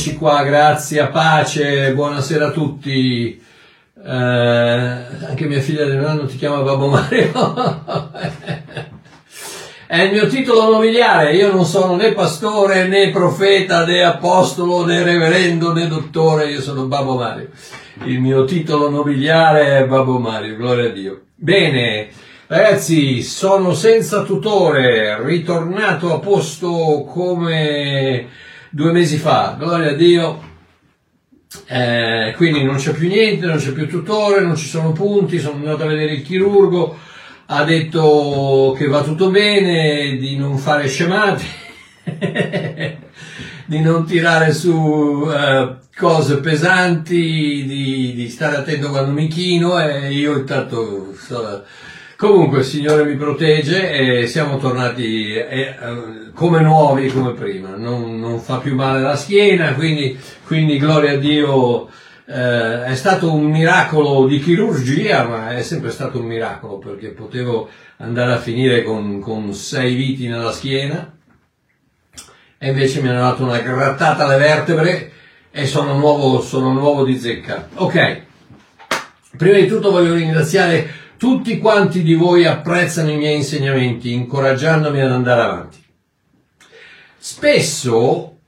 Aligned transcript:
Eccoci 0.00 0.16
qua, 0.16 0.42
grazie, 0.44 0.98
a 0.98 1.08
pace, 1.08 1.92
buonasera 1.92 2.46
a 2.46 2.50
tutti. 2.52 3.38
Eh, 4.02 4.10
anche 4.10 5.44
mia 5.44 5.60
figlia 5.60 5.84
del 5.84 6.02
anno 6.02 6.24
ti 6.24 6.38
chiama 6.38 6.62
Babbo 6.62 6.86
Mario. 6.86 7.30
È 9.86 10.00
il 10.00 10.12
mio 10.12 10.26
titolo 10.26 10.70
nobiliare, 10.70 11.34
io 11.34 11.52
non 11.52 11.66
sono 11.66 11.96
né 11.96 12.14
pastore 12.14 12.88
né 12.88 13.10
profeta 13.10 13.84
né 13.84 14.02
apostolo 14.02 14.86
né 14.86 15.02
reverendo 15.02 15.74
né 15.74 15.86
dottore, 15.86 16.50
io 16.50 16.62
sono 16.62 16.86
Babbo 16.86 17.16
Mario. 17.16 17.50
Il 18.04 18.22
mio 18.22 18.44
titolo 18.44 18.88
nobiliare 18.88 19.80
è 19.80 19.84
Babbo 19.84 20.18
Mario, 20.18 20.56
gloria 20.56 20.88
a 20.88 20.92
Dio. 20.92 21.24
Bene, 21.34 22.08
Ragazzi, 22.46 23.22
sono 23.22 23.74
senza 23.74 24.22
tutore, 24.22 25.22
ritornato 25.22 26.12
a 26.12 26.18
posto 26.18 27.04
come 27.06 28.48
due 28.70 28.92
mesi 28.92 29.16
fa, 29.16 29.56
gloria 29.58 29.90
a 29.90 29.94
Dio. 29.94 30.48
Eh, 31.66 32.32
quindi 32.36 32.62
non 32.62 32.76
c'è 32.76 32.92
più 32.92 33.08
niente, 33.08 33.46
non 33.46 33.58
c'è 33.58 33.72
più 33.72 33.88
tutore, 33.88 34.40
non 34.42 34.56
ci 34.56 34.68
sono 34.68 34.92
punti, 34.92 35.40
sono 35.40 35.56
andato 35.56 35.82
a 35.82 35.88
vedere 35.88 36.12
il 36.14 36.22
chirurgo, 36.22 36.96
ha 37.46 37.64
detto 37.64 38.74
che 38.78 38.86
va 38.86 39.02
tutto 39.02 39.30
bene, 39.30 40.16
di 40.16 40.36
non 40.36 40.58
fare 40.58 40.86
scemate, 40.86 41.44
di 43.66 43.80
non 43.80 44.06
tirare 44.06 44.52
su 44.52 45.28
eh, 45.28 45.76
cose 45.96 46.38
pesanti, 46.38 47.64
di, 47.66 48.12
di, 48.14 48.28
stare 48.28 48.56
attento 48.56 48.90
quando 48.90 49.10
mi 49.10 49.26
chino 49.26 49.78
e 49.80 50.12
io 50.12 50.38
intanto... 50.38 51.12
So, 51.16 51.64
Comunque 52.20 52.58
il 52.58 52.64
Signore 52.66 53.06
mi 53.06 53.16
protegge 53.16 53.90
e 53.92 54.26
siamo 54.26 54.58
tornati 54.58 55.32
eh, 55.32 55.74
eh, 55.80 56.30
come 56.34 56.60
nuovi 56.60 57.08
come 57.08 57.32
prima, 57.32 57.76
non, 57.76 58.20
non, 58.20 58.40
fa 58.40 58.58
più 58.58 58.74
male 58.74 59.00
la 59.00 59.16
schiena, 59.16 59.72
quindi, 59.72 60.20
quindi 60.44 60.76
gloria 60.76 61.12
a 61.12 61.16
Dio. 61.16 61.88
Eh, 62.26 62.84
è 62.84 62.94
stato 62.94 63.32
un 63.32 63.44
miracolo 63.44 64.26
di 64.26 64.38
chirurgia, 64.38 65.26
ma 65.26 65.56
è 65.56 65.62
sempre 65.62 65.90
stato 65.90 66.18
un 66.20 66.26
miracolo 66.26 66.76
perché 66.76 67.08
potevo 67.08 67.70
andare 67.96 68.34
a 68.34 68.38
finire 68.38 68.82
con, 68.82 69.18
con 69.20 69.54
sei 69.54 69.94
viti 69.94 70.28
nella 70.28 70.52
schiena 70.52 71.16
e 72.58 72.68
invece 72.68 73.00
mi 73.00 73.08
hanno 73.08 73.20
dato 73.20 73.44
una 73.44 73.60
grattata 73.60 74.26
alle 74.26 74.36
vertebre 74.36 75.10
e 75.50 75.66
sono 75.66 75.96
nuovo, 75.96 76.42
sono 76.42 76.70
nuovo 76.74 77.02
di 77.02 77.18
zecca. 77.18 77.66
Ok, 77.76 78.22
prima 79.38 79.56
di 79.56 79.66
tutto 79.66 79.90
voglio 79.90 80.12
ringraziare 80.12 80.99
tutti 81.20 81.58
quanti 81.58 82.02
di 82.02 82.14
voi 82.14 82.46
apprezzano 82.46 83.10
i 83.10 83.18
miei 83.18 83.36
insegnamenti, 83.36 84.10
incoraggiandomi 84.10 85.02
ad 85.02 85.10
andare 85.10 85.42
avanti. 85.42 85.84
Spesso 87.18 88.38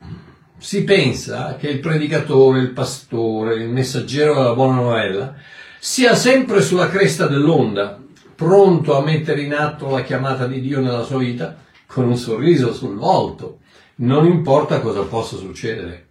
si 0.56 0.82
pensa 0.82 1.56
che 1.56 1.68
il 1.68 1.80
predicatore, 1.80 2.60
il 2.60 2.70
pastore, 2.70 3.56
il 3.56 3.68
messaggero 3.68 4.32
della 4.32 4.54
buona 4.54 4.76
novella 4.76 5.34
sia 5.78 6.14
sempre 6.14 6.62
sulla 6.62 6.88
cresta 6.88 7.26
dell'onda, 7.26 8.02
pronto 8.34 8.96
a 8.96 9.02
mettere 9.02 9.42
in 9.42 9.52
atto 9.52 9.90
la 9.90 10.02
chiamata 10.02 10.46
di 10.46 10.62
Dio 10.62 10.80
nella 10.80 11.02
sua 11.02 11.18
vita, 11.18 11.54
con 11.84 12.06
un 12.06 12.16
sorriso 12.16 12.72
sul 12.72 12.96
volto, 12.96 13.58
non 13.96 14.24
importa 14.24 14.80
cosa 14.80 15.02
possa 15.02 15.36
succedere. 15.36 16.06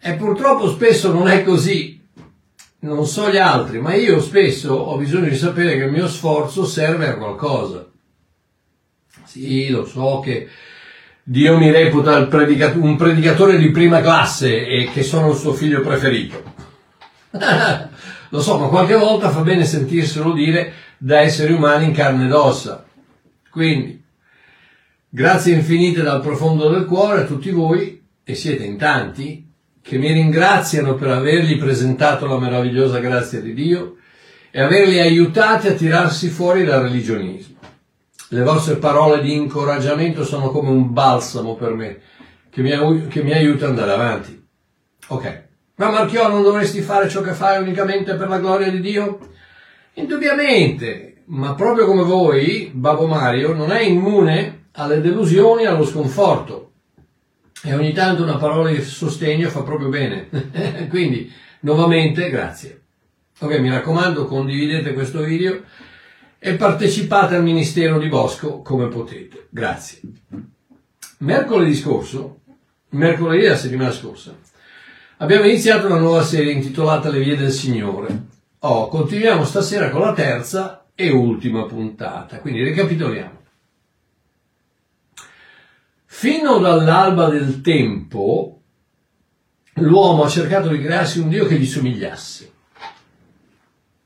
E 0.00 0.14
purtroppo 0.14 0.70
spesso 0.70 1.12
non 1.12 1.28
è 1.28 1.44
così, 1.44 1.99
non 2.80 3.06
so 3.06 3.30
gli 3.30 3.36
altri, 3.36 3.80
ma 3.80 3.94
io 3.94 4.20
spesso 4.20 4.72
ho 4.72 4.96
bisogno 4.96 5.28
di 5.28 5.36
sapere 5.36 5.76
che 5.76 5.84
il 5.84 5.90
mio 5.90 6.08
sforzo 6.08 6.64
serve 6.64 7.08
a 7.08 7.16
qualcosa. 7.16 7.88
Sì, 9.24 9.68
lo 9.68 9.84
so 9.84 10.20
che 10.20 10.48
Dio 11.22 11.58
mi 11.58 11.70
reputa 11.70 12.26
predicat- 12.26 12.76
un 12.76 12.96
predicatore 12.96 13.58
di 13.58 13.70
prima 13.70 14.00
classe 14.00 14.66
e 14.66 14.90
che 14.90 15.02
sono 15.02 15.30
il 15.30 15.36
suo 15.36 15.52
figlio 15.52 15.80
preferito. 15.82 16.42
lo 18.30 18.40
so, 18.40 18.58
ma 18.58 18.68
qualche 18.68 18.96
volta 18.96 19.30
fa 19.30 19.40
bene 19.42 19.64
sentirselo 19.64 20.32
dire 20.32 20.72
da 20.96 21.20
esseri 21.20 21.52
umani 21.52 21.84
in 21.84 21.92
carne 21.92 22.26
ed 22.26 22.32
ossa. 22.32 22.84
Quindi, 23.50 24.02
grazie 25.08 25.54
infinite 25.54 26.02
dal 26.02 26.22
profondo 26.22 26.68
del 26.70 26.86
cuore 26.86 27.22
a 27.22 27.26
tutti 27.26 27.50
voi, 27.50 28.02
e 28.24 28.34
siete 28.34 28.64
in 28.64 28.78
tanti, 28.78 29.49
che 29.82 29.98
mi 29.98 30.12
ringraziano 30.12 30.94
per 30.94 31.08
avergli 31.08 31.58
presentato 31.58 32.26
la 32.26 32.38
meravigliosa 32.38 32.98
grazia 32.98 33.40
di 33.40 33.54
Dio 33.54 33.96
e 34.50 34.60
averli 34.60 35.00
aiutati 35.00 35.68
a 35.68 35.74
tirarsi 35.74 36.28
fuori 36.28 36.64
dal 36.64 36.82
religionismo. 36.82 37.58
Le 38.28 38.42
vostre 38.42 38.76
parole 38.76 39.20
di 39.22 39.34
incoraggiamento 39.34 40.24
sono 40.24 40.50
come 40.50 40.70
un 40.70 40.92
balsamo 40.92 41.56
per 41.56 41.74
me, 41.74 42.00
che 42.50 42.62
mi, 42.62 43.08
che 43.08 43.22
mi 43.22 43.32
aiuta 43.32 43.64
ad 43.64 43.70
andare 43.70 43.92
avanti. 43.92 44.48
Ok, 45.08 45.44
ma 45.76 45.90
Marchiò 45.90 46.28
non 46.28 46.42
dovresti 46.42 46.80
fare 46.82 47.08
ciò 47.08 47.22
che 47.22 47.32
fai 47.32 47.60
unicamente 47.60 48.14
per 48.14 48.28
la 48.28 48.38
gloria 48.38 48.70
di 48.70 48.80
Dio? 48.80 49.18
Indubbiamente, 49.94 51.22
ma 51.26 51.54
proprio 51.54 51.86
come 51.86 52.04
voi, 52.04 52.70
Babbo 52.72 53.06
Mario 53.06 53.52
non 53.52 53.72
è 53.72 53.80
immune 53.80 54.66
alle 54.72 55.00
delusioni 55.00 55.62
e 55.62 55.66
allo 55.66 55.84
sconforto 55.84 56.70
e 57.62 57.74
ogni 57.74 57.92
tanto 57.92 58.22
una 58.22 58.36
parola 58.36 58.70
di 58.70 58.82
sostegno 58.82 59.48
fa 59.50 59.62
proprio 59.62 59.88
bene. 59.88 60.28
Quindi, 60.88 61.30
nuovamente, 61.60 62.30
grazie. 62.30 62.80
Ok, 63.38 63.58
mi 63.58 63.70
raccomando, 63.70 64.26
condividete 64.26 64.92
questo 64.92 65.22
video 65.22 65.62
e 66.38 66.54
partecipate 66.54 67.36
al 67.36 67.42
Ministero 67.42 67.98
di 67.98 68.08
Bosco 68.08 68.60
come 68.62 68.88
potete. 68.88 69.46
Grazie. 69.50 70.00
Mercoledì 71.18 71.74
scorso, 71.74 72.40
mercoledì 72.90 73.42
della 73.42 73.56
settimana 73.56 73.92
scorsa, 73.92 74.34
abbiamo 75.18 75.44
iniziato 75.44 75.86
una 75.86 75.98
nuova 75.98 76.22
serie 76.22 76.52
intitolata 76.52 77.10
Le 77.10 77.20
vie 77.20 77.36
del 77.36 77.50
Signore. 77.50 78.28
Oh, 78.60 78.88
continuiamo 78.88 79.44
stasera 79.44 79.90
con 79.90 80.00
la 80.00 80.12
terza 80.12 80.86
e 80.94 81.10
ultima 81.10 81.64
puntata. 81.64 82.38
Quindi 82.40 82.62
ricapitoliamo. 82.62 83.39
Fino 86.20 86.58
dall'alba 86.58 87.30
del 87.30 87.62
tempo 87.62 88.60
l'uomo 89.76 90.24
ha 90.24 90.28
cercato 90.28 90.68
di 90.68 90.78
crearsi 90.78 91.18
un 91.18 91.30
Dio 91.30 91.46
che 91.46 91.54
gli 91.54 91.64
somigliasse. 91.64 92.52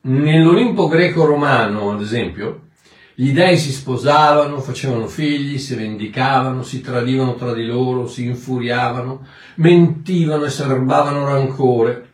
Nell'Olimpo 0.02 0.86
greco-romano, 0.86 1.90
ad 1.90 2.00
esempio, 2.00 2.68
gli 3.16 3.32
dei 3.32 3.58
si 3.58 3.72
sposavano, 3.72 4.60
facevano 4.60 5.08
figli, 5.08 5.58
si 5.58 5.74
vendicavano, 5.74 6.62
si 6.62 6.80
tradivano 6.80 7.34
tra 7.34 7.52
di 7.52 7.66
loro, 7.66 8.06
si 8.06 8.26
infuriavano, 8.26 9.26
mentivano 9.56 10.44
e 10.44 10.50
serbavano 10.50 11.26
rancore, 11.26 12.10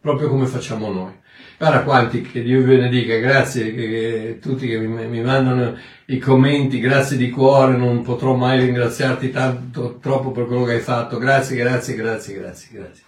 proprio 0.00 0.28
come 0.28 0.46
facciamo 0.46 0.90
noi. 0.90 1.12
Guarda 1.56 1.84
quanti, 1.84 2.20
che 2.20 2.42
Dio 2.42 2.58
vi 2.58 2.64
benedica, 2.64 3.16
grazie 3.18 4.32
a 4.32 4.40
tutti 4.40 4.66
che 4.66 4.76
mi, 4.76 5.06
mi, 5.06 5.22
mandano 5.22 5.78
i 6.06 6.18
commenti, 6.18 6.80
grazie 6.80 7.16
di 7.16 7.30
cuore, 7.30 7.76
non 7.76 8.02
potrò 8.02 8.34
mai 8.34 8.60
ringraziarti 8.60 9.30
tanto, 9.30 9.98
troppo 10.00 10.32
per 10.32 10.46
quello 10.46 10.64
che 10.64 10.74
hai 10.74 10.80
fatto, 10.80 11.18
grazie, 11.18 11.56
grazie, 11.56 11.94
grazie, 11.94 12.34
grazie, 12.34 12.68
grazie. 12.70 13.02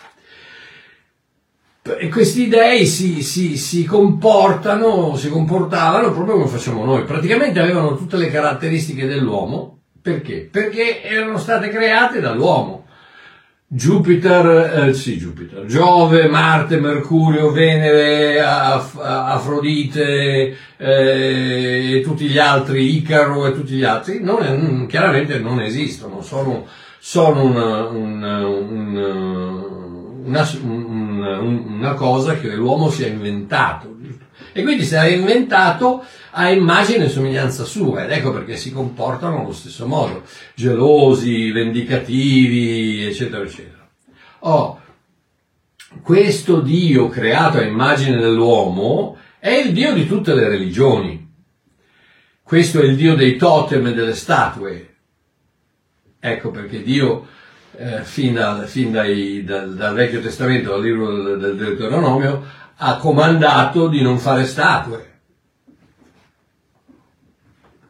E 1.99 2.09
questi 2.09 2.49
dei 2.49 2.87
si, 2.87 3.23
si, 3.23 3.57
si 3.57 3.85
comportano, 3.85 5.15
si 5.17 5.29
comportavano 5.29 6.11
proprio 6.13 6.37
come 6.37 6.49
facciamo 6.49 6.85
noi, 6.85 7.05
praticamente 7.05 7.61
avevano 7.61 7.97
tutte 7.97 8.17
le 8.17 8.31
caratteristiche 8.31 9.07
dell'uomo, 9.07 9.81
perché? 10.01 10.49
Perché 10.51 11.03
erano 11.03 11.39
state 11.39 11.69
create 11.69 12.21
dall'uomo 12.21 12.86
Jupiter, 13.69 14.87
eh, 14.89 14.95
sì, 14.95 15.17
Jupiter, 15.17 15.65
Giove, 15.67 16.29
Marte, 16.29 16.79
Mercurio, 16.79 17.51
Venere, 17.51 18.41
Af- 18.41 18.97
Afrodite 19.01 20.57
eh, 20.77 21.97
e 21.97 22.01
tutti 22.01 22.29
gli 22.29 22.39
altri, 22.39 22.95
Icaro 22.97 23.45
e 23.45 23.53
tutti 23.53 23.73
gli 23.73 23.83
altri, 23.83 24.23
non 24.23 24.43
è, 24.45 24.87
chiaramente 24.87 25.41
non 25.41 25.61
esistono, 25.61 26.23
sono, 26.23 26.65
sono 27.01 27.43
una, 27.43 27.87
una, 27.89 28.47
una, 28.47 29.55
una, 31.41 31.95
cosa 31.95 32.37
che 32.39 32.55
l'uomo 32.55 32.89
si 32.89 33.03
è 33.03 33.09
inventato. 33.09 33.97
E 34.53 34.63
quindi 34.63 34.85
si 34.85 34.95
è 34.95 35.07
inventato 35.07 36.05
a 36.31 36.51
immagine 36.51 37.05
e 37.05 37.09
somiglianza 37.09 37.65
sua 37.65 38.05
ed 38.05 38.11
ecco 38.11 38.33
perché 38.33 38.57
si 38.57 38.73
comportano 38.73 39.41
allo 39.41 39.53
stesso 39.53 39.87
modo, 39.87 40.23
gelosi, 40.55 41.51
vendicativi, 41.51 43.05
eccetera, 43.05 43.43
eccetera. 43.43 43.89
Oh, 44.41 44.81
questo 46.03 46.61
Dio 46.61 47.09
creato 47.09 47.59
a 47.59 47.63
immagine 47.63 48.19
dell'uomo 48.19 49.17
è 49.39 49.51
il 49.51 49.73
Dio 49.73 49.93
di 49.93 50.07
tutte 50.07 50.35
le 50.35 50.49
religioni. 50.49 51.25
Questo 52.43 52.81
è 52.81 52.85
il 52.85 52.97
Dio 52.97 53.15
dei 53.15 53.37
totem 53.37 53.87
e 53.87 53.95
delle 53.95 54.15
statue. 54.15 54.95
Ecco 56.19 56.51
perché 56.51 56.83
Dio, 56.83 57.27
eh, 57.77 58.03
fin, 58.03 58.35
dal, 58.35 58.67
fin 58.69 58.93
dai, 58.93 59.43
dal, 59.45 59.75
dal, 59.75 59.95
Vecchio 59.95 60.21
Testamento, 60.21 60.71
dal 60.71 60.83
libro 60.83 61.37
del 61.37 61.57
Deuteronomio, 61.57 62.45
ha 62.79 62.97
comandato 62.97 63.89
di 63.89 64.03
non 64.03 64.19
fare 64.19 64.45
statue 64.45 65.15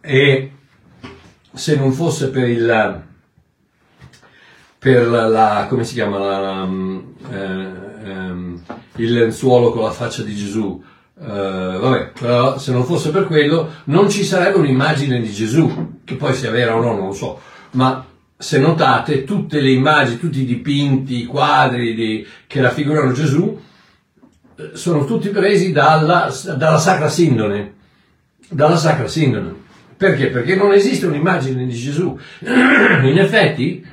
e 0.01 0.53
se 1.53 1.77
non 1.77 1.93
fosse 1.93 2.31
per 2.31 2.49
il, 2.49 3.05
per 4.79 5.09
la, 5.09 5.27
la 5.27 5.67
come 5.69 5.85
si 5.85 5.95
chiama, 5.95 6.19
la, 6.19 6.63
um, 6.63 7.15
eh, 7.31 8.11
um, 8.11 8.63
il 8.97 9.13
lenzuolo 9.13 9.73
con 9.73 9.83
la 9.83 9.91
faccia 9.91 10.23
di 10.23 10.35
Gesù. 10.35 10.83
Uh, 11.19 11.25
vabbè, 11.25 12.13
però 12.13 12.59
se 12.59 12.73
non 12.73 12.85
fosse 12.85 13.11
per 13.11 13.27
quello 13.27 13.71
non 13.85 14.11
ci 14.11 14.23
sarebbe 14.23 14.59
un'immagine 14.59 15.19
di 15.19 15.33
Gesù, 15.33 16.01
che 16.05 16.15
poi 16.15 16.35
sia 16.35 16.51
vera 16.51 16.77
o 16.77 16.81
no, 16.81 16.95
non 16.95 17.07
lo 17.07 17.13
so, 17.15 17.41
ma 17.73 18.05
se 18.37 18.59
notate 18.59 19.25
tutte 19.25 19.61
le 19.61 19.71
immagini, 19.71 20.19
tutti 20.19 20.43
i 20.43 20.45
dipinti, 20.45 21.23
i 21.23 21.25
quadri 21.25 21.95
di, 21.95 22.27
che 22.47 22.61
raffigurano 22.61 23.13
Gesù, 23.13 23.45
eh, 23.49 23.65
sono 24.73 25.05
tutti 25.05 25.29
presi 25.29 25.73
dalla, 25.73 26.33
dalla 26.57 26.79
Sacra 26.79 27.09
Sindone, 27.09 27.75
dalla 28.49 28.77
Sacra 28.77 29.07
Sindone. 29.07 29.65
Perché? 29.97 30.29
Perché 30.29 30.57
non 30.57 30.73
esiste 30.73 31.07
un'immagine 31.07 31.67
di 31.67 31.75
Gesù. 31.75 32.19
In 32.41 33.19
effetti, 33.19 33.85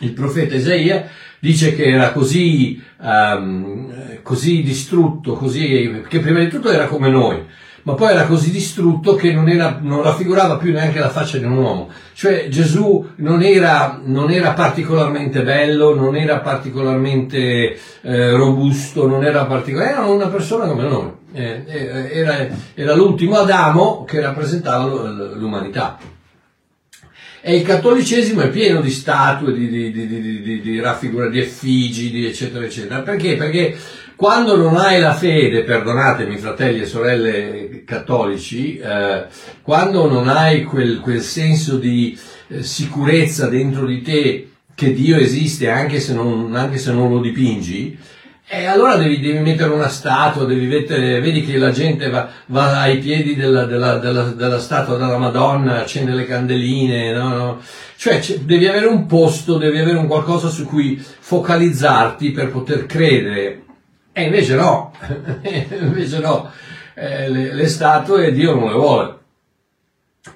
il 0.00 0.12
profeta 0.12 0.54
Isaia 0.54 1.08
dice 1.38 1.74
che 1.74 1.84
era 1.84 2.12
così, 2.12 2.82
um, 2.98 4.20
così 4.22 4.62
distrutto, 4.62 5.34
così, 5.34 6.02
che 6.08 6.20
prima 6.20 6.40
di 6.40 6.48
tutto 6.48 6.70
era 6.70 6.86
come 6.86 7.08
noi, 7.08 7.44
ma 7.86 7.94
poi 7.94 8.12
era 8.12 8.26
così 8.26 8.50
distrutto 8.50 9.14
che 9.14 9.32
non, 9.32 9.48
era, 9.48 9.78
non 9.80 10.02
raffigurava 10.02 10.56
più 10.56 10.72
neanche 10.72 10.98
la 10.98 11.08
faccia 11.08 11.38
di 11.38 11.44
un 11.44 11.56
uomo. 11.56 11.88
Cioè 12.14 12.48
Gesù 12.48 13.12
non 13.16 13.44
era, 13.44 14.00
non 14.02 14.32
era 14.32 14.54
particolarmente 14.54 15.44
bello, 15.44 15.94
non 15.94 16.16
era 16.16 16.40
particolarmente 16.40 17.78
eh, 18.00 18.30
robusto, 18.32 19.06
non 19.06 19.24
era 19.24 19.44
particolare, 19.44 19.90
era 19.92 20.04
una 20.04 20.26
persona 20.26 20.66
come 20.66 20.82
noi. 20.82 21.12
Eh, 21.32 21.62
eh 21.64 22.18
era, 22.18 22.48
era 22.74 22.94
l'ultimo 22.96 23.36
Adamo 23.36 24.02
che 24.02 24.20
rappresentava 24.20 24.84
l'umanità. 25.36 25.96
E 27.40 27.54
il 27.54 27.62
cattolicesimo 27.62 28.40
è 28.40 28.48
pieno 28.48 28.80
di 28.80 28.90
statue, 28.90 29.52
di, 29.52 29.68
di, 29.68 29.92
di, 29.92 30.60
di 30.60 31.38
effigi, 31.38 32.26
eccetera, 32.26 32.64
eccetera. 32.64 33.02
Perché? 33.02 33.36
Perché 33.36 33.76
quando 34.16 34.56
non 34.56 34.76
hai 34.76 34.98
la 34.98 35.14
fede, 35.14 35.62
perdonatemi 35.62 36.38
fratelli 36.38 36.80
e 36.80 36.86
sorelle 36.86 37.84
cattolici, 37.84 38.78
eh, 38.78 39.26
quando 39.60 40.08
non 40.08 40.28
hai 40.28 40.64
quel, 40.64 41.00
quel 41.00 41.20
senso 41.20 41.76
di 41.76 42.18
eh, 42.48 42.62
sicurezza 42.62 43.48
dentro 43.48 43.84
di 43.84 44.00
te 44.00 44.50
che 44.74 44.92
Dio 44.92 45.16
esiste 45.18 45.68
anche 45.68 46.00
se 46.00 46.14
non, 46.14 46.54
anche 46.56 46.78
se 46.78 46.92
non 46.92 47.10
lo 47.10 47.20
dipingi, 47.20 47.98
e 48.48 48.64
allora 48.66 48.94
devi, 48.94 49.18
devi, 49.18 49.38
mettere 49.40 49.70
una 49.70 49.88
statua, 49.88 50.44
devi 50.44 50.66
mettere, 50.66 51.20
vedi 51.20 51.44
che 51.44 51.58
la 51.58 51.70
gente 51.70 52.08
va, 52.08 52.28
va 52.46 52.80
ai 52.80 52.98
piedi 52.98 53.34
della, 53.34 53.64
della, 53.64 53.98
della, 53.98 54.22
della, 54.30 54.60
statua 54.60 54.96
della 54.96 55.18
Madonna, 55.18 55.80
accende 55.80 56.12
le 56.12 56.26
candeline, 56.26 57.12
no? 57.12 57.34
no. 57.34 57.60
Cioè 57.96 58.20
devi 58.42 58.68
avere 58.68 58.86
un 58.86 59.06
posto, 59.06 59.58
devi 59.58 59.78
avere 59.78 59.98
un 59.98 60.06
qualcosa 60.06 60.48
su 60.48 60.64
cui 60.64 60.96
focalizzarti 60.96 62.30
per 62.30 62.52
poter 62.52 62.86
credere. 62.86 63.65
E 64.18 64.22
invece 64.22 64.54
no, 64.54 64.92
invece 65.78 66.20
no, 66.20 66.50
eh, 66.94 67.28
le, 67.28 67.52
le, 67.52 67.68
statue 67.68 68.32
Dio 68.32 68.54
non 68.54 68.68
le 68.68 68.74
vuole. 68.74 69.18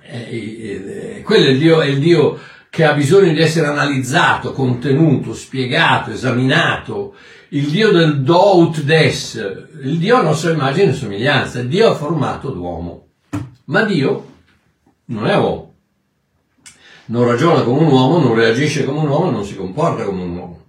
Eh, 0.03 1.17
eh, 1.17 1.23
quello 1.23 1.47
è 1.47 1.49
il, 1.49 1.59
Dio, 1.59 1.81
è 1.81 1.87
il 1.87 1.99
Dio 1.99 2.39
che 2.69 2.85
ha 2.85 2.93
bisogno 2.93 3.33
di 3.33 3.41
essere 3.41 3.69
analizzato, 3.69 4.53
contenuto, 4.53 5.33
spiegato, 5.33 6.11
esaminato. 6.11 7.15
Il 7.49 7.71
Dio 7.71 7.91
del 7.91 8.21
do 8.21 8.59
ut 8.59 8.83
des, 8.83 9.71
il 9.83 9.97
Dio 9.97 10.19
a 10.19 10.23
nostra 10.25 10.51
immagine 10.51 10.91
e 10.91 10.95
somiglianza, 10.95 11.63
Dio 11.63 11.89
ha 11.89 11.95
formato 11.95 12.53
l'uomo, 12.53 13.07
ma 13.65 13.83
Dio 13.85 14.27
non 15.07 15.27
è 15.27 15.37
uomo, 15.39 15.75
non 17.07 17.25
ragiona 17.25 17.63
come 17.63 17.81
un 17.81 17.91
uomo, 17.91 18.19
non 18.19 18.35
reagisce 18.35 18.85
come 18.85 18.99
un 18.99 19.09
uomo, 19.09 19.31
non 19.31 19.47
si 19.47 19.57
comporta 19.57 20.05
come 20.05 20.23
un 20.23 20.37
uomo. 20.37 20.60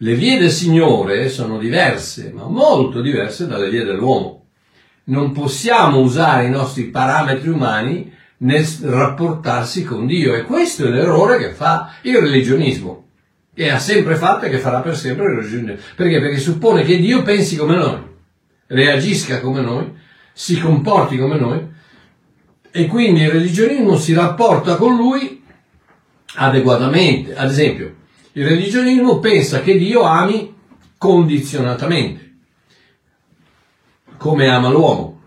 Le 0.00 0.14
vie 0.14 0.38
del 0.38 0.50
Signore 0.50 1.28
sono 1.28 1.58
diverse, 1.58 2.30
ma 2.32 2.44
molto 2.44 3.00
diverse 3.00 3.48
dalle 3.48 3.68
vie 3.68 3.82
dell'uomo. 3.82 4.46
Non 5.04 5.32
possiamo 5.32 5.98
usare 5.98 6.46
i 6.46 6.50
nostri 6.50 6.84
parametri 6.84 7.48
umani 7.48 8.12
nel 8.38 8.64
rapportarsi 8.82 9.82
con 9.82 10.06
Dio 10.06 10.34
e 10.34 10.42
questo 10.42 10.86
è 10.86 10.90
l'errore 10.90 11.38
che 11.38 11.50
fa 11.50 11.94
il 12.02 12.16
religionismo 12.16 13.06
e 13.52 13.70
ha 13.70 13.80
sempre 13.80 14.14
fatto 14.14 14.44
e 14.44 14.50
che 14.50 14.58
farà 14.58 14.82
per 14.82 14.96
sempre 14.96 15.24
il 15.24 15.38
religione. 15.38 15.78
Perché? 15.96 16.20
Perché 16.20 16.38
suppone 16.38 16.84
che 16.84 16.98
Dio 16.98 17.22
pensi 17.22 17.56
come 17.56 17.74
noi, 17.74 17.98
reagisca 18.68 19.40
come 19.40 19.62
noi, 19.62 19.92
si 20.32 20.60
comporti 20.60 21.18
come 21.18 21.38
noi 21.40 21.66
e 22.70 22.86
quindi 22.86 23.22
il 23.22 23.30
religionismo 23.30 23.96
si 23.96 24.14
rapporta 24.14 24.76
con 24.76 24.94
lui 24.94 25.42
adeguatamente. 26.36 27.34
Ad 27.34 27.50
esempio, 27.50 27.96
il 28.38 28.46
religionismo 28.46 29.18
pensa 29.18 29.62
che 29.62 29.76
Dio 29.76 30.02
ami 30.02 30.54
condizionatamente, 30.96 32.36
come 34.16 34.48
ama 34.48 34.68
l'uomo. 34.68 35.20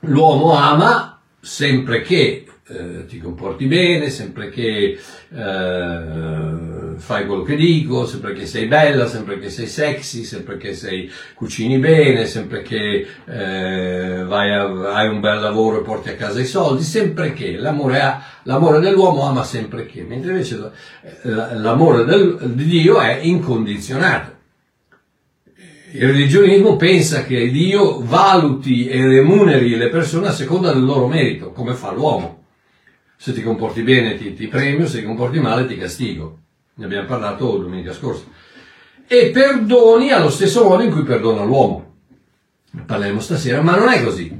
L'uomo 0.00 0.52
ama 0.52 1.22
sempre 1.40 2.02
che 2.02 2.46
eh, 2.68 3.06
ti 3.06 3.18
comporti 3.18 3.66
bene, 3.66 4.10
sempre 4.10 4.50
che 4.50 4.98
eh, 5.30 6.96
fai 6.96 7.26
quello 7.26 7.42
che 7.42 7.56
dico, 7.56 8.04
sempre 8.06 8.34
che 8.34 8.46
sei 8.46 8.66
bella, 8.66 9.06
sempre 9.06 9.38
che 9.38 9.48
sei 9.48 9.66
sexy, 9.66 10.24
sempre 10.24 10.56
che 10.58 10.74
sei 10.74 11.10
cucini 11.34 11.78
bene, 11.78 12.26
sempre 12.26 12.62
che 12.62 13.06
eh, 13.24 14.24
vai 14.24 14.52
a, 14.52 14.92
hai 14.92 15.08
un 15.08 15.20
bel 15.20 15.40
lavoro 15.40 15.80
e 15.80 15.82
porti 15.82 16.10
a 16.10 16.14
casa 16.14 16.40
i 16.40 16.44
soldi, 16.44 16.82
sempre 16.82 17.32
che 17.32 17.56
l'amore, 17.56 18.00
ha, 18.00 18.22
l'amore 18.42 18.80
dell'uomo 18.80 19.22
ama 19.22 19.44
sempre 19.44 19.86
che, 19.86 20.02
mentre 20.02 20.32
invece 20.32 20.70
l'amore 21.22 22.04
del, 22.04 22.36
di 22.54 22.64
Dio 22.64 23.00
è 23.00 23.18
incondizionato. 23.22 24.36
Il 25.90 26.06
religionismo 26.06 26.76
pensa 26.76 27.24
che 27.24 27.50
Dio 27.50 28.02
valuti 28.04 28.88
e 28.88 29.06
remuneri 29.06 29.74
le 29.74 29.88
persone 29.88 30.28
a 30.28 30.32
seconda 30.32 30.70
del 30.70 30.84
loro 30.84 31.06
merito, 31.06 31.50
come 31.52 31.72
fa 31.72 31.92
l'uomo. 31.92 32.37
Se 33.20 33.32
ti 33.32 33.42
comporti 33.42 33.82
bene 33.82 34.16
ti, 34.16 34.32
ti 34.32 34.46
premio, 34.46 34.86
se 34.86 35.00
ti 35.00 35.04
comporti 35.04 35.40
male 35.40 35.66
ti 35.66 35.76
castigo. 35.76 36.38
Ne 36.74 36.84
abbiamo 36.84 37.08
parlato 37.08 37.58
domenica 37.58 37.92
scorsa. 37.92 38.24
E 39.08 39.30
perdoni 39.30 40.12
allo 40.12 40.30
stesso 40.30 40.62
modo 40.62 40.84
in 40.84 40.92
cui 40.92 41.02
perdona 41.02 41.42
l'uomo. 41.42 41.94
Parleremo 42.86 43.18
stasera, 43.18 43.60
ma 43.60 43.76
non 43.76 43.88
è 43.88 44.04
così. 44.04 44.38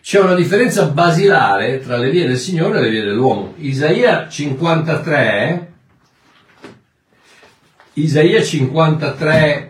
C'è 0.00 0.20
una 0.20 0.34
differenza 0.34 0.86
basilare 0.86 1.80
tra 1.80 1.98
le 1.98 2.08
vie 2.10 2.26
del 2.26 2.38
Signore 2.38 2.78
e 2.78 2.82
le 2.82 2.90
vie 2.90 3.04
dell'uomo. 3.04 3.52
Isaia 3.58 4.26
53, 4.28 5.72
Isaia 7.94 8.42
53, 8.42 9.65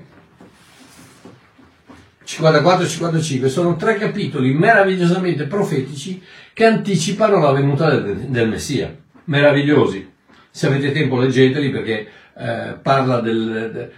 54 2.27 2.85
e 2.85 2.89
55 2.89 3.49
sono 3.49 3.77
tre 3.77 3.97
capitoli 3.97 4.53
meravigliosamente 4.53 5.45
profetici 5.45 6.21
che 6.53 6.65
anticipano 6.65 7.39
la 7.39 7.53
venuta 7.53 7.89
del, 7.89 8.17
del 8.17 8.49
Messia. 8.49 8.95
Meravigliosi. 9.25 10.13
Se 10.51 10.67
avete 10.67 10.91
tempo 10.91 11.21
leggeteli 11.21 11.71
perché 11.71 12.09
eh, 12.37 12.77
parla 12.83 13.21
del... 13.21 13.71
De, 13.73 13.91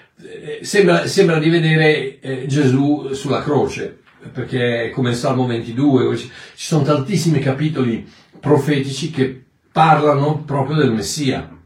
eh, 0.59 0.59
sembra, 0.63 1.07
sembra, 1.07 1.39
di 1.39 1.49
vedere 1.49 2.21
eh, 2.21 2.47
Gesù 2.47 3.13
sulla 3.13 3.43
croce, 3.43 4.01
perché 4.31 4.85
è 4.85 4.91
come 4.91 5.11
il 5.11 5.17
Salmo 5.17 5.47
22, 5.47 6.17
ci 6.17 6.31
sono 6.55 6.83
tantissimi 6.83 7.39
capitoli 7.39 8.07
profetici 8.41 9.11
che 9.11 9.43
parlano 9.73 10.43
proprio 10.45 10.77
del 10.77 10.93
Messia, 10.93 11.58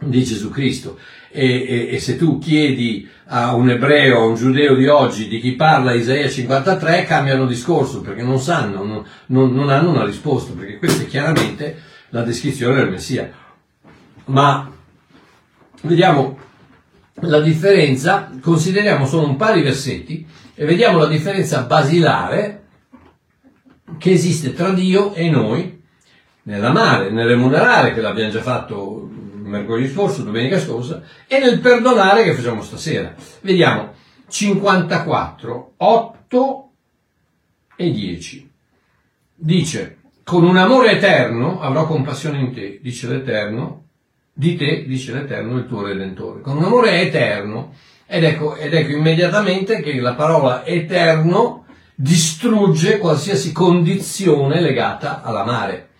di 0.00 0.24
Gesù 0.24 0.50
Cristo. 0.50 0.98
E, 1.30 1.46
e, 1.46 1.88
e, 1.94 1.98
se 1.98 2.16
tu 2.16 2.38
chiedi 2.38 3.08
a 3.26 3.54
un 3.54 3.70
ebreo, 3.70 4.20
a 4.20 4.24
un 4.24 4.34
giudeo 4.36 4.76
di 4.76 4.86
oggi, 4.86 5.26
di 5.26 5.40
chi 5.40 5.52
parla 5.52 5.92
Isaia 5.92 6.28
53, 6.28 7.04
cambiano 7.04 7.46
discorso 7.46 8.00
perché 8.00 8.22
non 8.22 8.38
sanno, 8.38 8.84
non, 8.84 9.04
non, 9.26 9.52
non 9.52 9.68
hanno 9.68 9.90
una 9.90 10.04
risposta, 10.04 10.52
perché 10.52 10.78
questa 10.78 11.02
è 11.02 11.06
chiaramente 11.06 11.76
la 12.10 12.22
descrizione 12.22 12.76
del 12.76 12.90
Messia. 12.90 13.32
Ma 14.26 14.70
vediamo 15.82 16.38
la 17.20 17.40
differenza, 17.40 18.30
consideriamo 18.40 19.06
solo 19.06 19.28
un 19.28 19.36
paio 19.36 19.56
di 19.56 19.62
versetti 19.62 20.26
e 20.54 20.64
vediamo 20.64 20.98
la 20.98 21.06
differenza 21.06 21.62
basilare 21.62 22.62
che 23.98 24.12
esiste 24.12 24.52
tra 24.52 24.70
Dio 24.70 25.14
e 25.14 25.28
noi 25.30 25.82
nell'amare, 26.42 27.10
nel 27.10 27.26
remunerare, 27.26 27.92
che 27.92 28.00
l'abbiamo 28.00 28.30
già 28.30 28.42
fatto 28.42 29.10
mercoledì 29.54 29.88
scorso, 29.88 30.22
domenica 30.22 30.58
scorsa, 30.58 31.02
e 31.26 31.38
nel 31.38 31.60
perdonare 31.60 32.24
che 32.24 32.34
facciamo 32.34 32.62
stasera. 32.62 33.14
Vediamo 33.40 33.92
54, 34.28 35.74
8 35.76 36.70
e 37.76 37.90
10. 37.90 38.52
Dice, 39.36 39.98
con 40.24 40.44
un 40.44 40.56
amore 40.56 40.92
eterno 40.92 41.60
avrò 41.60 41.86
compassione 41.86 42.38
in 42.38 42.52
te, 42.52 42.80
dice 42.82 43.08
l'Eterno, 43.08 43.82
di 44.32 44.56
te, 44.56 44.84
dice 44.86 45.12
l'Eterno, 45.12 45.58
il 45.58 45.66
tuo 45.66 45.82
Redentore. 45.82 46.40
Con 46.40 46.56
un 46.56 46.64
amore 46.64 47.00
eterno, 47.00 47.74
ed 48.06 48.24
ecco, 48.24 48.56
ed 48.56 48.74
ecco 48.74 48.92
immediatamente 48.92 49.80
che 49.80 50.00
la 50.00 50.14
parola 50.14 50.64
eterno 50.64 51.64
distrugge 51.94 52.98
qualsiasi 52.98 53.52
condizione 53.52 54.60
legata 54.60 55.22
all'amare. 55.22 55.90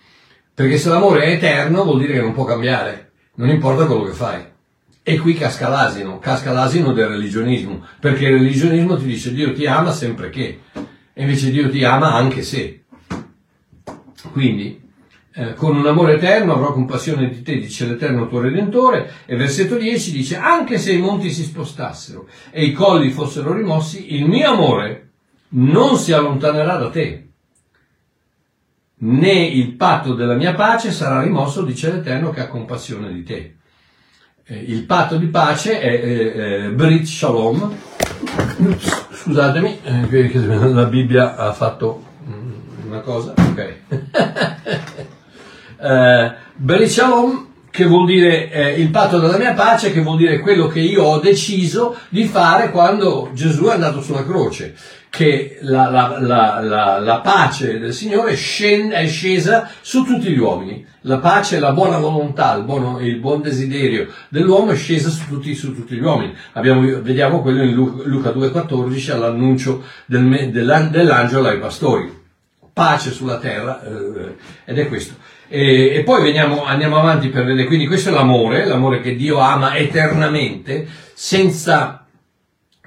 Perché 0.53 0.77
se 0.77 0.89
l'amore 0.89 1.25
è 1.25 1.31
eterno 1.31 1.83
vuol 1.83 1.99
dire 1.99 2.13
che 2.13 2.21
non 2.21 2.33
può 2.33 2.43
cambiare 2.43 3.11
non 3.35 3.49
importa 3.49 3.85
quello 3.85 4.03
che 4.03 4.13
fai. 4.13 4.43
E 5.03 5.19
qui 5.19 5.35
casca 5.35 5.69
l'asino, 5.69 6.17
casca 6.17 6.51
l'asino 6.51 6.91
del 6.91 7.07
religionismo, 7.07 7.85
perché 7.99 8.25
il 8.25 8.37
religionismo 8.37 8.97
ti 8.97 9.05
dice 9.05 9.33
Dio 9.33 9.53
ti 9.53 9.67
ama 9.67 9.91
sempre 9.91 10.29
che, 10.29 10.61
e 11.13 11.21
invece 11.21 11.51
Dio 11.51 11.69
ti 11.69 11.83
ama 11.83 12.13
anche 12.13 12.41
se. 12.41 12.85
Quindi, 14.31 14.81
eh, 15.35 15.53
con 15.53 15.75
un 15.75 15.85
amore 15.85 16.15
eterno 16.15 16.53
avrò 16.53 16.73
compassione 16.73 17.29
di 17.29 17.43
te, 17.43 17.57
dice 17.57 17.85
l'Eterno 17.85 18.27
tuo 18.27 18.39
Redentore, 18.39 19.11
e 19.25 19.35
versetto 19.35 19.77
10 19.77 20.11
dice, 20.11 20.37
anche 20.37 20.79
se 20.79 20.93
i 20.93 20.97
monti 20.97 21.29
si 21.29 21.43
spostassero 21.43 22.27
e 22.49 22.65
i 22.65 22.73
colli 22.73 23.11
fossero 23.11 23.53
rimossi, 23.53 24.15
il 24.15 24.25
mio 24.25 24.49
amore 24.49 25.09
non 25.49 25.97
si 25.97 26.13
allontanerà 26.13 26.77
da 26.77 26.89
te, 26.89 27.24
né 28.97 29.45
il 29.45 29.73
patto 29.73 30.13
della 30.13 30.35
mia 30.35 30.53
pace 30.53 30.91
sarà 30.91 31.21
rimosso, 31.21 31.63
dice 31.63 31.91
l'Eterno 31.91 32.29
che 32.29 32.41
ha 32.41 32.47
compassione 32.47 33.11
di 33.11 33.23
te. 33.23 33.55
Eh, 34.45 34.57
il 34.67 34.83
patto 34.85 35.17
di 35.17 35.27
pace 35.27 35.79
è 35.79 35.87
eh, 35.87 36.65
eh 36.65 36.69
Brit 36.69 37.05
Shalom, 37.05 37.73
scusatemi, 39.11 39.79
eh, 39.83 40.69
la 40.69 40.85
Bibbia 40.85 41.35
ha 41.35 41.51
fatto 41.51 42.03
mm, 42.27 42.85
una 42.85 42.99
cosa, 42.99 43.33
ok. 43.35 43.73
eh, 45.81 46.33
Brit 46.55 46.87
Shalom 46.87 47.53
che 47.75 47.85
vuol 47.85 48.05
dire 48.05 48.49
eh, 48.51 48.79
il 48.79 48.89
patto 48.89 49.19
della 49.19 49.37
mia 49.37 49.53
pace, 49.53 49.91
che 49.91 49.99
vuol 49.99 50.15
dire 50.15 50.39
quello 50.39 50.67
che 50.67 50.79
io 50.79 51.03
ho 51.03 51.19
deciso 51.19 51.97
di 52.07 52.23
fare 52.23 52.71
quando 52.71 53.31
Gesù 53.33 53.65
è 53.65 53.73
andato 53.73 54.01
sulla 54.01 54.23
croce, 54.23 54.73
che 55.15 55.59
la, 55.61 55.89
la, 55.89 56.19
la, 56.19 56.99
la 56.99 57.19
pace 57.21 57.79
del 57.79 57.93
Signore 57.93 58.33
è 58.33 59.05
scesa 59.07 59.69
su 59.79 60.03
tutti 60.03 60.29
gli 60.29 60.37
uomini. 60.37 60.85
La 61.01 61.19
pace, 61.19 61.59
la 61.59 61.71
buona 61.71 61.97
volontà, 61.99 62.53
il, 62.55 62.63
buono, 62.63 62.99
il 62.99 63.17
buon 63.19 63.41
desiderio 63.41 64.07
dell'uomo 64.27 64.71
è 64.71 64.75
scesa 64.75 65.09
su 65.09 65.25
tutti, 65.29 65.55
su 65.55 65.73
tutti 65.73 65.95
gli 65.95 66.01
uomini. 66.01 66.35
Abbiamo, 66.53 66.81
vediamo 67.01 67.41
quello 67.41 67.63
in 67.63 67.75
Luca 67.75 68.31
2,14 68.31 69.11
all'annuncio 69.11 69.83
del, 70.05 70.49
dell'angelo 70.51 71.47
ai 71.47 71.59
pastori. 71.59 72.23
Pace 72.73 73.11
sulla 73.11 73.37
terra, 73.37 73.81
eh, 73.83 74.35
ed 74.65 74.77
è 74.77 74.87
questo. 74.89 75.15
E, 75.47 75.95
e 75.95 76.03
poi 76.03 76.23
veniamo, 76.23 76.65
andiamo 76.65 76.97
avanti 76.97 77.29
per 77.29 77.45
vedere, 77.45 77.67
quindi 77.67 77.87
questo 77.87 78.09
è 78.09 78.11
l'amore, 78.11 78.65
l'amore 78.65 78.99
che 78.99 79.15
Dio 79.15 79.37
ama 79.37 79.75
eternamente, 79.77 80.85
senza, 81.13 82.04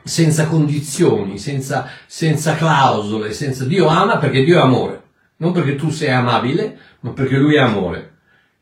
senza 0.08 0.46
condizioni, 0.46 1.38
senza, 1.38 1.88
senza 2.06 2.56
clausole, 2.56 3.32
senza... 3.32 3.64
Dio 3.64 3.86
ama 3.86 4.18
perché 4.18 4.42
Dio 4.42 4.58
è 4.58 4.62
amore, 4.62 5.02
non 5.36 5.52
perché 5.52 5.76
tu 5.76 5.90
sei 5.90 6.10
amabile, 6.10 6.76
ma 7.00 7.10
perché 7.10 7.36
Lui 7.36 7.54
è 7.54 7.60
amore. 7.60 8.12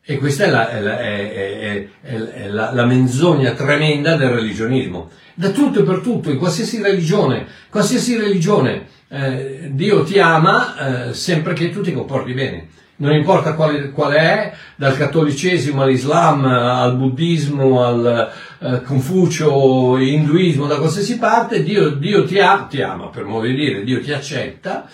E 0.03 0.19
questa 0.19 0.45
è 0.45 0.51
la, 0.51 0.69
è 0.71 0.81
la, 0.81 0.99
è, 1.01 1.89
è 2.03 2.49
la, 2.49 2.73
la 2.73 2.85
menzogna 2.85 3.53
tremenda 3.53 4.17
del 4.17 4.31
religionismo. 4.31 5.11
Da 5.35 5.51
tutto 5.51 5.81
e 5.81 5.83
per 5.83 5.99
tutto, 5.99 6.31
in 6.31 6.39
qualsiasi 6.39 6.81
religione, 6.81 7.47
qualsiasi 7.71 8.17
religione, 8.17 8.87
eh, 9.09 9.71
Dio 9.73 10.05
ti 10.05 10.19
ama 10.19 11.09
eh, 11.09 11.15
sempre 11.15 11.55
che 11.55 11.71
tu 11.71 11.81
ti 11.81 11.93
comporti 11.93 12.33
bene 12.33 12.69
non 12.97 13.13
importa 13.15 13.55
quale, 13.55 13.91
quale, 13.91 14.17
è, 14.17 14.53
dal 14.77 14.97
cattolicesimo 14.97 15.83
all'islam, 15.83 16.45
al 16.45 16.97
buddismo, 16.97 17.85
al 17.85 18.33
eh, 18.59 18.83
Confucio, 18.83 19.97
induismo, 19.99 20.67
da 20.67 20.77
qualsiasi 20.77 21.19
parte, 21.19 21.63
Dio, 21.63 21.91
Dio 21.91 22.25
ti, 22.25 22.39
ha, 22.39 22.67
ti 22.69 22.81
ama, 22.81 23.09
per 23.09 23.25
modo 23.25 23.47
di 23.47 23.55
dire, 23.55 23.85
Dio 23.85 24.01
ti 24.01 24.13
accetta 24.13 24.89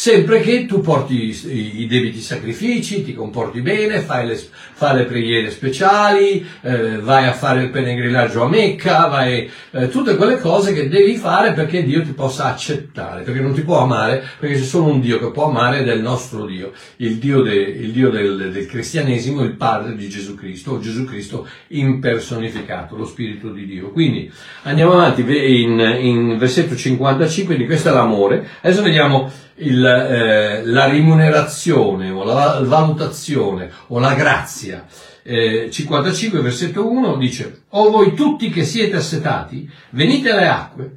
sempre 0.00 0.38
che 0.38 0.64
tu 0.64 0.80
porti 0.80 1.36
i, 1.80 1.86
debiti 1.88 2.20
sacrifici, 2.20 3.02
ti 3.02 3.14
comporti 3.14 3.60
bene, 3.62 3.98
fai 3.98 4.28
le, 4.28 4.36
fai 4.36 4.94
le 4.96 5.04
preghiere 5.06 5.50
speciali, 5.50 6.46
eh, 6.60 6.98
vai 6.98 7.26
a 7.26 7.32
fare 7.32 7.64
il 7.64 7.70
pellegrinaggio 7.70 8.44
a 8.44 8.48
Mecca, 8.48 9.08
vai, 9.08 9.50
eh, 9.72 9.88
tutte 9.88 10.14
quelle 10.14 10.38
cose 10.38 10.72
che 10.72 10.88
devi 10.88 11.16
fare 11.16 11.52
perché 11.52 11.82
Dio 11.82 12.02
ti 12.02 12.12
possa 12.12 12.44
accettare, 12.44 13.22
perché 13.22 13.40
non 13.40 13.52
ti 13.54 13.62
può 13.62 13.80
amare, 13.80 14.24
perché 14.38 14.54
c'è 14.54 14.62
solo 14.62 14.84
un 14.84 15.00
Dio 15.00 15.18
che 15.18 15.32
può 15.32 15.48
amare 15.48 15.80
ed 15.80 15.88
è 15.88 15.94
il 15.94 16.02
nostro 16.02 16.46
Dio, 16.46 16.70
il 16.98 17.16
Dio, 17.16 17.42
de, 17.42 17.56
il 17.56 17.90
Dio 17.90 18.10
del, 18.10 18.52
del 18.52 18.66
cristianesimo, 18.66 19.42
il 19.42 19.56
Padre 19.56 19.96
di 19.96 20.08
Gesù 20.08 20.36
Cristo, 20.36 20.74
o 20.74 20.78
Gesù 20.78 21.06
Cristo 21.06 21.44
impersonificato, 21.70 22.94
lo 22.94 23.04
Spirito 23.04 23.50
di 23.50 23.66
Dio. 23.66 23.90
Quindi 23.90 24.30
andiamo 24.62 24.92
avanti 24.92 25.22
in, 25.22 25.80
in 26.00 26.38
versetto 26.38 26.76
55, 26.76 27.46
quindi 27.46 27.66
questo 27.66 27.88
è 27.88 27.92
l'amore. 27.92 28.46
Adesso 28.60 28.82
vediamo 28.82 29.28
il, 29.58 29.84
eh, 29.84 30.64
la 30.64 30.86
rimunerazione 30.86 32.10
o 32.10 32.24
la 32.24 32.60
valutazione 32.62 33.70
o 33.88 33.98
la 33.98 34.14
grazia. 34.14 34.86
Eh, 35.22 35.68
55 35.70 36.40
versetto 36.40 36.90
1 36.90 37.16
dice, 37.16 37.62
O 37.70 37.90
voi 37.90 38.14
tutti 38.14 38.50
che 38.50 38.64
siete 38.64 38.96
assetati, 38.96 39.68
venite 39.90 40.30
alle 40.30 40.48
acque, 40.48 40.90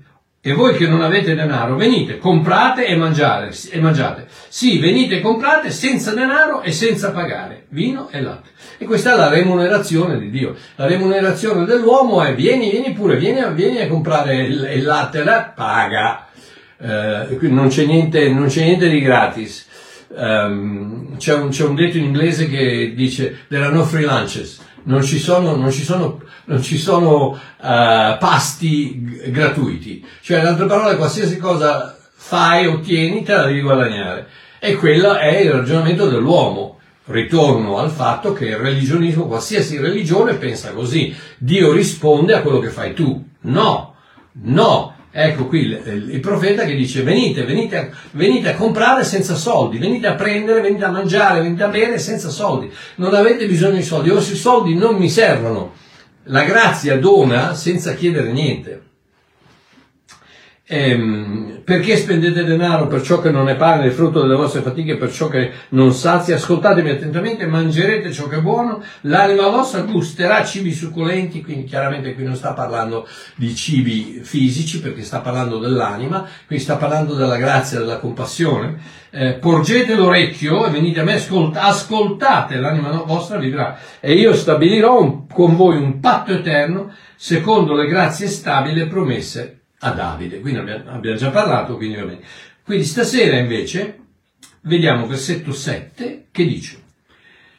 e 0.44 0.53
voi 0.53 0.75
che 0.75 0.88
non 0.88 1.01
avete 1.01 1.36
denaro, 1.36 1.75
venite, 1.75 2.18
comprate 2.18 2.88
e, 2.88 2.96
mangiare, 2.96 3.53
e 3.70 3.80
mangiate. 3.80 4.25
Sì, 4.48 4.80
venite 4.80 5.18
e 5.18 5.22
comprate 5.22 5.70
senza 5.70 6.15
denaro 6.15 6.62
e 6.62 6.72
senza 6.72 7.12
pagare, 7.12 7.65
vino 7.70 8.10
e 8.10 8.22
latte. 8.22 8.50
E 8.80 8.86
questa 8.86 9.13
è 9.13 9.18
la 9.18 9.30
remunerazione 9.30 10.18
di 10.18 10.32
Dio. 10.32 10.56
La 10.77 10.88
remunerazione 10.88 11.65
dell'uomo 11.65 12.24
è 12.24 12.34
vieni, 12.34 12.72
vieni 12.72 12.91
pure, 12.91 13.18
vieni, 13.18 13.53
vieni 13.53 13.82
a 13.82 13.88
comprare 13.88 14.38
il, 14.38 14.72
il 14.74 14.84
latte, 14.84 15.24
la, 15.24 15.53
paga 15.56 16.25
eh, 16.81 17.38
non, 17.41 17.67
c'è 17.67 17.85
niente, 17.85 18.29
non, 18.29 18.47
c'è 18.47 18.63
niente, 18.63 18.89
di 18.89 19.01
gratis. 19.01 19.67
Um, 20.13 21.15
c'è, 21.17 21.35
un, 21.35 21.50
c'è, 21.50 21.63
un, 21.63 21.75
detto 21.75 21.97
in 21.97 22.03
inglese 22.03 22.50
che 22.50 22.93
dice 22.93 23.45
there 23.47 23.63
are 23.63 23.73
no 23.73 23.85
free 23.85 24.05
lunches, 24.05 24.59
non 24.83 25.03
ci 25.03 25.19
sono, 25.19 25.55
non 25.55 25.71
ci 25.71 25.83
sono, 25.83 26.21
non 26.45 26.61
ci 26.61 26.77
sono 26.77 27.29
uh, 27.29 27.38
pasti 27.59 29.01
g- 29.01 29.29
gratuiti, 29.29 30.05
cioè 30.19 30.39
in 30.39 30.47
altre 30.47 30.65
parole 30.65 30.97
qualsiasi 30.97 31.38
cosa 31.38 31.95
fai, 32.13 32.67
ottieni, 32.67 33.23
te 33.23 33.33
la 33.33 33.45
devi 33.45 33.61
guadagnare. 33.61 34.27
E 34.59 34.75
quello 34.75 35.15
è 35.15 35.39
il 35.39 35.51
ragionamento 35.51 36.07
dell'uomo. 36.07 36.79
Ritorno 37.05 37.77
al 37.77 37.89
fatto 37.89 38.31
che 38.31 38.45
il 38.45 38.57
religionismo, 38.57 39.25
qualsiasi 39.25 39.79
religione 39.79 40.35
pensa 40.35 40.71
così, 40.71 41.13
Dio 41.38 41.73
risponde 41.73 42.35
a 42.35 42.41
quello 42.41 42.59
che 42.59 42.69
fai 42.69 42.93
tu. 42.93 43.21
No, 43.41 43.95
no, 44.43 44.95
Ecco 45.13 45.48
qui 45.48 45.65
il, 45.65 46.08
il, 46.10 46.20
profeta 46.22 46.63
che 46.63 46.74
dice 46.74 47.03
venite, 47.03 47.44
venite 47.44 47.77
a, 47.77 47.89
venite 48.12 48.50
a, 48.50 48.56
comprare 48.56 49.03
senza 49.03 49.36
soldi, 49.36 49.77
venite 49.77 50.08
a 50.08 50.15
prendere, 50.15 50.62
venite 50.62 50.86
a 50.86 50.89
mangiare, 50.89 51.41
venite 51.41 51.63
a 51.63 51.68
bere 51.68 52.00
senza 52.00 52.30
soldi. 52.30 52.72
Non 52.96 53.13
avete 53.13 53.46
bisogno 53.46 53.75
di 53.75 53.84
soldi, 53.84 54.10
o 54.10 54.20
i 54.20 54.22
soldi 54.22 54.74
non 54.74 54.96
mi 54.96 55.10
servono. 55.10 55.74
La 56.25 56.44
grazia 56.44 56.98
dona 56.98 57.53
senza 57.56 57.94
chiedere 57.94 58.32
niente. 58.32 58.90
Ehm, 60.74 61.63
perché 61.66 61.98
spendete 61.98 62.46
denaro 62.46 62.88
per 62.88 63.01
ciò 63.01 63.20
che 63.20 63.30
non 63.30 63.50
è 63.50 63.58
pane, 63.58 63.88
il 63.88 63.92
frutto 63.92 64.22
delle 64.22 64.38
vostre 64.38 64.62
fatiche, 64.62 64.96
per 64.96 65.12
ciò 65.12 65.28
che 65.28 65.51
non 65.70 65.92
sazia? 65.92 66.36
Ascoltatemi 66.36 66.92
attentamente, 66.92 67.46
mangerete 67.46 68.13
ciò 68.13 68.30
che 68.30 68.38
è 68.38 68.42
buono, 68.42 68.82
l'anima 69.01 69.50
vostra 69.50 69.82
gusterà 69.82 70.46
cibi 70.46 70.72
succulenti, 70.72 71.44
quindi 71.44 71.66
chiaramente 71.66 72.13
qui 72.13 72.24
non 72.24 72.38
sta 72.38 72.54
parlando 72.54 73.06
di 73.36 73.54
cibi 73.54 74.22
fisici, 74.24 74.80
perché 74.80 75.04
sta 75.04 75.20
parlando 75.20 75.60
dell'anima, 75.60 76.25
qui 76.48 76.58
sta 76.58 76.78
parlando 76.78 77.16
della 77.16 77.36
grazia, 77.36 77.80
della 77.80 77.98
compassione. 77.98 79.00
Eh, 79.10 79.34
porgete 79.34 79.94
l'orecchio 79.94 80.66
e 80.66 80.70
venite 80.70 81.01
a 81.01 81.04
me, 81.04 81.16
ascolta, 81.16 81.63
ascoltate, 81.63 82.56
l'anima 82.56 82.92
vostra 83.06 83.38
vivrà. 83.38 83.78
E 84.00 84.13
io 84.13 84.34
stabilirò 84.34 85.01
un, 85.01 85.28
con 85.28 85.58
voi 85.58 85.75
un 85.75 86.00
patto 86.00 86.32
eterno, 86.32 86.94
secondo 87.18 87.75
le 87.75 87.88
grazie 87.88 88.28
stabili 88.28 88.88
promesse 88.88 89.58
a 89.81 89.91
Davide. 89.91 90.39
Quindi 90.39 90.59
abbiamo, 90.59 91.15
già 91.15 91.29
parlato, 91.29 91.77
quindi 91.77 91.97
va 91.97 92.05
bene. 92.05 92.21
Quindi 92.63 92.85
stasera 92.85 93.38
invece 93.38 93.97
vediamo 94.61 95.07
versetto 95.07 95.51
7 95.51 96.27
che 96.31 96.45
dice 96.45 96.79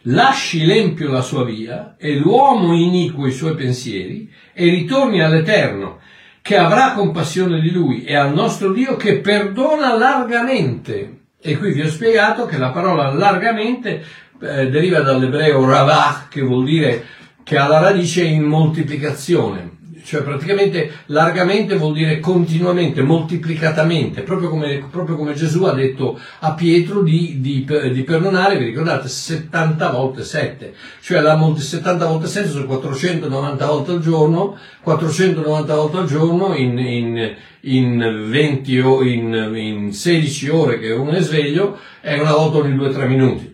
Lasci 0.07 0.65
l'empio 0.65 1.11
la 1.11 1.21
sua 1.21 1.45
via 1.45 1.95
e 1.97 2.17
l'uomo 2.17 2.75
iniquo 2.75 3.27
i 3.27 3.33
suoi 3.33 3.55
pensieri 3.55 4.29
e 4.53 4.69
ritorni 4.69 5.23
all'Eterno 5.23 6.01
che 6.41 6.57
avrà 6.57 6.93
compassione 6.93 7.61
di 7.61 7.71
lui 7.71 8.03
e 8.03 8.17
al 8.17 8.33
nostro 8.33 8.73
Dio 8.73 8.97
che 8.97 9.19
perdona 9.19 9.97
largamente. 9.97 11.19
E 11.41 11.57
qui 11.57 11.73
vi 11.73 11.83
ho 11.83 11.89
spiegato 11.89 12.47
che 12.47 12.59
la 12.59 12.71
parola 12.71 13.13
largamente 13.13 14.05
eh, 14.41 14.69
deriva 14.69 15.01
dall'ebreo 15.01 15.65
ravah, 15.65 16.27
che 16.29 16.41
vuol 16.41 16.65
dire 16.65 17.05
che 17.45 17.57
ha 17.57 17.69
la 17.69 17.79
radice 17.79 18.25
in 18.25 18.43
moltiplicazione 18.43 19.72
cioè 20.05 20.23
praticamente 20.23 20.91
largamente 21.07 21.77
vuol 21.77 21.95
dire 21.95 22.21
continuamente, 22.21 23.03
moltiplicatamente, 23.03 24.23
proprio 24.23 24.49
come, 24.49 24.87
proprio 24.91 25.17
come 25.17 25.35
Gesù 25.35 25.65
ha 25.65 25.73
detto 25.73 26.19
a 26.41 26.53
Pietro 26.55 27.03
di, 27.03 27.41
di, 27.41 27.67
di, 27.93 28.03
perdonare, 28.03 28.59
vi 28.59 28.67
ricordate, 28.67 29.09
70 29.09 29.91
volte 29.91 30.25
7, 30.25 30.75
cioè 31.01 31.21
la 31.21 31.39
70 31.57 32.07
volte 32.07 32.27
7 32.27 32.49
sono 32.49 32.67
490 32.67 33.67
volte 33.67 33.91
al 33.93 34.01
giorno, 34.01 34.57
490 34.83 35.75
volte 35.75 35.97
al 35.97 36.07
giorno 36.07 36.55
in, 36.55 36.79
in, 36.79 37.37
in 37.61 38.27
20 38.29 38.81
o 38.81 39.03
in, 39.03 39.53
in 39.55 39.93
16 39.93 40.49
ore 40.49 40.79
che 40.79 40.91
uno 40.93 41.11
è 41.11 41.21
sveglio, 41.21 41.79
è 42.01 42.19
una 42.19 42.33
volta 42.33 42.59
ogni 42.59 42.77
2-3 42.77 43.07
minuti. 43.07 43.52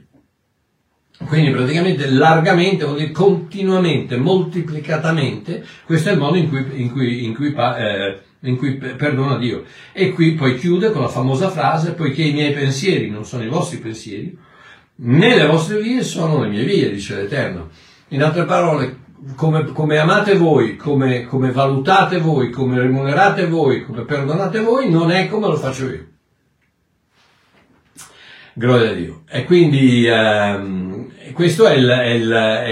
Quindi 1.26 1.50
praticamente 1.50 2.08
largamente, 2.10 2.84
vuol 2.84 2.98
dire 2.98 3.10
continuamente, 3.10 4.16
moltiplicatamente, 4.16 5.64
questo 5.84 6.10
è 6.10 6.12
il 6.12 6.18
modo 6.18 6.36
in 6.36 6.48
cui, 6.48 6.80
in 6.80 6.92
cui, 6.92 7.24
in 7.24 7.34
cui, 7.34 7.52
eh, 7.52 8.20
in 8.40 8.56
cui 8.56 8.76
perdona 8.76 9.36
Dio. 9.36 9.64
E 9.92 10.12
qui 10.12 10.32
poi 10.32 10.56
chiude 10.56 10.92
con 10.92 11.02
la 11.02 11.08
famosa 11.08 11.50
frase, 11.50 11.94
poiché 11.94 12.22
i 12.22 12.32
miei 12.32 12.52
pensieri 12.52 13.10
non 13.10 13.24
sono 13.24 13.42
i 13.42 13.48
vostri 13.48 13.78
pensieri, 13.78 14.36
né 15.00 15.36
le 15.36 15.46
vostre 15.46 15.80
vie 15.80 16.02
sono 16.02 16.42
le 16.42 16.48
mie 16.48 16.64
vie, 16.64 16.90
dice 16.90 17.16
l'Eterno. 17.16 17.68
In 18.08 18.22
altre 18.22 18.44
parole, 18.44 19.06
come, 19.34 19.64
come 19.72 19.98
amate 19.98 20.36
voi, 20.36 20.76
come, 20.76 21.24
come 21.24 21.50
valutate 21.50 22.18
voi, 22.18 22.50
come 22.50 22.78
remunerate 22.78 23.46
voi, 23.46 23.84
come 23.84 24.02
perdonate 24.02 24.60
voi, 24.60 24.88
non 24.88 25.10
è 25.10 25.28
come 25.28 25.48
lo 25.48 25.56
faccio 25.56 25.90
io. 25.90 26.06
Gloria 28.54 28.90
a 28.90 28.94
Dio. 28.94 29.22
E 29.28 29.44
quindi 29.44 30.04
ehm, 30.04 30.97
questo 31.38 31.68
è, 31.68 31.74
il, 31.74 31.88
è, 31.88 32.08
il, 32.08 32.30
è 32.32 32.68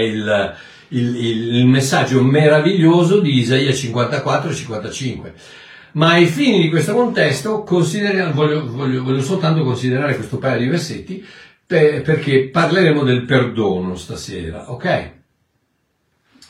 il, 0.89 1.15
il, 1.55 1.65
messaggio 1.67 2.21
meraviglioso 2.21 3.21
di 3.21 3.37
Isaia 3.37 3.71
54 3.71 4.49
e 4.49 4.53
55. 4.53 5.33
Ma 5.93 6.09
ai 6.09 6.25
fini 6.25 6.63
di 6.63 6.69
questo 6.69 6.93
contesto 6.93 7.63
voglio, 7.63 8.69
voglio, 8.69 9.03
voglio, 9.03 9.21
soltanto 9.21 9.63
considerare 9.63 10.15
questo 10.15 10.37
paio 10.37 10.59
di 10.59 10.67
versetti 10.67 11.25
per, 11.65 12.01
perché 12.01 12.49
parleremo 12.49 13.03
del 13.03 13.23
perdono 13.23 13.95
stasera, 13.95 14.69
ok? 14.69 15.11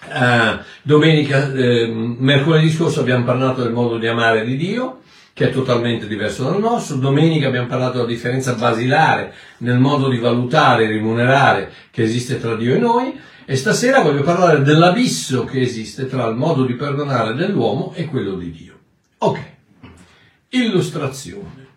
Uh, 0.07 0.59
domenica, 0.81 1.51
eh, 1.53 1.85
mercoledì 1.87 2.71
scorso 2.71 3.01
abbiamo 3.01 3.25
parlato 3.25 3.61
del 3.61 3.73
modo 3.73 3.99
di 3.99 4.07
amare 4.07 4.43
di 4.43 4.57
Dio, 4.57 5.01
che 5.37 5.49
è 5.49 5.51
totalmente 5.51 6.07
diverso 6.07 6.45
dal 6.45 6.59
nostro. 6.59 6.95
Domenica 6.95 7.47
abbiamo 7.47 7.67
parlato 7.67 7.97
della 7.97 8.07
differenza 8.07 8.53
basilare 8.53 9.35
nel 9.57 9.77
modo 9.77 10.09
di 10.09 10.17
valutare 10.17 10.85
e 10.85 10.87
rimunerare 10.87 11.71
che 11.91 12.01
esiste 12.01 12.39
tra 12.39 12.55
Dio 12.55 12.73
e 12.73 12.79
noi. 12.79 13.19
E 13.45 13.55
stasera 13.55 14.01
voglio 14.01 14.23
parlare 14.23 14.63
dell'abisso 14.63 15.43
che 15.43 15.61
esiste 15.61 16.07
tra 16.07 16.25
il 16.25 16.35
modo 16.35 16.65
di 16.65 16.73
perdonare 16.73 17.35
dell'uomo 17.35 17.93
e 17.93 18.05
quello 18.07 18.33
di 18.33 18.49
Dio. 18.49 18.79
Ok, 19.19 19.39
illustrazione. 20.49 21.67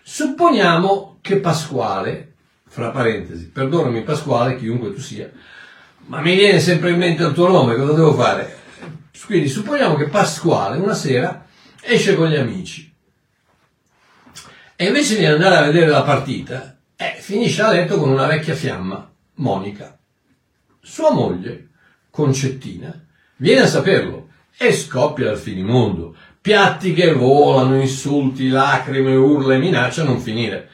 Supponiamo 0.00 1.18
che 1.20 1.40
Pasquale, 1.40 2.34
fra 2.68 2.90
parentesi, 2.90 3.48
perdonami 3.48 4.02
Pasquale, 4.02 4.56
chiunque 4.56 4.94
tu 4.94 5.00
sia, 5.00 5.28
ma 6.06 6.20
mi 6.20 6.36
viene 6.36 6.60
sempre 6.60 6.90
in 6.90 6.98
mente 6.98 7.24
il 7.24 7.32
tuo 7.32 7.48
nome, 7.48 7.74
cosa 7.74 7.92
devo 7.92 8.14
fare? 8.14 8.56
Quindi 9.26 9.48
supponiamo 9.48 9.96
che 9.96 10.06
Pasquale 10.06 10.78
una 10.78 10.94
sera 10.94 11.44
esce 11.84 12.14
con 12.14 12.28
gli 12.28 12.36
amici 12.36 12.92
e 14.76 14.86
invece 14.86 15.16
di 15.16 15.24
andare 15.24 15.56
a 15.56 15.62
vedere 15.62 15.86
la 15.86 16.02
partita, 16.02 16.76
eh, 16.96 17.16
finisce 17.20 17.62
a 17.62 17.70
letto 17.70 17.98
con 17.98 18.08
una 18.10 18.26
vecchia 18.26 18.54
fiamma, 18.54 19.10
Monica. 19.34 19.96
Sua 20.80 21.12
moglie, 21.12 21.68
Concettina, 22.10 23.06
viene 23.36 23.62
a 23.62 23.66
saperlo 23.66 24.28
e 24.56 24.72
scoppia 24.72 25.30
al 25.30 25.38
finimondo. 25.38 26.16
Piatti 26.40 26.92
che 26.92 27.12
volano, 27.12 27.80
insulti, 27.80 28.48
lacrime, 28.48 29.14
urla 29.14 29.54
e 29.54 29.58
minaccia 29.58 30.02
a 30.02 30.06
non 30.06 30.20
finire 30.20 30.68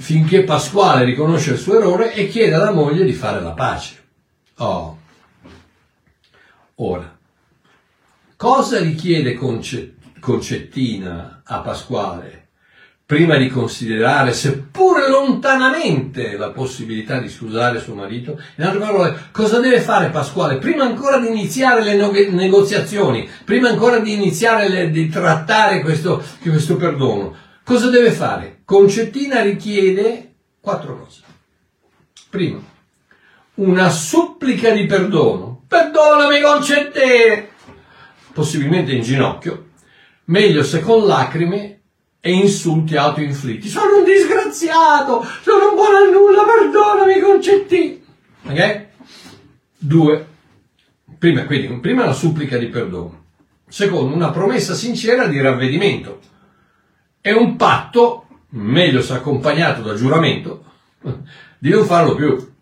finché 0.00 0.44
Pasquale 0.44 1.04
riconosce 1.04 1.52
il 1.52 1.58
suo 1.58 1.78
errore 1.78 2.14
e 2.14 2.28
chiede 2.28 2.54
alla 2.54 2.72
moglie 2.72 3.04
di 3.04 3.12
fare 3.12 3.40
la 3.40 3.52
pace. 3.52 4.02
Oh. 4.56 4.98
Ora, 6.76 7.18
cosa 8.40 8.80
richiede 8.80 9.38
Concettina 10.18 11.42
a 11.44 11.58
Pasquale 11.58 12.48
prima 13.04 13.36
di 13.36 13.48
considerare, 13.48 14.32
seppure 14.32 15.10
lontanamente, 15.10 16.38
la 16.38 16.48
possibilità 16.48 17.18
di 17.18 17.28
scusare 17.28 17.80
suo 17.80 17.94
marito? 17.94 18.40
In 18.56 18.64
altre 18.64 18.78
parole, 18.78 19.28
cosa 19.30 19.58
deve 19.58 19.82
fare 19.82 20.08
Pasquale 20.08 20.56
prima 20.56 20.84
ancora 20.84 21.18
di 21.18 21.26
iniziare 21.26 21.82
le 21.82 22.30
negoziazioni, 22.30 23.28
prima 23.44 23.68
ancora 23.68 23.98
di 23.98 24.14
iniziare 24.14 24.70
le, 24.70 24.90
di 24.90 25.10
trattare 25.10 25.82
questo, 25.82 26.24
questo 26.40 26.76
perdono? 26.76 27.36
Cosa 27.62 27.90
deve 27.90 28.10
fare? 28.10 28.62
Concettina 28.64 29.42
richiede 29.42 30.36
quattro 30.60 30.96
cose. 30.96 31.20
Primo, 32.30 32.64
una 33.56 33.90
supplica 33.90 34.70
di 34.70 34.86
perdono. 34.86 35.62
Perdonami 35.68 36.40
Concettina! 36.40 37.49
Possibilmente 38.32 38.92
in 38.92 39.02
ginocchio, 39.02 39.70
meglio 40.26 40.62
se 40.62 40.80
con 40.80 41.06
lacrime 41.06 41.80
e 42.20 42.32
insulti 42.32 42.96
autoinflitti. 42.96 43.68
Sono 43.68 43.98
un 43.98 44.04
disgraziato, 44.04 45.24
sono 45.42 45.70
un 45.70 45.74
buono 45.74 45.96
a 45.96 46.10
nulla, 46.10 46.42
perdonami 46.44 47.20
Concettina! 47.20 47.96
Ok? 48.42 48.86
Due, 49.78 50.26
prima, 51.18 51.44
quindi, 51.46 51.68
prima 51.80 52.04
una 52.04 52.12
supplica 52.12 52.58
di 52.58 52.66
perdono. 52.66 53.24
Secondo, 53.66 54.14
una 54.14 54.30
promessa 54.30 54.74
sincera 54.74 55.26
di 55.26 55.40
ravvedimento 55.40 56.20
è 57.20 57.32
un 57.32 57.56
patto, 57.56 58.26
meglio 58.50 59.00
se 59.00 59.14
accompagnato 59.14 59.82
da 59.82 59.94
giuramento, 59.94 60.64
di 61.58 61.70
non 61.70 61.86
farlo 61.86 62.14
più. 62.14 62.52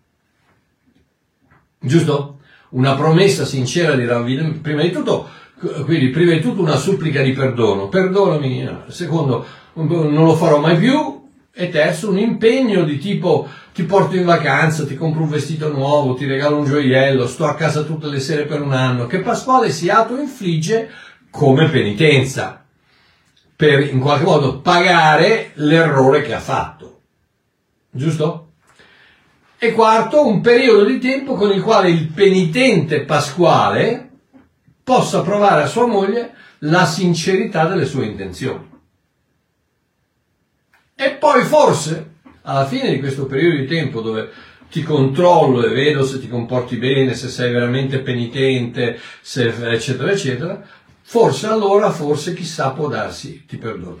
Giusto? 1.79 2.39
Una 2.69 2.93
promessa 2.95 3.45
sincera 3.45 3.95
di 3.95 4.05
ravvedimento, 4.05 4.59
prima 4.61 4.83
di 4.83 4.91
tutto, 4.91 5.27
quindi 5.85 6.09
prima 6.09 6.33
di 6.33 6.41
tutto 6.41 6.61
una 6.61 6.77
supplica 6.77 7.21
di 7.21 7.33
perdono, 7.33 7.89
perdonami, 7.89 8.69
secondo, 8.87 9.45
non 9.73 10.25
lo 10.25 10.35
farò 10.35 10.59
mai 10.59 10.77
più, 10.77 11.17
e 11.51 11.69
terzo 11.69 12.09
un 12.09 12.17
impegno 12.17 12.83
di 12.83 12.97
tipo 12.97 13.47
ti 13.73 13.83
porto 13.83 14.15
in 14.15 14.23
vacanza, 14.23 14.85
ti 14.85 14.95
compro 14.95 15.23
un 15.23 15.29
vestito 15.29 15.69
nuovo, 15.69 16.13
ti 16.13 16.25
regalo 16.25 16.57
un 16.57 16.65
gioiello, 16.65 17.27
sto 17.27 17.45
a 17.45 17.55
casa 17.55 17.83
tutte 17.83 18.07
le 18.07 18.19
sere 18.19 18.45
per 18.45 18.61
un 18.61 18.71
anno, 18.71 19.07
che 19.07 19.19
Pasquale 19.19 19.69
si 19.71 19.89
autoinfligge 19.89 20.89
come 21.29 21.67
penitenza 21.69 22.63
per 23.55 23.81
in 23.81 23.99
qualche 23.99 24.23
modo 24.23 24.61
pagare 24.61 25.51
l'errore 25.55 26.21
che 26.21 26.33
ha 26.33 26.39
fatto. 26.39 27.01
Giusto? 27.91 28.51
E 29.57 29.73
quarto, 29.73 30.25
un 30.25 30.39
periodo 30.39 30.85
di 30.85 30.99
tempo 30.99 31.33
con 31.33 31.51
il 31.51 31.61
quale 31.61 31.89
il 31.89 32.07
penitente 32.07 33.03
pasquale 33.03 34.08
possa 34.89 35.21
provare 35.21 35.61
a 35.61 35.67
sua 35.67 35.85
moglie 35.85 36.33
la 36.61 36.83
sincerità 36.83 37.67
delle 37.67 37.85
sue 37.85 38.07
intenzioni. 38.07 38.67
E 40.95 41.11
poi 41.11 41.43
forse, 41.43 42.13
alla 42.41 42.65
fine 42.65 42.89
di 42.89 42.99
questo 42.99 43.27
periodo 43.27 43.57
di 43.57 43.67
tempo 43.67 44.01
dove 44.01 44.31
ti 44.71 44.81
controllo 44.81 45.63
e 45.63 45.69
vedo 45.69 46.03
se 46.03 46.19
ti 46.19 46.27
comporti 46.27 46.77
bene, 46.77 47.13
se 47.13 47.29
sei 47.29 47.51
veramente 47.51 47.99
penitente, 47.99 48.99
se, 49.21 49.53
eccetera, 49.71 50.11
eccetera, 50.11 50.65
Forse 51.01 51.47
allora, 51.47 51.89
forse 51.89 52.35
chissà 52.35 52.69
può 52.69 52.87
darsi, 52.87 53.43
ti 53.47 53.57
perdono. 53.57 53.99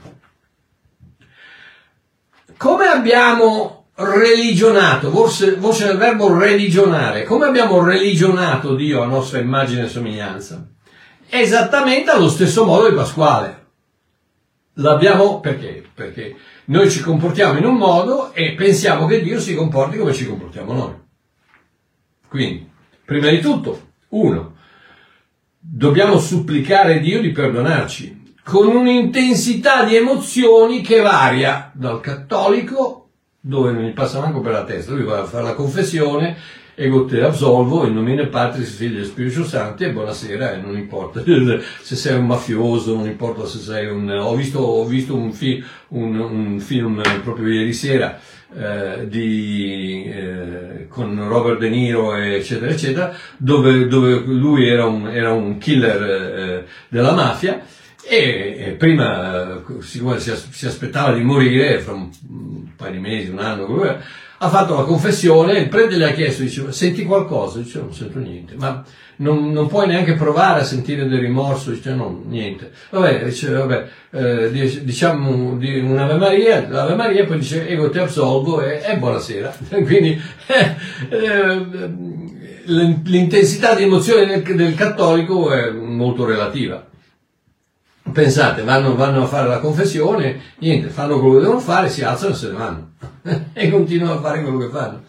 Come 2.55 2.85
abbiamo 2.85 3.87
religionato, 3.95 5.09
forse, 5.09 5.55
voce 5.55 5.87
del 5.87 5.97
verbo 5.97 6.37
religionare, 6.37 7.23
come 7.23 7.47
abbiamo 7.47 7.83
religionato 7.83 8.75
Dio 8.75 9.01
a 9.01 9.07
nostra 9.07 9.39
immagine 9.39 9.85
e 9.85 9.87
somiglianza? 9.87 10.67
Esattamente 11.31 12.09
allo 12.09 12.27
stesso 12.27 12.65
modo 12.65 12.89
di 12.89 12.95
Pasquale. 12.95 13.67
L'abbiamo 14.73 15.39
perché? 15.39 15.83
Perché 15.93 16.35
noi 16.65 16.89
ci 16.89 17.01
comportiamo 17.01 17.59
in 17.59 17.65
un 17.65 17.75
modo 17.75 18.33
e 18.33 18.55
pensiamo 18.55 19.05
che 19.05 19.21
Dio 19.21 19.39
si 19.39 19.53
comporti 19.53 19.97
come 19.97 20.13
ci 20.13 20.25
comportiamo 20.25 20.73
noi. 20.73 20.93
Quindi, 22.27 22.67
prima 23.05 23.29
di 23.29 23.41
tutto, 23.41 23.89
uno, 24.09 24.55
dobbiamo 25.59 26.17
supplicare 26.17 26.99
Dio 26.99 27.21
di 27.21 27.31
perdonarci 27.31 28.33
con 28.43 28.67
un'intensità 28.67 29.83
di 29.83 29.95
emozioni 29.95 30.81
che 30.81 31.01
varia 31.01 31.71
dal 31.75 31.99
cattolico, 31.99 33.09
dove 33.39 33.71
non 33.71 33.83
gli 33.83 33.93
passa 33.93 34.19
manco 34.19 34.41
per 34.41 34.53
la 34.53 34.63
testa, 34.63 34.93
lui 34.93 35.03
va 35.03 35.19
a 35.19 35.25
fare 35.25 35.43
la 35.43 35.53
confessione, 35.53 36.35
ego 36.79 37.05
te 37.05 37.21
absolvo, 37.21 37.85
in 37.85 38.27
Padre, 38.31 38.59
del 38.59 38.67
Figlio 38.67 39.01
e 39.01 39.03
Spirito 39.03 39.43
Santo, 39.43 39.83
e 39.83 39.91
buonasera, 39.91 40.53
e 40.53 40.61
non 40.61 40.77
importa 40.77 41.21
se 41.81 41.95
sei 41.97 42.17
un 42.17 42.25
mafioso, 42.25 42.95
non 42.95 43.05
importa 43.05 43.45
se 43.45 43.59
sei 43.59 43.87
un... 43.87 44.09
Ho 44.09 44.33
visto, 44.33 44.59
ho 44.59 44.85
visto 44.85 45.13
un, 45.13 45.33
fi, 45.33 45.61
un, 45.89 46.17
un 46.17 46.59
film 46.61 47.01
proprio 47.21 47.49
ieri 47.49 47.73
sera, 47.73 48.17
eh, 48.55 49.07
di, 49.09 50.05
eh, 50.05 50.87
con 50.87 51.27
Robert 51.27 51.59
De 51.59 51.69
Niro 51.69 52.15
eccetera 52.15 52.71
eccetera 52.71 53.15
dove, 53.37 53.85
dove 53.87 54.23
lui 54.25 54.67
era 54.67 54.85
un, 54.85 55.07
era 55.07 55.31
un 55.31 55.59
killer 55.59 56.01
eh, 56.01 56.65
della 56.87 57.13
mafia 57.13 57.61
e, 58.01 58.75
prima 58.75 59.61
siccome 59.81 60.19
si, 60.19 60.31
aspettava 60.65 61.13
di 61.13 61.21
morire 61.21 61.77
fra 61.79 61.93
un, 61.93 62.09
paio 62.75 62.93
di 62.93 62.97
mesi, 62.97 63.29
un 63.29 63.37
anno 63.37 63.65
ha 64.41 64.49
fatto 64.49 64.75
la 64.75 64.83
confessione, 64.83 65.59
il 65.59 65.67
prete 65.67 65.97
gli 65.97 66.03
ha 66.03 66.11
chiesto, 66.11 66.43
dice, 66.43 66.71
senti 66.71 67.03
qualcosa? 67.03 67.59
Dice, 67.59 67.79
non 67.79 67.93
sento 67.93 68.19
niente, 68.19 68.55
ma 68.55 68.83
non, 69.17 69.51
non 69.51 69.67
puoi 69.67 69.87
neanche 69.87 70.13
provare 70.13 70.61
a 70.61 70.63
sentire 70.63 71.07
del 71.07 71.19
rimorso? 71.19 71.71
Dice, 71.71 71.93
no, 71.93 72.23
niente. 72.25 72.71
Vabbè, 72.89 73.25
dice, 73.25 73.51
vabbè, 73.51 73.87
eh, 74.11 74.81
diciamo 74.83 75.57
di 75.57 75.79
un'Ave 75.79 76.15
Maria, 76.15 76.65
l'Ave 76.69 76.95
Maria, 76.95 77.25
poi 77.25 77.39
dice, 77.39 77.67
ego 77.67 77.89
ti 77.89 77.99
absolvo 77.99 78.61
e, 78.61 78.81
e 78.81 78.97
buonasera. 78.97 79.53
Quindi, 79.83 80.21
eh, 80.47 80.75
eh, 81.09 81.65
l'intensità 82.63 83.75
di 83.75 83.83
emozione 83.83 84.25
del, 84.25 84.55
del 84.55 84.75
cattolico 84.75 85.51
è 85.51 85.69
molto 85.69 86.23
relativa. 86.23 86.87
Pensate, 88.11 88.63
vanno, 88.63 88.95
vanno, 88.95 89.23
a 89.23 89.27
fare 89.27 89.47
la 89.47 89.59
confessione, 89.59 90.53
niente, 90.59 90.89
fanno 90.89 91.19
quello 91.19 91.35
che 91.35 91.41
devono 91.41 91.59
fare, 91.59 91.89
si 91.89 92.03
alzano 92.03 92.33
e 92.33 92.37
se 92.37 92.47
ne 92.47 92.53
vanno. 92.53 92.91
e 93.53 93.69
continuano 93.69 94.13
a 94.13 94.21
fare 94.21 94.41
quello 94.41 94.57
che 94.57 94.69
fanno. 94.69 95.03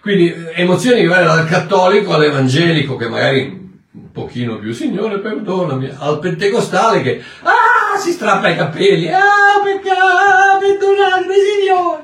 Quindi 0.00 0.34
emozioni 0.54 1.02
che 1.02 1.06
vanno 1.06 1.34
dal 1.34 1.46
cattolico 1.46 2.14
all'evangelico, 2.14 2.96
che 2.96 3.08
magari 3.08 3.70
un 3.92 4.12
pochino 4.12 4.58
più, 4.58 4.72
Signore 4.72 5.18
perdonami, 5.18 5.92
al 5.98 6.18
pentecostale 6.20 7.02
che 7.02 7.22
ah, 7.42 7.98
si 7.98 8.12
strappa 8.12 8.48
i 8.48 8.56
capelli, 8.56 9.12
ah, 9.12 9.60
peccato, 9.62 10.58
perdonatemi 10.60 11.34
Signore. 11.34 12.02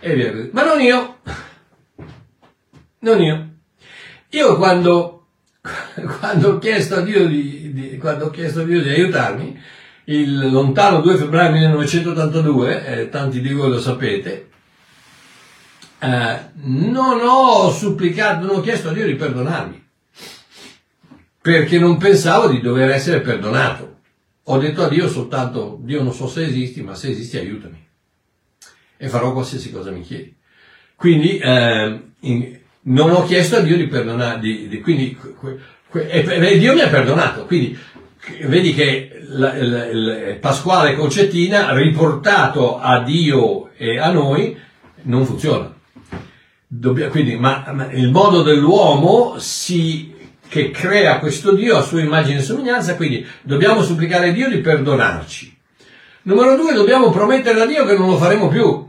E 0.00 0.14
via 0.14 0.48
Ma 0.52 0.64
non 0.64 0.80
io. 0.80 1.16
Non 3.00 3.20
io. 3.20 3.48
Io 4.30 4.56
quando, 4.56 5.15
quando 6.18 6.52
ho 6.52 6.58
chiesto 6.58 6.96
a 6.96 7.00
Dio 7.00 7.26
di, 7.26 7.72
di, 7.72 8.00
a 8.02 8.14
Dio 8.14 8.82
di 8.82 8.88
aiutarmi, 8.88 9.60
il 10.04 10.50
lontano 10.50 11.00
2 11.00 11.16
febbraio 11.16 11.52
1982, 11.52 12.86
eh, 12.86 13.08
tanti 13.08 13.40
di 13.40 13.52
voi 13.52 13.70
lo 13.70 13.80
sapete, 13.80 14.50
eh, 15.98 16.38
non 16.54 17.20
ho 17.22 17.70
supplicato, 17.70 18.46
non 18.46 18.56
ho 18.56 18.60
chiesto 18.60 18.90
a 18.90 18.92
Dio 18.92 19.06
di 19.06 19.14
perdonarmi, 19.14 19.84
perché 21.40 21.78
non 21.78 21.96
pensavo 21.96 22.48
di 22.48 22.60
dover 22.60 22.90
essere 22.90 23.20
perdonato. 23.20 23.94
Ho 24.48 24.58
detto 24.58 24.84
a 24.84 24.88
Dio 24.88 25.08
soltanto, 25.08 25.78
Dio 25.82 26.02
non 26.02 26.12
so 26.12 26.28
se 26.28 26.44
esisti, 26.44 26.82
ma 26.82 26.94
se 26.94 27.10
esisti 27.10 27.36
aiutami. 27.36 27.84
E 28.96 29.08
farò 29.08 29.32
qualsiasi 29.32 29.72
cosa 29.72 29.90
mi 29.90 30.02
chiedi. 30.02 30.34
Quindi, 30.94 31.38
eh, 31.38 32.00
in, 32.20 32.58
non 32.82 33.10
ho 33.10 33.24
chiesto 33.24 33.56
a 33.56 33.60
Dio 33.60 33.76
di 33.76 33.88
perdonare, 33.88 34.38
quindi, 34.80 35.18
e, 35.98 36.58
Dio 36.58 36.74
mi 36.74 36.80
ha 36.80 36.88
perdonato. 36.88 37.46
Quindi, 37.46 37.78
vedi 38.42 38.74
che 38.74 39.24
la, 39.28 39.52
la, 39.62 39.86
la, 39.92 40.34
Pasquale 40.40 40.94
Concettina, 40.94 41.72
riportato 41.74 42.78
a 42.78 43.02
Dio 43.02 43.70
e 43.76 43.98
a 43.98 44.10
noi, 44.10 44.58
non 45.02 45.24
funziona. 45.24 45.74
Dobbia, 46.66 47.08
quindi, 47.08 47.36
ma, 47.36 47.64
ma, 47.72 47.90
il 47.92 48.10
modo 48.10 48.42
dell'uomo 48.42 49.38
si, 49.38 50.14
che 50.48 50.70
crea 50.70 51.18
questo 51.18 51.54
Dio 51.54 51.76
a 51.76 51.82
sua 51.82 52.00
immagine 52.00 52.38
e 52.38 52.42
somiglianza, 52.42 52.96
quindi 52.96 53.26
dobbiamo 53.42 53.82
supplicare 53.82 54.32
Dio 54.32 54.48
di 54.48 54.58
perdonarci. 54.58 55.56
Numero 56.22 56.56
due, 56.56 56.72
dobbiamo 56.72 57.10
promettere 57.10 57.60
a 57.60 57.66
Dio 57.66 57.84
che 57.84 57.96
non 57.96 58.08
lo 58.10 58.16
faremo 58.16 58.48
più. 58.48 58.88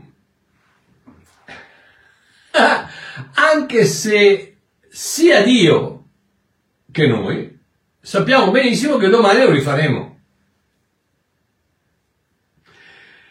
Anche 3.34 3.84
se 3.84 4.56
sia 4.88 5.42
Dio 5.42 5.97
che 6.98 7.06
noi 7.06 7.56
sappiamo 8.00 8.50
benissimo 8.50 8.96
che 8.96 9.08
domani 9.08 9.44
lo 9.44 9.50
rifaremo. 9.52 10.16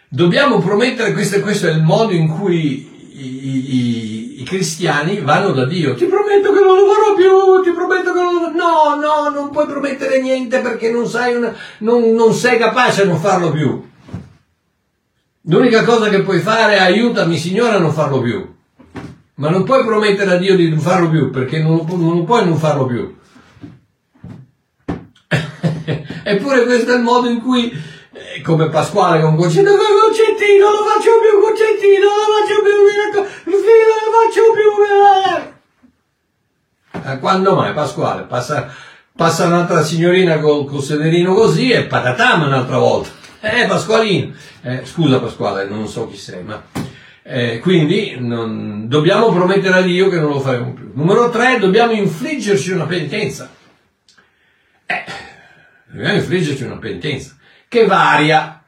Dobbiamo 0.08 0.60
promettere, 0.60 1.12
questo, 1.12 1.42
questo 1.42 1.68
è 1.68 1.72
il 1.72 1.84
modo 1.84 2.14
in 2.14 2.30
cui 2.30 2.90
i, 3.12 3.48
i, 3.50 4.42
i, 4.42 4.44
cristiani 4.46 5.20
vanno 5.20 5.52
da 5.52 5.66
Dio. 5.66 5.96
Ti 5.96 6.06
prometto 6.06 6.54
che 6.54 6.60
non 6.62 6.78
lo 6.78 6.86
farò 6.88 7.14
più, 7.14 7.62
ti 7.62 7.76
prometto 7.76 8.14
che 8.14 8.22
non 8.22 8.34
lo 8.36 8.46
No, 8.48 8.96
no, 8.96 9.30
non 9.30 9.50
puoi 9.50 9.68
promettere 9.68 10.22
niente 10.22 10.60
perché 10.62 10.90
non, 10.90 11.06
sai 11.06 11.36
una, 11.36 11.54
non, 11.80 12.12
non 12.14 12.34
sei 12.34 12.58
capace 12.58 13.02
a 13.02 13.06
non 13.06 13.20
farlo 13.20 13.52
più. 13.52 13.86
L'unica 15.42 15.84
cosa 15.84 16.08
che 16.08 16.22
puoi 16.22 16.40
fare 16.40 16.76
è 16.76 16.80
aiutami 16.80 17.38
Signore 17.38 17.76
a 17.76 17.80
non 17.80 17.92
farlo 17.92 18.22
più. 18.22 18.56
Ma 19.36 19.50
non 19.50 19.64
puoi 19.66 19.84
promettere 19.86 20.32
a 20.32 20.38
Dio 20.38 20.56
di 20.56 20.70
non 20.70 20.80
farlo 20.80 21.10
più 21.10 21.30
perché 21.30 21.62
non, 21.62 21.86
non 21.86 22.24
puoi 22.24 22.46
non 22.46 22.58
farlo 22.58 22.86
più. 22.86 23.17
Eppure 26.24 26.66
questo 26.66 26.94
è 26.94 26.96
il 26.96 27.02
modo 27.02 27.30
in 27.30 27.42
cui 27.42 27.72
eh, 28.14 28.42
come 28.42 28.70
Pasquale 28.70 29.22
con 29.22 29.36
Concetino, 29.36 29.72
Concetino, 29.72 30.66
lo 30.66 30.84
faccio 30.84 31.12
più, 31.22 31.40
Concetino, 31.42 32.06
lo 32.06 32.28
faccio 32.38 32.62
più, 32.64 32.72
lo 32.72 34.12
faccio 34.18 34.52
più. 34.54 34.68
Eh, 37.12 37.20
quando 37.20 37.56
mai 37.56 37.74
Pasquale? 37.74 38.24
Passa, 38.24 38.74
passa 39.16 39.46
un'altra 39.46 39.84
signorina 39.84 40.40
col, 40.40 40.66
col 40.66 40.82
sederino 40.82 41.34
così 41.34 41.72
e 41.72 41.84
patatam 41.84 42.44
un'altra 42.44 42.78
volta. 42.78 43.10
Eh, 43.40 43.66
Pasqualino. 43.68 44.34
Eh, 44.62 44.82
scusa 44.84 45.20
Pasquale, 45.20 45.66
non 45.66 45.88
so 45.88 46.08
chi 46.08 46.18
sei, 46.18 46.44
ma... 46.44 46.62
Eh, 47.30 47.60
quindi 47.60 48.16
non, 48.20 48.88
dobbiamo 48.88 49.34
promettere 49.34 49.78
a 49.78 49.82
Dio 49.82 50.08
che 50.10 50.18
non 50.18 50.32
lo 50.32 50.40
faremo 50.40 50.74
più. 50.74 50.92
Numero 50.94 51.30
tre, 51.30 51.60
dobbiamo 51.60 51.92
infliggerci 51.92 52.72
una 52.72 52.86
penitenza. 52.86 53.50
Eh, 54.90 55.04
dobbiamo 55.92 56.16
infliggerci 56.16 56.64
una 56.64 56.78
penitenza 56.78 57.36
che 57.68 57.86
varia 57.86 58.64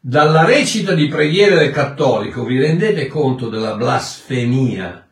dalla 0.00 0.46
recita 0.46 0.94
di 0.94 1.08
preghiera 1.08 1.56
del 1.56 1.70
cattolico. 1.70 2.44
Vi 2.44 2.58
rendete 2.58 3.06
conto 3.06 3.50
della 3.50 3.74
blasfemia? 3.74 5.06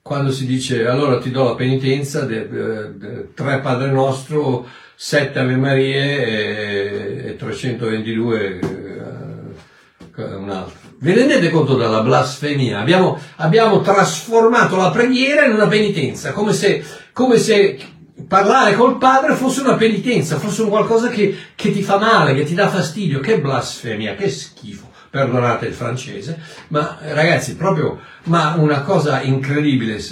Quando 0.00 0.30
si 0.30 0.46
dice 0.46 0.86
allora 0.86 1.18
ti 1.18 1.32
do 1.32 1.42
la 1.44 1.54
penitenza, 1.56 2.20
de, 2.20 2.48
de, 2.48 2.96
de, 2.96 3.34
tre 3.34 3.58
Padre 3.58 3.90
Nostro, 3.90 4.66
sette 4.94 5.40
Ave 5.40 5.56
Marie 5.56 6.24
e, 6.24 7.28
e 7.30 7.36
322 7.36 8.58
eh, 8.58 10.34
un 10.34 10.50
altro. 10.50 10.78
Vi 11.00 11.12
rendete 11.12 11.50
conto 11.50 11.76
della 11.76 12.00
blasfemia? 12.00 12.78
Abbiamo, 12.78 13.20
abbiamo 13.36 13.80
trasformato 13.80 14.76
la 14.76 14.90
preghiera 14.90 15.44
in 15.44 15.52
una 15.52 15.66
penitenza, 15.68 16.32
come 16.32 16.52
se, 16.52 16.84
come 17.12 17.38
se 17.38 17.78
parlare 18.26 18.74
col 18.74 18.98
padre 18.98 19.34
fosse 19.34 19.60
una 19.60 19.76
penitenza, 19.76 20.38
fosse 20.38 20.62
un 20.62 20.68
qualcosa 20.68 21.08
che, 21.08 21.36
che 21.54 21.70
ti 21.72 21.82
fa 21.82 21.98
male, 21.98 22.34
che 22.34 22.44
ti 22.44 22.54
dà 22.54 22.68
fastidio, 22.68 23.20
che 23.20 23.40
blasfemia, 23.40 24.14
che 24.14 24.28
schifo 24.28 24.88
perdonate 25.10 25.66
il 25.66 25.72
francese, 25.72 26.38
ma 26.68 26.98
ragazzi, 27.00 27.56
proprio, 27.56 28.00
ma 28.24 28.54
una 28.56 28.82
cosa 28.82 29.22
incredibile, 29.22 30.02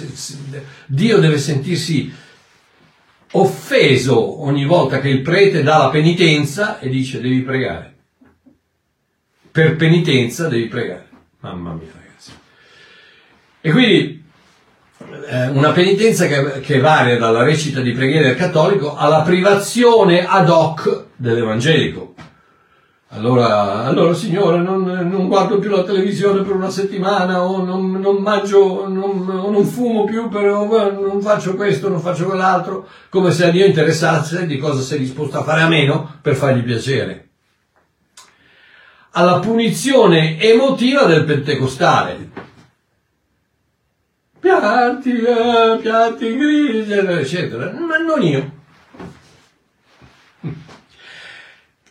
Dio 0.87 1.19
deve 1.19 1.37
sentirsi 1.37 2.11
offeso 3.31 4.43
ogni 4.43 4.65
volta 4.65 4.99
che 4.99 5.09
il 5.09 5.21
prete 5.21 5.61
dà 5.61 5.77
la 5.77 5.89
penitenza 5.89 6.79
e 6.79 6.89
dice 6.89 7.21
devi 7.21 7.41
pregare. 7.41 7.95
Per 9.51 9.75
penitenza 9.75 10.47
devi 10.47 10.67
pregare. 10.67 11.07
Mamma 11.39 11.73
mia, 11.73 11.91
ragazzi. 11.93 12.31
E 13.61 13.71
quindi 13.71 14.23
una 15.53 15.71
penitenza 15.71 16.25
che, 16.27 16.59
che, 16.61 16.79
varia 16.79 17.17
dalla 17.17 17.43
recita 17.43 17.81
di 17.81 17.91
preghiera 17.91 18.27
del 18.27 18.35
cattolico 18.35 18.95
alla 18.95 19.21
privazione 19.21 20.25
ad 20.25 20.49
hoc 20.49 21.05
dell'evangelico. 21.15 22.13
Allora, 23.11 23.85
allora 23.85 24.13
Signore, 24.13 24.57
non, 24.57 24.83
non, 24.83 25.27
guardo 25.27 25.59
più 25.59 25.69
la 25.69 25.83
televisione 25.83 26.41
per 26.41 26.53
una 26.53 26.69
settimana, 26.69 27.41
o 27.41 27.63
non, 27.63 27.91
non 27.91 28.17
mangio, 28.17 28.85
non, 28.87 29.29
o 29.29 29.49
non 29.49 29.65
fumo 29.65 30.03
più, 30.03 30.27
per, 30.27 30.43
non 30.43 31.21
faccio 31.21 31.55
questo, 31.55 31.87
non 31.87 32.01
faccio 32.01 32.25
quell'altro, 32.25 32.85
come 33.09 33.31
se 33.31 33.45
a 33.45 33.49
Dio 33.49 33.65
interessasse 33.65 34.45
di 34.45 34.57
cosa 34.57 34.81
sei 34.81 34.99
disposto 34.99 35.39
a 35.39 35.43
fare 35.43 35.61
a 35.61 35.69
meno 35.69 36.17
per 36.21 36.35
fargli 36.35 36.63
piacere. 36.63 37.29
Alla 39.11 39.39
punizione 39.39 40.39
emotiva 40.39 41.03
del 41.05 41.23
pentecostale, 41.23 42.29
piatti, 44.47 45.21
eh, 45.21 45.77
piatti 45.81 46.37
grigi, 46.37 46.93
eccetera, 46.93 47.71
ma 47.71 47.97
non 47.97 48.21
io. 48.23 48.55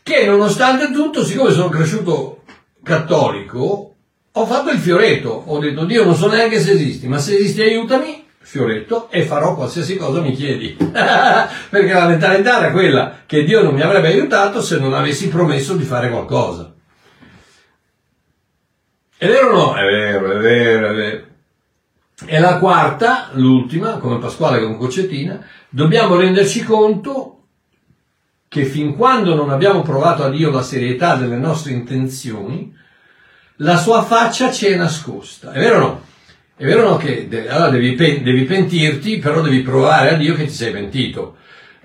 Che 0.02 0.24
nonostante 0.24 0.90
tutto, 0.90 1.24
siccome 1.24 1.50
sono 1.50 1.68
cresciuto 1.68 2.44
cattolico, 2.82 3.94
ho 4.32 4.46
fatto 4.46 4.70
il 4.70 4.78
fioretto, 4.78 5.42
ho 5.46 5.58
detto 5.58 5.84
Dio 5.84 6.04
non 6.04 6.14
so 6.14 6.28
neanche 6.28 6.60
se 6.60 6.72
esisti, 6.72 7.08
ma 7.08 7.18
se 7.18 7.34
esisti 7.34 7.60
aiutami, 7.60 8.24
fioretto, 8.38 9.10
e 9.10 9.22
farò 9.22 9.54
qualsiasi 9.56 9.96
cosa 9.96 10.20
mi 10.20 10.32
chiedi. 10.32 10.76
Perché 10.78 11.92
la 11.92 12.06
mentalità 12.06 12.58
era 12.58 12.70
quella 12.70 13.18
che 13.26 13.44
Dio 13.44 13.62
non 13.62 13.74
mi 13.74 13.82
avrebbe 13.82 14.08
aiutato 14.08 14.62
se 14.62 14.78
non 14.78 14.94
avessi 14.94 15.28
promesso 15.28 15.74
di 15.74 15.84
fare 15.84 16.08
qualcosa. 16.08 16.72
È 19.18 19.26
vero 19.26 19.48
o 19.48 19.56
no? 19.56 19.74
È 19.74 19.82
vero, 19.82 20.30
è 20.30 20.38
vero, 20.38 20.90
è 20.90 20.94
vero. 20.94 21.25
E 22.24 22.38
la 22.38 22.58
quarta, 22.58 23.28
l'ultima, 23.32 23.98
come 23.98 24.18
Pasquale 24.18 24.62
con 24.62 24.78
Concettina, 24.78 25.44
dobbiamo 25.68 26.16
renderci 26.16 26.62
conto 26.64 27.32
che 28.48 28.64
fin 28.64 28.96
quando 28.96 29.34
non 29.34 29.50
abbiamo 29.50 29.82
provato 29.82 30.22
a 30.24 30.30
Dio 30.30 30.50
la 30.50 30.62
serietà 30.62 31.16
delle 31.16 31.36
nostre 31.36 31.72
intenzioni, 31.72 32.74
la 33.56 33.76
sua 33.76 34.02
faccia 34.02 34.50
ci 34.50 34.66
è 34.66 34.76
nascosta. 34.76 35.52
È 35.52 35.58
vero 35.58 35.76
o 35.76 35.80
no? 35.80 36.04
È 36.56 36.64
vero 36.64 36.88
no 36.88 36.96
che 36.96 37.28
allora 37.50 37.68
devi, 37.68 37.94
devi 37.94 38.44
pentirti, 38.44 39.18
però 39.18 39.42
devi 39.42 39.60
provare 39.60 40.14
a 40.14 40.16
Dio 40.16 40.34
che 40.34 40.46
ti 40.46 40.52
sei 40.52 40.72
pentito. 40.72 41.36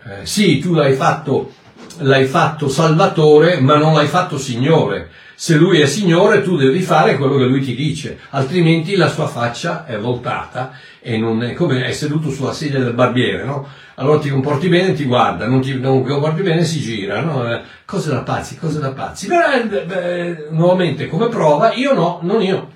Eh, 0.05 0.25
sì, 0.25 0.59
tu 0.59 0.73
l'hai 0.73 0.93
fatto, 0.93 1.53
l'hai 1.97 2.25
fatto 2.25 2.69
Salvatore, 2.69 3.59
ma 3.59 3.75
non 3.75 3.93
l'hai 3.93 4.07
fatto 4.07 4.37
Signore. 4.37 5.09
Se 5.43 5.55
Lui 5.55 5.79
è 5.79 5.87
Signore, 5.87 6.43
tu 6.43 6.55
devi 6.55 6.81
fare 6.81 7.17
quello 7.17 7.35
che 7.35 7.45
Lui 7.45 7.61
ti 7.61 7.73
dice, 7.73 8.19
altrimenti 8.29 8.95
la 8.95 9.07
sua 9.07 9.25
faccia 9.25 9.87
è 9.87 9.97
voltata 9.97 10.73
e 10.99 11.17
non 11.17 11.41
è 11.41 11.53
come 11.53 11.83
è 11.83 11.91
seduto 11.93 12.29
sulla 12.29 12.53
sedia 12.53 12.77
del 12.77 12.93
barbiere, 12.93 13.43
no? 13.43 13.67
Allora 13.95 14.19
ti 14.19 14.29
comporti 14.29 14.69
bene, 14.69 14.93
ti 14.93 15.05
guarda, 15.05 15.47
non 15.47 15.59
ti, 15.59 15.79
non 15.79 16.03
ti 16.03 16.09
comporti 16.11 16.43
bene, 16.43 16.63
si 16.63 16.79
gira, 16.79 17.21
no? 17.21 17.51
Eh, 17.51 17.59
cose 17.85 18.11
da 18.11 18.21
pazzi, 18.21 18.55
cose 18.59 18.79
da 18.79 18.91
pazzi. 18.91 19.29
Eh, 19.29 19.83
beh, 19.83 20.49
nuovamente, 20.51 21.07
come 21.07 21.27
prova, 21.27 21.73
io 21.73 21.95
no, 21.95 22.19
non 22.21 22.43
io. 22.43 22.73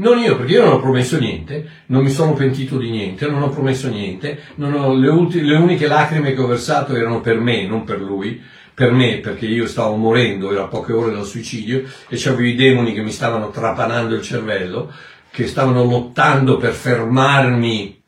Non 0.00 0.18
io, 0.18 0.36
perché 0.36 0.54
io 0.54 0.64
non 0.64 0.72
ho 0.72 0.80
promesso 0.80 1.16
niente, 1.16 1.64
non 1.86 2.02
mi 2.02 2.10
sono 2.10 2.32
pentito 2.32 2.76
di 2.76 2.90
niente, 2.90 3.28
non 3.28 3.40
ho 3.42 3.50
promesso 3.50 3.88
niente, 3.88 4.36
ho, 4.58 4.94
le, 4.94 5.08
ulti, 5.08 5.44
le, 5.44 5.54
uniche 5.54 5.86
lacrime 5.86 6.34
che 6.34 6.40
ho 6.40 6.46
versato 6.48 6.96
erano 6.96 7.20
per 7.20 7.38
me, 7.38 7.68
non 7.68 7.84
per 7.84 8.00
lui, 8.00 8.42
per 8.78 8.92
me, 8.92 9.18
perché 9.18 9.44
io 9.44 9.66
stavo 9.66 9.96
morendo, 9.96 10.52
ero 10.52 10.62
a 10.62 10.68
poche 10.68 10.92
ore 10.92 11.12
dal 11.12 11.26
suicidio 11.26 11.82
e 12.08 12.16
c'avevo 12.16 12.44
i 12.44 12.54
demoni 12.54 12.94
che 12.94 13.02
mi 13.02 13.10
stavano 13.10 13.50
trapanando 13.50 14.14
il 14.14 14.22
cervello, 14.22 14.92
che 15.32 15.48
stavano 15.48 15.82
lottando 15.82 16.58
per 16.58 16.74
fermarmi 16.74 18.00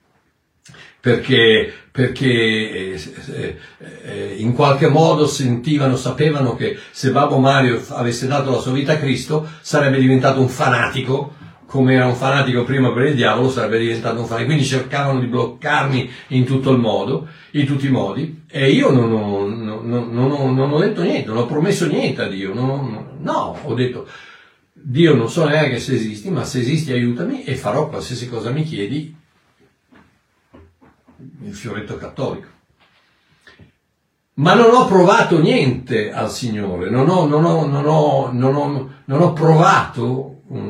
perché, 1.01 1.73
perché 1.91 2.25
eh, 2.25 3.03
eh, 3.33 3.59
eh, 4.05 4.35
in 4.37 4.53
qualche 4.53 4.87
modo 4.87 5.27
sentivano, 5.27 5.97
sapevano 5.97 6.55
che 6.55 6.79
se 6.93 7.11
Babbo 7.11 7.39
Mario 7.39 7.83
avesse 7.89 8.29
dato 8.29 8.53
la 8.53 8.61
sua 8.61 8.71
vita 8.71 8.93
a 8.93 8.99
Cristo 8.99 9.49
sarebbe 9.63 9.99
diventato 9.99 10.41
un 10.41 10.49
fanatico 10.49 11.35
come 11.71 11.95
era 11.95 12.07
un 12.07 12.17
fanatico 12.17 12.65
prima 12.65 12.93
per 12.93 13.05
il 13.05 13.15
diavolo, 13.15 13.49
sarebbe 13.49 13.79
diventato 13.79 14.19
un 14.19 14.25
fanatico. 14.25 14.49
Quindi 14.49 14.65
cercavano 14.65 15.21
di 15.21 15.27
bloccarmi 15.27 16.11
in 16.29 16.45
tutto 16.45 16.73
il 16.73 16.81
modo, 16.81 17.29
in 17.53 17.65
tutti 17.65 17.87
i 17.87 17.91
modi, 17.91 18.43
e 18.51 18.73
io 18.73 18.91
non 18.91 19.13
ho, 19.13 19.47
non, 19.47 19.89
non, 20.11 20.55
non 20.55 20.73
ho, 20.73 20.79
detto 20.81 21.03
niente, 21.03 21.29
non 21.29 21.37
ho 21.37 21.47
promesso 21.47 21.87
niente 21.87 22.23
a 22.23 22.27
Dio. 22.27 22.53
no, 22.53 23.59
ho 23.63 23.75
detto, 23.75 24.09
Dio 24.73 25.15
non 25.15 25.31
so 25.31 25.47
neanche 25.47 25.79
se 25.79 25.95
esisti, 25.95 26.29
ma 26.29 26.43
se 26.43 26.59
esisti 26.59 26.91
aiutami 26.91 27.45
e 27.45 27.55
farò 27.55 27.89
qualsiasi 27.89 28.29
cosa 28.29 28.51
mi 28.51 28.65
chiedi, 28.65 29.15
il 31.45 31.55
fioretto 31.55 31.97
cattolico. 31.97 32.49
Ma 34.35 34.55
non 34.55 34.75
ho 34.75 34.87
provato 34.87 35.41
niente 35.41 36.11
al 36.11 36.33
Signore, 36.33 36.91
non 36.91 37.09
ho, 37.09 37.27
non 37.27 37.45
ho, 37.45 37.65
non 37.65 37.87
ho, 37.87 38.31
non 38.33 38.57
ho, 38.57 38.91
non 39.05 39.21
ho 39.21 39.33
provato 39.35 40.41
um, 40.49 40.70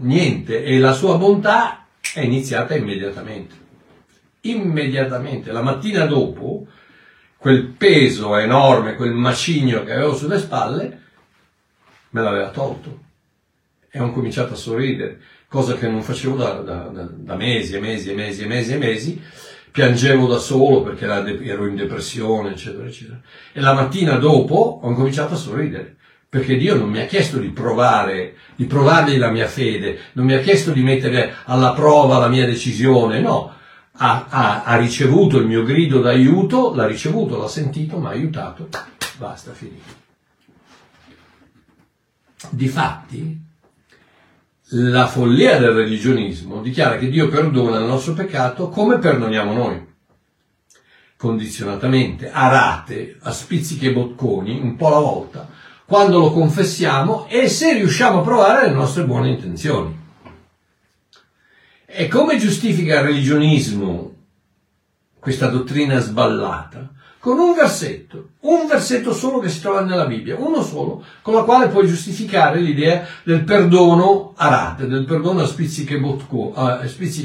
niente 0.00 0.62
e 0.62 0.78
la 0.78 0.92
sua 0.92 1.16
bontà 1.16 1.86
è 2.14 2.20
iniziata 2.20 2.74
immediatamente. 2.74 3.54
Immediatamente, 4.42 5.52
la 5.52 5.62
mattina 5.62 6.06
dopo, 6.06 6.66
quel 7.36 7.64
peso 7.66 8.36
enorme, 8.36 8.94
quel 8.94 9.12
macigno 9.12 9.84
che 9.84 9.92
avevo 9.92 10.14
sulle 10.14 10.38
spalle, 10.38 11.00
me 12.10 12.22
l'aveva 12.22 12.50
tolto. 12.50 13.08
E 13.90 14.00
ho 14.00 14.10
cominciato 14.12 14.54
a 14.54 14.56
sorridere, 14.56 15.20
cosa 15.48 15.74
che 15.74 15.88
non 15.88 16.02
facevo 16.02 16.36
da, 16.36 16.52
da, 16.60 16.82
da, 16.84 17.08
da 17.10 17.36
mesi 17.36 17.74
e 17.74 17.80
mesi 17.80 18.10
e 18.10 18.14
mesi 18.14 18.42
e 18.42 18.46
mesi 18.46 18.72
e 18.72 18.78
mesi. 18.78 19.22
Piangevo 19.70 20.26
da 20.26 20.38
solo 20.38 20.82
perché 20.82 21.06
ero 21.06 21.66
in 21.66 21.76
depressione, 21.76 22.50
eccetera, 22.50 22.86
eccetera. 22.86 23.20
E 23.52 23.60
la 23.60 23.72
mattina 23.72 24.16
dopo 24.16 24.80
ho 24.82 24.92
cominciato 24.94 25.34
a 25.34 25.36
sorridere 25.36 25.96
perché 26.30 26.56
Dio 26.56 26.76
non 26.76 26.88
mi 26.88 27.00
ha 27.00 27.06
chiesto 27.06 27.38
di 27.38 27.48
provare, 27.48 28.36
di 28.54 28.66
provargli 28.66 29.18
la 29.18 29.32
mia 29.32 29.48
fede, 29.48 29.98
non 30.12 30.26
mi 30.26 30.34
ha 30.34 30.38
chiesto 30.38 30.70
di 30.70 30.80
mettere 30.80 31.34
alla 31.44 31.72
prova 31.72 32.18
la 32.18 32.28
mia 32.28 32.46
decisione, 32.46 33.18
no, 33.20 33.52
ha, 33.94 34.26
ha, 34.28 34.62
ha 34.62 34.76
ricevuto 34.76 35.38
il 35.38 35.46
mio 35.46 35.64
grido 35.64 36.00
d'aiuto, 36.00 36.72
l'ha 36.72 36.86
ricevuto, 36.86 37.36
l'ha 37.36 37.48
sentito, 37.48 37.98
mi 37.98 38.06
ha 38.06 38.10
aiutato, 38.10 38.68
basta, 39.18 39.52
finito. 39.52 39.98
Difatti, 42.50 43.38
la 44.68 45.08
follia 45.08 45.58
del 45.58 45.72
religionismo 45.72 46.62
dichiara 46.62 46.96
che 46.96 47.08
Dio 47.08 47.26
perdona 47.26 47.78
il 47.78 47.86
nostro 47.86 48.12
peccato 48.12 48.68
come 48.68 48.98
perdoniamo 48.98 49.52
noi 49.52 49.88
condizionatamente, 51.16 52.30
a 52.30 52.48
rate, 52.48 53.18
a 53.20 53.30
spizzichi 53.30 53.88
e 53.88 53.92
bocconi, 53.92 54.58
un 54.58 54.76
po' 54.76 54.86
alla 54.86 55.00
volta, 55.00 55.48
quando 55.90 56.20
lo 56.20 56.30
confessiamo 56.30 57.26
e 57.26 57.48
se 57.48 57.72
riusciamo 57.74 58.20
a 58.20 58.22
provare 58.22 58.68
le 58.68 58.72
nostre 58.72 59.04
buone 59.04 59.30
intenzioni. 59.30 59.98
E 61.84 62.06
come 62.06 62.38
giustifica 62.38 63.00
il 63.00 63.06
religionismo 63.06 64.14
questa 65.18 65.48
dottrina 65.48 65.98
sballata? 65.98 66.92
con 67.18 67.38
un 67.38 67.54
versetto, 67.54 68.30
un 68.42 68.66
versetto 68.66 69.12
solo 69.12 69.38
che 69.38 69.50
si 69.50 69.60
trova 69.60 69.82
nella 69.82 70.06
Bibbia, 70.06 70.36
uno 70.38 70.62
solo, 70.62 71.04
con 71.20 71.34
la 71.34 71.42
quale 71.42 71.68
puoi 71.68 71.86
giustificare 71.86 72.60
l'idea 72.60 73.04
del 73.22 73.44
perdono 73.44 74.32
a 74.36 74.48
rate, 74.48 74.86
del 74.86 75.04
perdono 75.04 75.42
a 75.42 75.46
spizziche, 75.46 75.98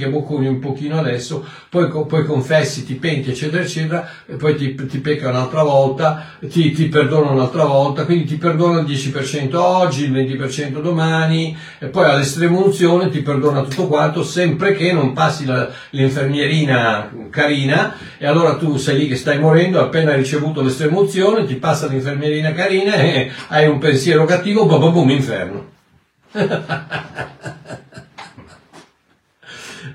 bocconi 0.10 0.48
un 0.48 0.60
pochino 0.60 0.98
adesso, 0.98 1.46
poi, 1.70 1.88
poi 1.88 2.26
confessi, 2.26 2.86
ti 2.86 2.96
penti, 2.96 3.30
eccetera, 3.30 3.64
eccetera, 3.64 4.10
e 4.26 4.36
poi 4.36 4.58
ti, 4.58 4.76
ti 4.76 5.00
pecca 5.00 5.30
un'altra 5.30 5.64
volta, 5.64 6.26
ti, 6.50 6.72
ti 6.72 6.90
perdono 6.90 7.32
un'altra 7.32 7.64
volta, 7.64 8.04
quindi 8.04 8.26
ti 8.26 8.36
perdono 8.36 8.80
il 8.80 8.86
10% 8.86 9.56
oggi, 9.56 10.04
il 10.04 10.12
20% 10.12 10.82
domani, 10.82 11.56
e 11.80 11.88
poi 11.88 12.10
all'estrema 12.10 12.58
unzione 12.58 13.10
ti 13.10 13.22
perdona 13.22 13.62
tutto 13.62 13.88
quanto, 13.88 14.22
sempre 14.22 14.74
che 14.74 14.92
non 14.92 15.14
passi 15.14 15.46
la, 15.46 15.70
l'infermierina 15.92 17.10
carina, 17.30 17.96
e 18.18 18.28
allora 18.28 18.58
tu 18.58 18.76
sei 18.76 18.98
lì 18.98 19.08
che 19.08 19.16
stai 19.16 19.40
morendo, 19.40 19.80
appena 19.80 20.12
hai 20.12 20.18
ricevuto 20.18 20.62
l'estremozione, 21.06 21.46
ti 21.46 21.56
passa 21.56 21.88
l'infermierina 21.88 22.52
carina 22.52 22.96
e 22.96 23.32
hai 23.50 23.68
un 23.68 23.78
pensiero 23.78 24.26
cattivo, 24.26 24.66
boom, 24.66 24.80
boom, 24.80 24.94
boom, 24.94 25.10
inferno. 25.12 25.74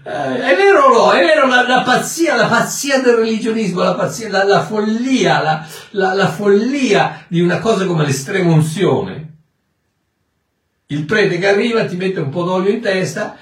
Eh, 0.03 0.40
è 0.40 0.57
vero 0.57 0.88
no? 0.88 1.12
È 1.12 1.23
vero 1.23 1.46
la, 1.46 1.68
la, 1.68 1.83
pazzia, 1.83 2.35
la 2.35 2.46
pazzia 2.46 3.01
del 3.01 3.16
religionismo, 3.16 3.83
la 3.83 3.94
pazzia, 3.94 4.31
la, 4.31 4.44
la 4.44 4.62
follia, 4.62 5.66
la, 5.90 6.29
follia 6.29 7.27
di 7.29 7.40
una 7.40 7.59
cosa 7.59 7.85
come 7.85 8.07
l'estrema 8.07 8.51
unzione. 8.51 9.29
Il 10.87 11.05
prete 11.05 11.38
che 11.38 11.46
arriva 11.46 11.85
ti 11.85 11.96
mette 11.96 12.18
un 12.18 12.31
po' 12.31 12.44
d'olio 12.44 12.70
in 12.70 12.81
testa 12.81 13.37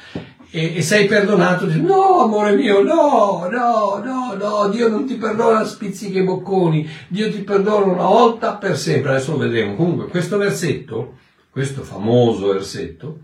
e, 0.50 0.76
e 0.76 0.82
sei 0.82 1.06
perdonato, 1.06 1.66
dici, 1.66 1.82
no 1.82 2.22
amore 2.22 2.54
mio, 2.54 2.82
no, 2.82 3.48
no, 3.50 4.00
no, 4.02 4.34
no, 4.34 4.68
Dio 4.68 4.88
non 4.88 5.06
ti 5.06 5.16
perdona 5.16 5.64
spizzichi 5.64 6.18
e 6.18 6.24
bocconi, 6.24 6.88
Dio 7.08 7.30
ti 7.30 7.42
perdona 7.42 7.92
una 7.92 8.04
volta 8.04 8.56
per 8.56 8.76
sempre, 8.76 9.10
adesso 9.10 9.32
lo 9.32 9.38
vedremo. 9.38 9.76
Comunque 9.76 10.06
questo 10.06 10.38
versetto, 10.38 11.18
questo 11.50 11.82
famoso 11.82 12.52
versetto, 12.52 13.20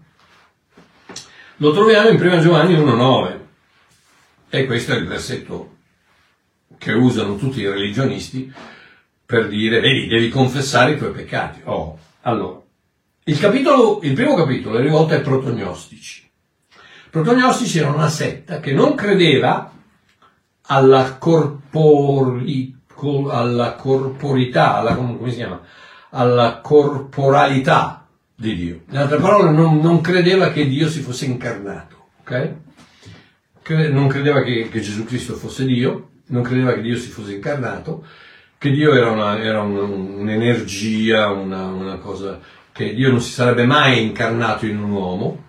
lo 1.58 1.72
troviamo 1.72 2.10
in 2.10 2.20
1 2.20 2.40
Giovanni 2.40 2.74
1,9 2.74 3.38
e 4.50 4.66
questo 4.66 4.92
è 4.92 4.96
il 4.96 5.06
versetto 5.06 5.70
che 6.76 6.92
usano 6.92 7.36
tutti 7.36 7.60
i 7.60 7.68
religionisti 7.68 8.52
per 9.24 9.48
dire, 9.48 9.80
vedi, 9.80 10.06
devi 10.06 10.28
confessare 10.28 10.92
i 10.92 10.98
tuoi 10.98 11.12
peccati. 11.12 11.62
Oh, 11.64 11.98
allora, 12.22 12.60
il 13.24 13.38
capitolo, 13.38 14.00
il 14.02 14.12
primo 14.12 14.34
capitolo 14.34 14.76
è 14.76 14.82
rivolto 14.82 15.14
ai 15.14 15.22
protognostici 15.22 16.23
protognostici 17.14 17.78
era 17.78 17.90
una 17.90 18.08
setta 18.08 18.58
che 18.58 18.72
non 18.72 18.96
credeva 18.96 19.70
alla, 20.62 21.16
corpori, 21.16 22.76
alla 23.30 23.74
corporità, 23.74 24.74
alla, 24.74 24.98
alla 26.10 26.60
corporalità 26.60 28.08
di 28.34 28.56
Dio. 28.56 28.80
In 28.90 28.96
altre 28.96 29.18
parole, 29.18 29.52
non, 29.52 29.78
non 29.78 30.00
credeva 30.00 30.50
che 30.50 30.66
Dio 30.66 30.88
si 30.88 31.02
fosse 31.02 31.26
incarnato, 31.26 32.08
ok? 32.22 32.54
Non 33.92 34.08
credeva 34.08 34.42
che, 34.42 34.68
che, 34.68 34.80
Gesù 34.80 35.04
Cristo 35.04 35.34
fosse 35.34 35.64
Dio, 35.66 36.08
non 36.26 36.42
credeva 36.42 36.72
che 36.72 36.80
Dio 36.80 36.96
si 36.96 37.10
fosse 37.10 37.34
incarnato, 37.34 38.04
che 38.58 38.70
Dio 38.72 38.92
era, 38.92 39.12
una, 39.12 39.38
era 39.38 39.62
un, 39.62 39.76
un'energia, 39.76 41.30
una, 41.30 41.66
una 41.66 41.96
cosa, 41.98 42.40
che 42.72 42.92
Dio 42.92 43.12
non 43.12 43.20
si 43.20 43.30
sarebbe 43.30 43.66
mai 43.66 44.02
incarnato 44.02 44.66
in 44.66 44.82
un 44.82 44.90
uomo, 44.90 45.43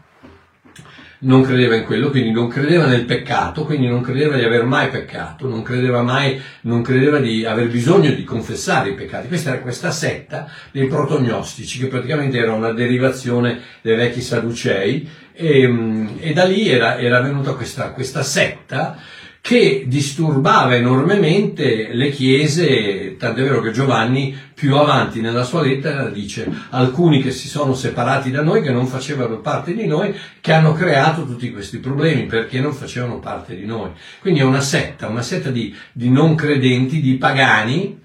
non 1.25 1.41
credeva 1.41 1.75
in 1.75 1.85
quello, 1.85 2.09
quindi 2.09 2.31
non 2.31 2.47
credeva 2.47 2.85
nel 2.85 3.05
peccato, 3.05 3.65
quindi 3.65 3.87
non 3.87 4.01
credeva 4.01 4.35
di 4.35 4.43
aver 4.43 4.63
mai 4.63 4.89
peccato, 4.89 5.47
non 5.47 5.63
credeva 5.63 6.01
mai, 6.01 6.39
non 6.61 6.81
credeva 6.81 7.19
di 7.19 7.45
aver 7.45 7.67
bisogno 7.67 8.11
di 8.11 8.23
confessare 8.23 8.89
i 8.89 8.93
peccati. 8.93 9.27
Questa 9.27 9.49
era 9.51 9.59
questa 9.59 9.91
setta 9.91 10.47
dei 10.71 10.87
protognostici, 10.87 11.79
che 11.79 11.87
praticamente 11.87 12.37
era 12.37 12.53
una 12.53 12.71
derivazione 12.71 13.59
dei 13.81 13.95
vecchi 13.95 14.21
sadducei, 14.21 15.07
e, 15.33 16.15
e 16.19 16.33
da 16.33 16.45
lì 16.45 16.69
era, 16.69 16.97
era 16.97 17.19
venuta 17.21 17.53
questa, 17.53 17.89
questa 17.89 18.23
setta 18.23 18.97
che 19.45 19.83
disturbava 19.85 20.75
enormemente 20.75 21.93
le 21.93 22.09
chiese, 22.09 23.15
tant'è 23.15 23.43
vero 23.43 23.61
che 23.61 23.69
Giovanni 23.69 24.35
più 24.55 24.75
avanti 24.75 25.21
nella 25.21 25.43
sua 25.43 25.61
lettera 25.61 26.09
dice 26.09 26.51
alcuni 26.71 27.21
che 27.21 27.29
si 27.29 27.47
sono 27.47 27.75
separati 27.75 28.31
da 28.31 28.41
noi, 28.41 28.63
che 28.63 28.71
non 28.71 28.87
facevano 28.87 29.41
parte 29.41 29.75
di 29.75 29.85
noi, 29.85 30.15
che 30.41 30.51
hanno 30.51 30.73
creato 30.73 31.27
tutti 31.27 31.51
questi 31.51 31.77
problemi 31.77 32.25
perché 32.25 32.59
non 32.59 32.73
facevano 32.73 33.19
parte 33.19 33.55
di 33.55 33.67
noi. 33.67 33.91
Quindi 34.19 34.39
è 34.39 34.43
una 34.43 34.61
setta, 34.61 35.09
una 35.09 35.21
setta 35.21 35.51
di, 35.51 35.75
di 35.91 36.09
non 36.09 36.33
credenti, 36.33 36.99
di 36.99 37.13
pagani 37.13 38.01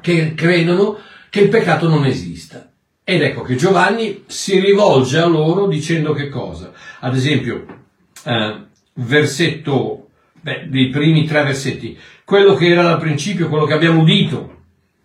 che 0.00 0.32
credono 0.34 0.96
che 1.28 1.40
il 1.40 1.50
peccato 1.50 1.90
non 1.90 2.06
esista. 2.06 2.72
Ed 3.04 3.20
ecco 3.20 3.42
che 3.42 3.54
Giovanni 3.54 4.24
si 4.26 4.58
rivolge 4.58 5.18
a 5.18 5.26
loro 5.26 5.66
dicendo 5.66 6.14
che 6.14 6.30
cosa? 6.30 6.72
Ad 7.00 7.14
esempio, 7.14 7.66
eh, 8.24 8.56
versetto 8.94 10.07
beh, 10.48 10.68
dei 10.68 10.88
primi 10.88 11.24
tre 11.24 11.44
versetti, 11.44 11.98
quello 12.24 12.54
che 12.54 12.68
era 12.68 12.82
dal 12.82 12.98
principio, 12.98 13.48
quello 13.48 13.66
che 13.66 13.74
abbiamo 13.74 14.00
udito, 14.00 14.56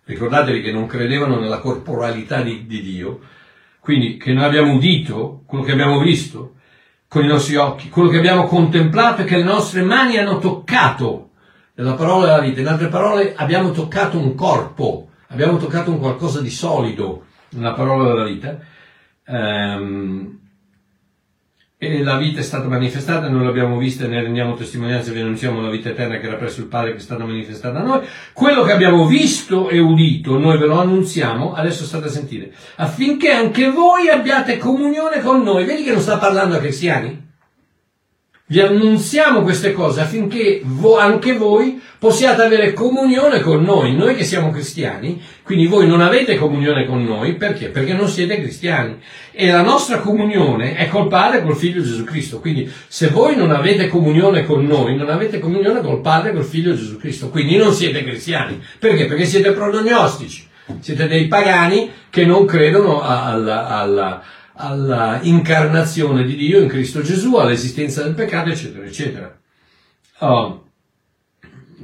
ricordatevi 0.04 0.62
che 0.62 0.72
non 0.72 0.86
credevano 0.86 1.38
nella 1.38 1.58
corporalità 1.58 2.40
di, 2.40 2.66
di 2.66 2.82
Dio, 2.82 3.20
quindi 3.80 4.16
che 4.16 4.32
noi 4.32 4.44
abbiamo 4.44 4.72
udito, 4.72 5.42
quello 5.46 5.64
che 5.64 5.72
abbiamo 5.72 5.98
visto 6.00 6.54
con 7.08 7.22
i 7.22 7.28
nostri 7.28 7.56
occhi, 7.56 7.90
quello 7.90 8.08
che 8.08 8.18
abbiamo 8.18 8.44
contemplato 8.44 9.22
e 9.22 9.24
che 9.24 9.36
le 9.36 9.44
nostre 9.44 9.82
mani 9.82 10.16
hanno 10.16 10.38
toccato 10.38 11.30
nella 11.74 11.94
parola 11.94 12.26
della 12.26 12.40
vita. 12.40 12.60
In 12.60 12.66
altre 12.66 12.88
parole, 12.88 13.34
abbiamo 13.36 13.70
toccato 13.70 14.18
un 14.18 14.34
corpo, 14.34 15.10
abbiamo 15.28 15.58
toccato 15.58 15.90
un 15.90 15.98
qualcosa 15.98 16.40
di 16.40 16.50
solido 16.50 17.26
nella 17.50 17.72
parola 17.72 18.08
della 18.08 18.24
vita. 18.24 18.58
Um, 19.26 20.40
e 21.86 22.02
la 22.02 22.16
vita 22.16 22.40
è 22.40 22.42
stata 22.42 22.68
manifestata, 22.68 23.28
noi 23.28 23.44
l'abbiamo 23.44 23.78
vista 23.78 24.04
e 24.04 24.08
ne 24.08 24.22
rendiamo 24.22 24.54
testimonianza 24.54 25.10
e 25.10 25.14
vi 25.14 25.20
annunciamo 25.20 25.60
la 25.60 25.70
vita 25.70 25.88
eterna 25.88 26.18
che 26.18 26.26
era 26.26 26.36
presso 26.36 26.60
il 26.60 26.66
Padre 26.66 26.92
che 26.92 26.98
è 26.98 27.00
stata 27.00 27.24
manifestata 27.24 27.80
a 27.80 27.82
noi. 27.82 28.00
Quello 28.32 28.62
che 28.62 28.72
abbiamo 28.72 29.06
visto 29.06 29.68
e 29.68 29.78
udito, 29.78 30.38
noi 30.38 30.58
ve 30.58 30.66
lo 30.66 30.80
annunziamo, 30.80 31.54
adesso 31.54 31.84
state 31.84 32.06
a 32.06 32.10
sentire, 32.10 32.52
affinché 32.76 33.30
anche 33.30 33.70
voi 33.70 34.08
abbiate 34.08 34.58
comunione 34.58 35.20
con 35.20 35.42
noi. 35.42 35.64
Vedi 35.64 35.82
che 35.82 35.92
non 35.92 36.00
sta 36.00 36.18
parlando 36.18 36.56
a 36.56 36.58
cristiani? 36.58 37.23
Vi 38.46 38.60
annunziamo 38.60 39.40
queste 39.40 39.72
cose 39.72 40.02
affinché 40.02 40.60
vo- 40.62 40.98
anche 40.98 41.32
voi 41.32 41.80
possiate 41.98 42.42
avere 42.42 42.74
comunione 42.74 43.40
con 43.40 43.62
noi, 43.62 43.94
noi 43.94 44.14
che 44.14 44.24
siamo 44.24 44.50
cristiani, 44.50 45.18
quindi 45.42 45.66
voi 45.66 45.86
non 45.86 46.02
avete 46.02 46.36
comunione 46.36 46.84
con 46.84 47.02
noi, 47.02 47.36
perché? 47.36 47.68
Perché 47.68 47.94
non 47.94 48.06
siete 48.06 48.36
cristiani. 48.36 48.98
E 49.32 49.50
la 49.50 49.62
nostra 49.62 50.00
comunione 50.00 50.76
è 50.76 50.88
col 50.88 51.08
Padre 51.08 51.38
e 51.38 51.42
col 51.42 51.56
Figlio 51.56 51.80
Gesù 51.80 52.04
Cristo. 52.04 52.40
Quindi 52.40 52.70
se 52.86 53.08
voi 53.08 53.34
non 53.34 53.50
avete 53.50 53.88
comunione 53.88 54.44
con 54.44 54.66
noi, 54.66 54.94
non 54.94 55.08
avete 55.08 55.38
comunione 55.38 55.80
col 55.80 56.02
Padre 56.02 56.28
e 56.28 56.34
col 56.34 56.44
Figlio 56.44 56.74
Gesù 56.74 56.98
Cristo. 56.98 57.30
Quindi 57.30 57.56
non 57.56 57.72
siete 57.72 58.04
cristiani. 58.04 58.62
Perché? 58.78 59.06
Perché 59.06 59.24
siete 59.24 59.52
prognostici. 59.52 60.46
Siete 60.80 61.06
dei 61.06 61.28
pagani 61.28 61.90
che 62.10 62.26
non 62.26 62.44
credono 62.44 63.00
alla, 63.00 63.68
alla 63.68 64.22
alla 64.56 65.20
incarnazione 65.22 66.24
di 66.24 66.36
Dio 66.36 66.60
in 66.60 66.68
Cristo 66.68 67.02
Gesù, 67.02 67.36
all'esistenza 67.36 68.02
del 68.02 68.14
peccato, 68.14 68.50
eccetera, 68.50 68.84
eccetera. 68.84 69.38
Oh, 70.18 70.64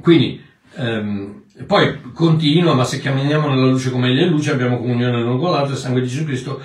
quindi, 0.01 0.43
ehm, 0.75 1.43
poi 1.65 2.01
continua, 2.13 2.73
ma 2.73 2.83
se 2.83 2.99
camminiamo 2.99 3.49
nella 3.49 3.67
luce 3.67 3.91
come 3.91 4.09
egli 4.09 4.21
è 4.21 4.25
luce, 4.25 4.51
abbiamo 4.51 4.77
comunione 4.77 5.21
l'uno 5.21 5.37
con 5.37 5.51
l'altro, 5.51 5.73
il 5.73 5.79
sangue 5.79 6.01
di 6.01 6.07
Gesù 6.07 6.25
Cristo, 6.25 6.61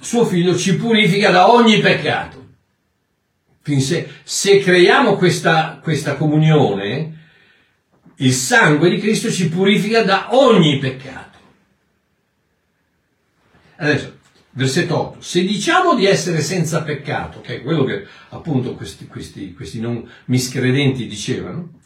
suo 0.00 0.24
figlio, 0.24 0.56
ci 0.56 0.76
purifica 0.76 1.30
da 1.30 1.50
ogni 1.50 1.78
peccato. 1.78 2.42
Se, 3.62 4.10
se 4.22 4.58
creiamo 4.58 5.16
questa, 5.16 5.80
questa 5.82 6.16
comunione, 6.16 7.18
il 8.16 8.32
sangue 8.32 8.90
di 8.90 8.98
Cristo 8.98 9.30
ci 9.30 9.48
purifica 9.48 10.02
da 10.02 10.34
ogni 10.34 10.78
peccato. 10.78 11.38
Adesso, 13.76 14.13
Versetto 14.56 14.96
8. 14.96 15.20
Se 15.20 15.42
diciamo 15.42 15.96
di 15.96 16.06
essere 16.06 16.40
senza 16.40 16.82
peccato, 16.82 17.40
che 17.40 17.56
è 17.56 17.62
quello 17.62 17.82
che 17.82 18.06
appunto 18.28 18.74
questi, 18.74 19.08
questi, 19.08 19.52
questi 19.52 19.80
non 19.80 20.08
miscredenti 20.26 21.08
dicevano, 21.08 21.80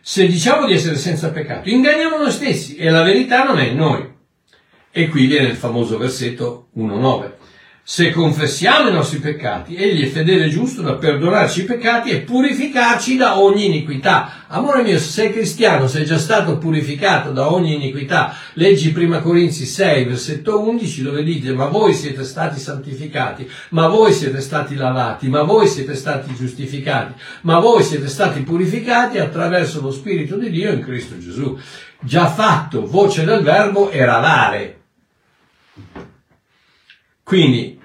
se 0.00 0.26
diciamo 0.26 0.66
di 0.66 0.72
essere 0.72 0.96
senza 0.96 1.30
peccato, 1.32 1.68
inganniamo 1.68 2.18
noi 2.18 2.30
stessi 2.30 2.76
e 2.76 2.90
la 2.90 3.02
verità 3.02 3.42
non 3.42 3.58
è 3.58 3.66
in 3.66 3.76
noi. 3.76 4.08
E 4.92 5.08
qui 5.08 5.26
viene 5.26 5.48
il 5.48 5.56
famoso 5.56 5.98
versetto 5.98 6.68
1.9. 6.76 7.32
Se 7.84 8.12
confessiamo 8.12 8.90
i 8.90 8.92
nostri 8.92 9.18
peccati, 9.18 9.74
egli 9.74 10.04
è 10.04 10.08
fedele 10.08 10.44
e 10.44 10.50
giusto 10.50 10.82
da 10.82 10.94
perdonarci 10.94 11.62
i 11.62 11.64
peccati 11.64 12.10
e 12.10 12.20
purificarci 12.20 13.16
da 13.16 13.40
ogni 13.40 13.66
iniquità. 13.66 14.44
Amore 14.46 14.82
mio, 14.82 15.00
se 15.00 15.10
sei 15.10 15.32
cristiano, 15.32 15.88
sei 15.88 16.04
già 16.04 16.16
stato 16.16 16.58
purificato 16.58 17.32
da 17.32 17.50
ogni 17.50 17.74
iniquità. 17.74 18.36
Leggi 18.52 18.92
prima 18.92 19.18
Corinzi 19.18 19.66
6, 19.66 20.04
versetto 20.04 20.60
11, 20.60 21.02
dove 21.02 21.24
dice, 21.24 21.54
ma 21.54 21.66
voi 21.66 21.92
siete 21.92 22.22
stati 22.22 22.60
santificati, 22.60 23.50
ma 23.70 23.88
voi 23.88 24.12
siete 24.12 24.40
stati 24.40 24.76
lavati, 24.76 25.28
ma 25.28 25.42
voi 25.42 25.66
siete 25.66 25.96
stati 25.96 26.32
giustificati, 26.36 27.20
ma 27.40 27.58
voi 27.58 27.82
siete 27.82 28.06
stati 28.06 28.42
purificati 28.42 29.18
attraverso 29.18 29.80
lo 29.80 29.90
Spirito 29.90 30.36
di 30.36 30.50
Dio 30.50 30.70
in 30.70 30.82
Cristo 30.82 31.18
Gesù. 31.18 31.58
Già 32.00 32.28
fatto, 32.28 32.86
voce 32.86 33.24
del 33.24 33.42
verbo, 33.42 33.90
eravare 33.90 34.76
quindi, 37.32 37.80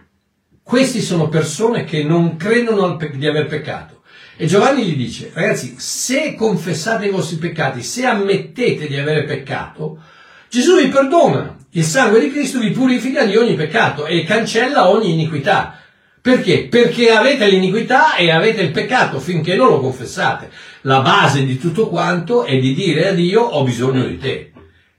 questi 0.62 1.00
sono 1.00 1.30
persone 1.30 1.86
che 1.86 2.04
non 2.04 2.36
credono 2.36 2.98
di 2.98 3.28
aver 3.28 3.46
peccato. 3.46 4.02
E 4.36 4.46
Giovanni 4.46 4.84
gli 4.84 4.98
dice, 4.98 5.32
ragazzi, 5.34 5.76
se 5.78 6.36
confessate 6.36 7.06
i 7.06 7.12
vostri 7.12 7.38
peccati, 7.38 7.82
se 7.82 8.06
ammettete 8.06 8.88
di 8.88 8.98
avere 8.98 9.24
peccato, 9.24 10.02
Gesù 10.50 10.76
vi 10.76 10.90
perdona. 10.90 11.56
Il 11.72 11.86
sangue 11.86 12.20
di 12.20 12.30
Cristo 12.30 12.60
vi 12.60 12.72
purifica 12.72 13.24
di 13.24 13.38
ogni 13.38 13.54
peccato 13.54 14.06
e 14.06 14.26
cancella 14.26 14.90
ogni 14.90 15.14
iniquità. 15.14 15.80
Perché? 16.22 16.68
Perché 16.68 17.12
avete 17.12 17.48
l'iniquità 17.48 18.18
e 18.18 18.32
avete 18.32 18.62
il 18.62 18.72
peccato 18.72 19.22
finché 19.22 19.56
non 19.56 19.70
lo 19.70 19.80
confessate. 19.80 20.52
La 20.82 21.00
base 21.00 21.46
di 21.46 21.58
tutto 21.58 21.88
quanto 21.88 22.44
è 22.44 22.60
di 22.60 22.74
dire 22.74 23.08
a 23.08 23.14
Dio 23.14 23.44
ho 23.44 23.64
bisogno 23.64 24.04
di 24.06 24.18
te. 24.18 24.52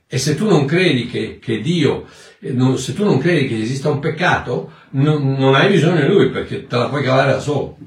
E 0.07 0.17
se 0.17 0.33
tu 0.33 0.47
non 0.47 0.65
credi 0.65 1.05
che, 1.05 1.37
che 1.39 1.61
Dio 1.61 2.07
non, 2.39 2.77
se 2.77 2.93
tu 2.93 3.03
non 3.03 3.17
credi 3.17 3.47
che 3.47 3.61
esista 3.61 3.89
un 3.89 3.99
peccato, 3.99 4.71
non, 4.91 5.33
non, 5.33 5.55
hai 5.55 5.69
bisogno 5.69 6.01
di 6.01 6.07
lui 6.07 6.29
perché 6.29 6.67
te 6.67 6.77
la 6.77 6.87
puoi 6.87 7.03
cavare 7.03 7.33
da 7.33 7.39
solo. 7.39 7.77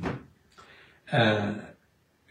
Eh, 1.11 1.71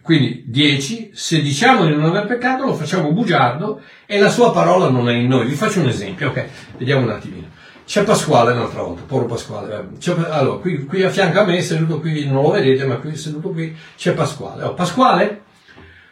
quindi 0.01 0.43
10, 0.47 1.12
se 1.13 1.41
diciamo 1.41 1.86
di 1.86 1.93
non 1.93 2.05
aver 2.05 2.25
peccato 2.25 2.65
lo 2.65 2.73
facciamo 2.73 3.12
bugiardo 3.12 3.81
e 4.05 4.19
la 4.19 4.29
sua 4.29 4.51
parola 4.51 4.89
non 4.89 5.10
è 5.10 5.13
in 5.13 5.27
noi. 5.27 5.47
Vi 5.47 5.55
faccio 5.55 5.79
un 5.79 5.88
esempio, 5.88 6.29
ok? 6.29 6.45
Vediamo 6.77 7.03
un 7.03 7.12
attimino. 7.12 7.47
C'è 7.86 8.03
Pasquale 8.03 8.51
un'altra 8.51 8.84
volta, 8.84 9.01
povero 9.05 9.27
Pasquale. 9.27 9.89
C'è, 9.97 10.15
allora, 10.29 10.60
qui, 10.60 10.86
qui, 10.86 11.03
a 11.03 11.10
fianco 11.10 11.39
a 11.39 11.45
me, 11.45 11.62
seduto 11.62 11.99
qui, 11.99 12.25
non 12.25 12.43
lo 12.43 12.51
vedete, 12.51 12.86
ma 12.86 12.97
qui 12.97 13.15
seduto 13.15 13.49
qui 13.49 13.75
c'è 13.95 14.13
Pasquale. 14.13 14.63
Oh, 14.63 14.73
Pasquale 14.73 15.41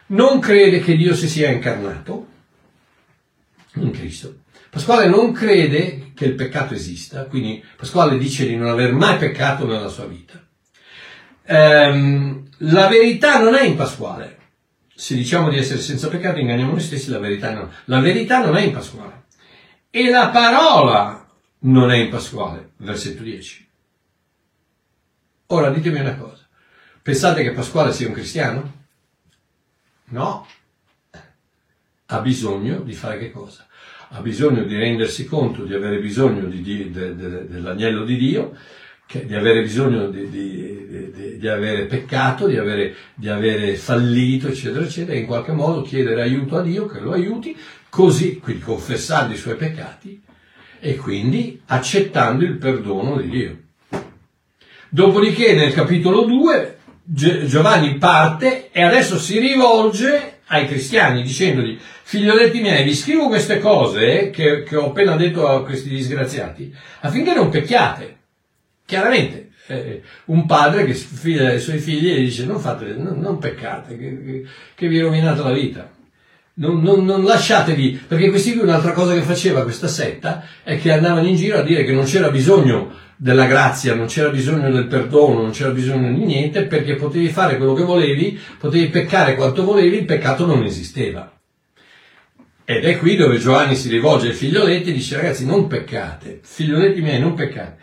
non 0.06 0.40
crede 0.40 0.80
che 0.80 0.96
Dio 0.96 1.14
si 1.14 1.28
sia 1.28 1.50
incarnato 1.50 2.26
in 3.74 3.90
Cristo 3.92 4.39
Pasquale 4.70 5.08
non 5.08 5.32
crede 5.32 6.12
che 6.14 6.26
il 6.26 6.34
peccato 6.34 6.74
esista, 6.74 7.24
quindi 7.24 7.62
Pasquale 7.76 8.16
dice 8.16 8.46
di 8.46 8.56
non 8.56 8.68
aver 8.68 8.92
mai 8.92 9.18
peccato 9.18 9.66
nella 9.66 9.88
sua 9.88 10.06
vita. 10.06 10.40
Ehm, 11.44 12.48
la 12.58 12.86
verità 12.86 13.40
non 13.40 13.54
è 13.54 13.64
in 13.64 13.74
Pasquale. 13.74 14.38
Se 14.94 15.16
diciamo 15.16 15.48
di 15.48 15.58
essere 15.58 15.80
senza 15.80 16.08
peccato 16.08 16.38
inganniamo 16.38 16.72
noi 16.72 16.80
stessi, 16.80 17.10
la 17.10 17.18
verità 17.18 17.52
no. 17.52 17.72
La 17.86 17.98
verità 17.98 18.44
non 18.44 18.56
è 18.56 18.62
in 18.62 18.72
Pasquale. 18.72 19.24
E 19.90 20.08
la 20.08 20.28
parola 20.28 21.26
non 21.60 21.90
è 21.90 21.96
in 21.96 22.10
Pasquale, 22.10 22.72
versetto 22.76 23.24
10. 23.24 23.68
Ora 25.46 25.70
ditemi 25.70 25.98
una 25.98 26.16
cosa. 26.16 26.46
Pensate 27.02 27.42
che 27.42 27.52
Pasquale 27.52 27.92
sia 27.92 28.06
un 28.06 28.12
cristiano? 28.12 28.84
No. 30.10 30.46
Ha 32.06 32.20
bisogno 32.20 32.80
di 32.80 32.92
fare 32.92 33.18
che 33.18 33.32
cosa? 33.32 33.66
Ha 34.12 34.20
bisogno 34.20 34.64
di 34.64 34.76
rendersi 34.76 35.24
conto 35.24 35.64
di 35.64 35.74
avere 35.74 35.98
bisogno 35.98 36.46
di, 36.46 36.62
di, 36.62 36.90
de, 36.90 37.14
de, 37.14 37.48
dell'agnello 37.48 38.04
di 38.04 38.16
Dio, 38.16 38.56
che, 39.06 39.24
di 39.24 39.34
avere 39.34 39.62
bisogno 39.62 40.08
di, 40.08 41.36
di 41.38 41.48
avere 41.48 41.84
peccato, 41.84 42.46
avere, 42.46 42.94
di 43.14 43.28
avere, 43.28 43.76
fallito, 43.76 44.48
eccetera, 44.48 44.84
eccetera, 44.84 45.16
e 45.16 45.20
in 45.20 45.26
qualche 45.26 45.52
modo 45.52 45.82
chiedere 45.82 46.22
aiuto 46.22 46.56
a 46.56 46.62
Dio 46.62 46.86
che 46.86 46.98
lo 46.98 47.12
aiuti, 47.12 47.56
così, 47.88 48.38
quindi 48.38 48.62
confessando 48.62 49.32
i 49.32 49.36
suoi 49.36 49.56
peccati 49.56 50.20
e 50.80 50.96
quindi 50.96 51.60
accettando 51.66 52.44
il 52.44 52.56
perdono 52.56 53.20
di 53.20 53.28
Dio. 53.28 53.58
Dopodiché 54.88 55.54
nel 55.54 55.72
capitolo 55.72 56.24
2 56.24 56.78
Giovanni 57.02 57.96
parte 57.96 58.70
e 58.70 58.82
adesso 58.82 59.18
si 59.18 59.38
rivolge 59.38 60.38
ai 60.46 60.66
cristiani 60.66 61.22
dicendogli 61.22 61.78
figlioletti 62.10 62.60
miei 62.60 62.82
vi 62.82 62.92
scrivo 62.92 63.28
queste 63.28 63.60
cose 63.60 64.30
che, 64.30 64.64
che 64.64 64.74
ho 64.74 64.86
appena 64.86 65.14
detto 65.14 65.46
a 65.46 65.62
questi 65.62 65.88
disgraziati 65.88 66.74
affinché 67.02 67.32
non 67.34 67.50
pecchiate 67.50 68.16
chiaramente 68.84 69.50
eh, 69.68 70.02
un 70.24 70.44
padre 70.44 70.84
che 70.86 70.94
fida 70.94 71.50
ai 71.50 71.60
suoi 71.60 71.78
figli 71.78 72.10
e 72.10 72.18
dice 72.18 72.46
non, 72.46 72.58
fate, 72.58 72.96
non, 72.98 73.20
non 73.20 73.38
peccate, 73.38 73.96
che, 73.96 74.24
che, 74.24 74.44
che, 74.74 74.88
vi 74.88 74.98
rovinate 74.98 75.40
la 75.40 75.52
vita. 75.52 75.88
Non, 76.54 76.82
non, 76.82 77.04
non, 77.04 77.22
lasciatevi, 77.22 78.02
perché 78.08 78.28
questi 78.28 78.54
qui 78.54 78.62
un'altra 78.62 78.90
cosa 78.90 79.14
che 79.14 79.22
faceva 79.22 79.62
questa 79.62 79.86
setta 79.86 80.44
è 80.64 80.80
che 80.80 80.90
andavano 80.90 81.28
in 81.28 81.36
giro 81.36 81.58
a 81.58 81.62
dire 81.62 81.84
che 81.84 81.92
non 81.92 82.04
c'era 82.04 82.28
bisogno 82.30 82.92
della 83.16 83.46
grazia, 83.46 83.94
non 83.94 84.06
c'era 84.06 84.30
bisogno 84.30 84.68
del 84.68 84.88
perdono, 84.88 85.42
non 85.42 85.52
c'era 85.52 85.70
bisogno 85.70 86.12
di 86.12 86.24
niente, 86.24 86.64
perché 86.64 86.96
potevi 86.96 87.28
fare 87.28 87.56
quello 87.56 87.74
che 87.74 87.84
volevi, 87.84 88.36
potevi 88.58 88.88
peccare 88.88 89.36
quanto 89.36 89.62
volevi, 89.62 89.98
il 89.98 90.04
peccato 90.04 90.44
non 90.44 90.64
esisteva. 90.64 91.39
Ed 92.70 92.84
è 92.84 92.98
qui 92.98 93.16
dove 93.16 93.38
Giovanni 93.38 93.74
si 93.74 93.88
rivolge 93.88 94.28
ai 94.28 94.32
figlioletti 94.32 94.90
e 94.90 94.92
dice 94.92 95.16
ragazzi 95.16 95.44
non 95.44 95.66
peccate, 95.66 96.38
figlioletti 96.40 97.00
miei 97.00 97.18
non 97.18 97.34
peccate. 97.34 97.78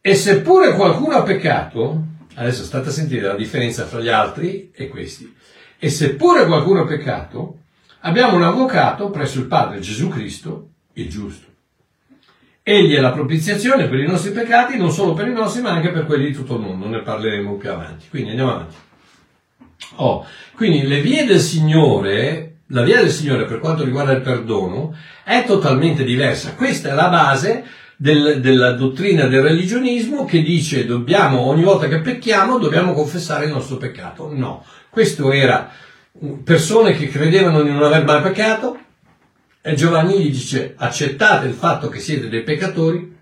E 0.00 0.14
seppure 0.14 0.76
qualcuno 0.76 1.16
ha 1.16 1.24
peccato, 1.24 2.04
adesso 2.34 2.62
state 2.62 2.90
a 2.90 2.92
sentire 2.92 3.26
la 3.26 3.34
differenza 3.34 3.86
fra 3.86 3.98
gli 3.98 4.06
altri 4.06 4.70
e 4.72 4.86
questi, 4.86 5.34
e 5.76 5.90
seppure 5.90 6.46
qualcuno 6.46 6.82
ha 6.82 6.86
peccato, 6.86 7.58
abbiamo 8.02 8.36
un 8.36 8.44
avvocato 8.44 9.10
presso 9.10 9.40
il 9.40 9.46
Padre 9.46 9.80
Gesù 9.80 10.06
Cristo, 10.06 10.68
il 10.92 11.08
giusto. 11.08 11.46
Egli 12.62 12.94
è 12.94 13.00
la 13.00 13.10
propiziazione 13.10 13.88
per 13.88 13.98
i 13.98 14.06
nostri 14.06 14.30
peccati, 14.30 14.76
non 14.76 14.92
solo 14.92 15.12
per 15.12 15.26
i 15.26 15.32
nostri, 15.32 15.60
ma 15.60 15.70
anche 15.70 15.90
per 15.90 16.06
quelli 16.06 16.26
di 16.26 16.34
tutto 16.34 16.54
il 16.54 16.60
mondo. 16.60 16.86
Ne 16.86 17.02
parleremo 17.02 17.56
più 17.56 17.68
avanti. 17.68 18.06
Quindi 18.08 18.30
andiamo 18.30 18.52
avanti. 18.52 18.76
Oh, 19.96 20.24
quindi 20.54 20.86
le 20.86 21.00
vie 21.00 21.24
del 21.24 21.40
Signore 21.40 22.47
la 22.68 22.82
via 22.82 23.00
del 23.00 23.10
Signore 23.10 23.44
per 23.44 23.60
quanto 23.60 23.84
riguarda 23.84 24.12
il 24.12 24.20
perdono 24.20 24.96
è 25.24 25.44
totalmente 25.46 26.04
diversa. 26.04 26.54
Questa 26.54 26.90
è 26.90 26.94
la 26.94 27.08
base 27.08 27.64
del, 27.96 28.40
della 28.40 28.72
dottrina 28.72 29.26
del 29.26 29.42
religionismo 29.42 30.24
che 30.24 30.42
dice 30.42 30.86
dobbiamo, 30.86 31.40
ogni 31.40 31.62
volta 31.62 31.88
che 31.88 32.00
pecchiamo, 32.00 32.58
dobbiamo 32.58 32.92
confessare 32.92 33.46
il 33.46 33.52
nostro 33.52 33.76
peccato. 33.76 34.32
No, 34.32 34.64
questo 34.90 35.32
era 35.32 35.70
persone 36.42 36.92
che 36.92 37.08
credevano 37.08 37.62
di 37.62 37.70
non 37.70 37.82
aver 37.82 38.04
mai 38.04 38.22
peccato 38.22 38.78
e 39.60 39.74
Giovanni 39.74 40.20
gli 40.20 40.30
dice 40.30 40.74
accettate 40.76 41.46
il 41.46 41.54
fatto 41.54 41.88
che 41.88 42.00
siete 42.00 42.28
dei 42.28 42.42
peccatori 42.42 43.16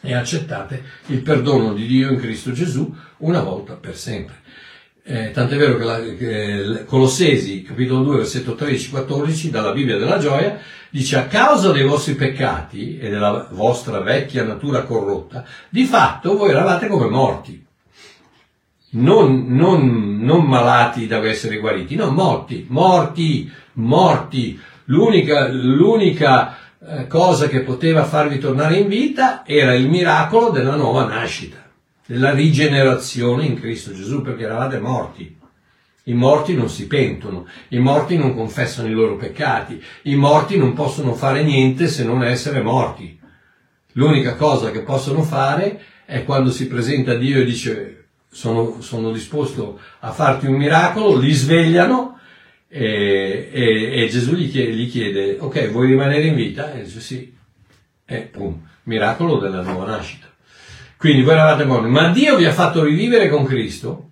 e 0.00 0.14
accettate 0.14 0.82
il 1.06 1.22
perdono 1.22 1.72
di 1.72 1.86
Dio 1.86 2.10
in 2.10 2.18
Cristo 2.18 2.52
Gesù 2.52 2.92
una 3.18 3.40
volta 3.40 3.74
per 3.74 3.96
sempre. 3.96 4.40
Eh, 5.04 5.32
tant'è 5.32 5.56
vero 5.56 5.76
che, 5.78 5.84
la, 5.84 5.98
che 6.00 6.84
Colossesi, 6.84 7.62
capitolo 7.62 8.04
2, 8.04 8.16
versetto 8.18 8.52
13-14, 8.52 9.48
dalla 9.48 9.72
Bibbia 9.72 9.98
della 9.98 10.18
gioia, 10.18 10.60
dice 10.90 11.16
a 11.16 11.26
causa 11.26 11.72
dei 11.72 11.82
vostri 11.82 12.14
peccati 12.14 12.98
e 12.98 13.10
della 13.10 13.48
vostra 13.50 14.00
vecchia 14.00 14.44
natura 14.44 14.82
corrotta, 14.82 15.44
di 15.68 15.84
fatto 15.84 16.36
voi 16.36 16.50
eravate 16.50 16.86
come 16.86 17.08
morti. 17.08 17.66
Non, 18.94 19.46
non, 19.48 20.18
non 20.20 20.44
malati 20.44 21.08
da 21.08 21.18
essere 21.26 21.58
guariti, 21.58 21.96
no, 21.96 22.10
morti, 22.10 22.66
morti, 22.68 23.50
morti. 23.74 24.60
L'unica, 24.84 25.48
l'unica 25.48 26.56
eh, 26.78 27.06
cosa 27.08 27.48
che 27.48 27.62
poteva 27.62 28.04
farvi 28.04 28.38
tornare 28.38 28.76
in 28.76 28.86
vita 28.86 29.44
era 29.46 29.74
il 29.74 29.88
miracolo 29.88 30.50
della 30.50 30.76
nuova 30.76 31.06
nascita 31.06 31.61
della 32.06 32.32
rigenerazione 32.32 33.44
in 33.44 33.58
Cristo 33.58 33.92
Gesù, 33.92 34.22
perché 34.22 34.44
eravate 34.44 34.78
morti. 34.78 35.38
I 36.04 36.14
morti 36.14 36.54
non 36.54 36.68
si 36.68 36.88
pentono, 36.88 37.46
i 37.68 37.78
morti 37.78 38.16
non 38.16 38.34
confessano 38.34 38.88
i 38.88 38.92
loro 38.92 39.16
peccati, 39.16 39.80
i 40.02 40.16
morti 40.16 40.56
non 40.56 40.72
possono 40.72 41.14
fare 41.14 41.44
niente 41.44 41.86
se 41.86 42.04
non 42.04 42.24
essere 42.24 42.60
morti. 42.60 43.20
L'unica 43.92 44.34
cosa 44.34 44.70
che 44.72 44.80
possono 44.80 45.22
fare 45.22 45.80
è 46.04 46.24
quando 46.24 46.50
si 46.50 46.66
presenta 46.66 47.12
a 47.12 47.16
Dio 47.16 47.40
e 47.40 47.44
dice 47.44 48.06
sono, 48.28 48.80
sono 48.80 49.12
disposto 49.12 49.78
a 50.00 50.10
farti 50.10 50.46
un 50.46 50.54
miracolo, 50.54 51.16
li 51.16 51.32
svegliano 51.32 52.18
e, 52.66 53.50
e, 53.52 54.02
e 54.02 54.08
Gesù 54.08 54.34
gli 54.34 54.50
chiede, 54.50 54.72
gli 54.72 54.90
chiede, 54.90 55.36
ok, 55.38 55.70
vuoi 55.70 55.86
rimanere 55.86 56.24
in 56.24 56.34
vita? 56.34 56.72
E 56.72 56.82
dice 56.82 57.00
sì. 57.00 57.32
E 58.04 58.18
pum, 58.22 58.66
miracolo 58.84 59.38
della 59.38 59.62
nuova 59.62 59.84
nascita. 59.84 60.31
Quindi 61.02 61.24
voi 61.24 61.34
eravate 61.34 61.64
morti, 61.64 61.88
ma 61.88 62.10
Dio 62.10 62.36
vi 62.36 62.44
ha 62.44 62.52
fatto 62.52 62.84
rivivere 62.84 63.28
con 63.28 63.44
Cristo 63.44 64.10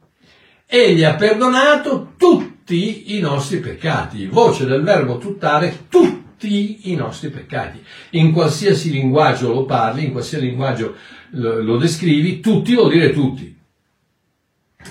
e 0.67 0.93
gli 0.93 1.05
ha 1.05 1.15
perdonato 1.15 2.15
tutti 2.17 3.17
i 3.17 3.21
nostri 3.21 3.59
peccati. 3.59 4.27
Voce 4.27 4.67
del 4.67 4.83
verbo 4.83 5.17
tuttare, 5.19 5.87
tutti 5.89 6.91
i 6.91 6.97
nostri 6.97 7.29
peccati. 7.29 7.81
In 8.19 8.33
qualsiasi 8.33 8.91
linguaggio 8.91 9.53
lo 9.53 9.67
parli, 9.67 10.07
in 10.07 10.11
qualsiasi 10.11 10.47
linguaggio 10.47 10.97
lo, 11.31 11.77
descrivi, 11.77 12.41
tutti 12.41 12.75
vuol 12.75 12.91
dire 12.91 13.13
tutti. 13.13 13.57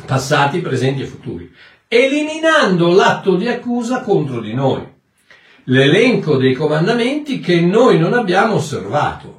Passati, 0.06 0.62
presenti 0.62 1.02
e 1.02 1.06
futuri. 1.06 1.52
Eliminando 1.86 2.94
l'atto 2.94 3.36
di 3.36 3.50
accusa 3.50 4.04
contro 4.04 4.40
di 4.40 4.54
noi. 4.54 4.88
L'elenco 5.66 6.38
dei 6.38 6.54
comandamenti 6.54 7.42
che 7.42 7.60
noi 7.60 8.00
non 8.00 8.14
abbiamo 8.14 8.54
osservato 8.54 9.39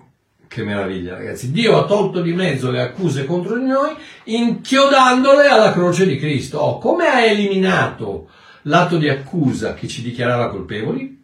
che 0.50 0.64
meraviglia, 0.64 1.14
ragazzi. 1.14 1.52
Dio 1.52 1.78
ha 1.78 1.86
tolto 1.86 2.20
di 2.20 2.32
mezzo 2.32 2.72
le 2.72 2.82
accuse 2.82 3.24
contro 3.24 3.56
di 3.56 3.66
noi, 3.66 3.94
inchiodandole 4.24 5.46
alla 5.46 5.72
croce 5.72 6.04
di 6.04 6.18
Cristo. 6.18 6.58
Oh, 6.58 6.78
come 6.78 7.06
ha 7.06 7.20
eliminato 7.20 8.28
l'atto 8.62 8.96
di 8.96 9.08
accusa 9.08 9.74
che 9.74 9.86
ci 9.86 10.02
dichiarava 10.02 10.50
colpevoli? 10.50 11.22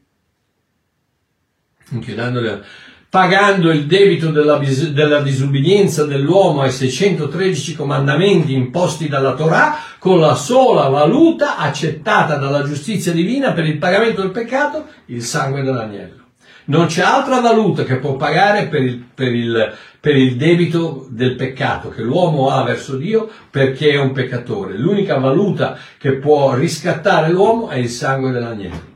Inchiodandole, 1.88 2.62
pagando 3.10 3.72
il 3.72 3.86
debito 3.86 4.30
della, 4.30 4.60
della 4.92 5.20
disubbidienza 5.20 6.04
dell'uomo 6.04 6.60
ai 6.60 6.70
613 6.70 7.74
comandamenti 7.74 8.52
imposti 8.52 9.08
dalla 9.08 9.34
Torah 9.34 9.76
con 9.98 10.20
la 10.20 10.36
sola 10.36 10.86
valuta 10.86 11.56
accettata 11.56 12.36
dalla 12.36 12.62
giustizia 12.62 13.10
divina 13.10 13.50
per 13.50 13.64
il 13.64 13.78
pagamento 13.78 14.20
del 14.20 14.30
peccato, 14.30 14.86
il 15.06 15.24
sangue 15.24 15.62
dell'agnello. 15.62 16.25
Non 16.68 16.86
c'è 16.86 17.02
altra 17.02 17.40
valuta 17.40 17.84
che 17.84 17.96
può 17.96 18.16
pagare 18.16 18.66
per 18.66 18.82
il, 18.82 18.96
per, 18.96 19.32
il, 19.32 19.74
per 20.00 20.16
il, 20.16 20.36
debito 20.36 21.06
del 21.10 21.36
peccato 21.36 21.90
che 21.90 22.02
l'uomo 22.02 22.50
ha 22.50 22.64
verso 22.64 22.96
Dio 22.96 23.30
perché 23.50 23.90
è 23.90 24.00
un 24.00 24.12
peccatore. 24.12 24.76
L'unica 24.76 25.16
valuta 25.18 25.78
che 25.96 26.14
può 26.14 26.54
riscattare 26.54 27.30
l'uomo 27.30 27.68
è 27.68 27.76
il 27.76 27.88
sangue 27.88 28.32
dell'agnello. 28.32 28.94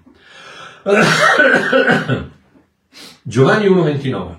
Giovanni 3.22 3.66
1,29. 3.66 4.34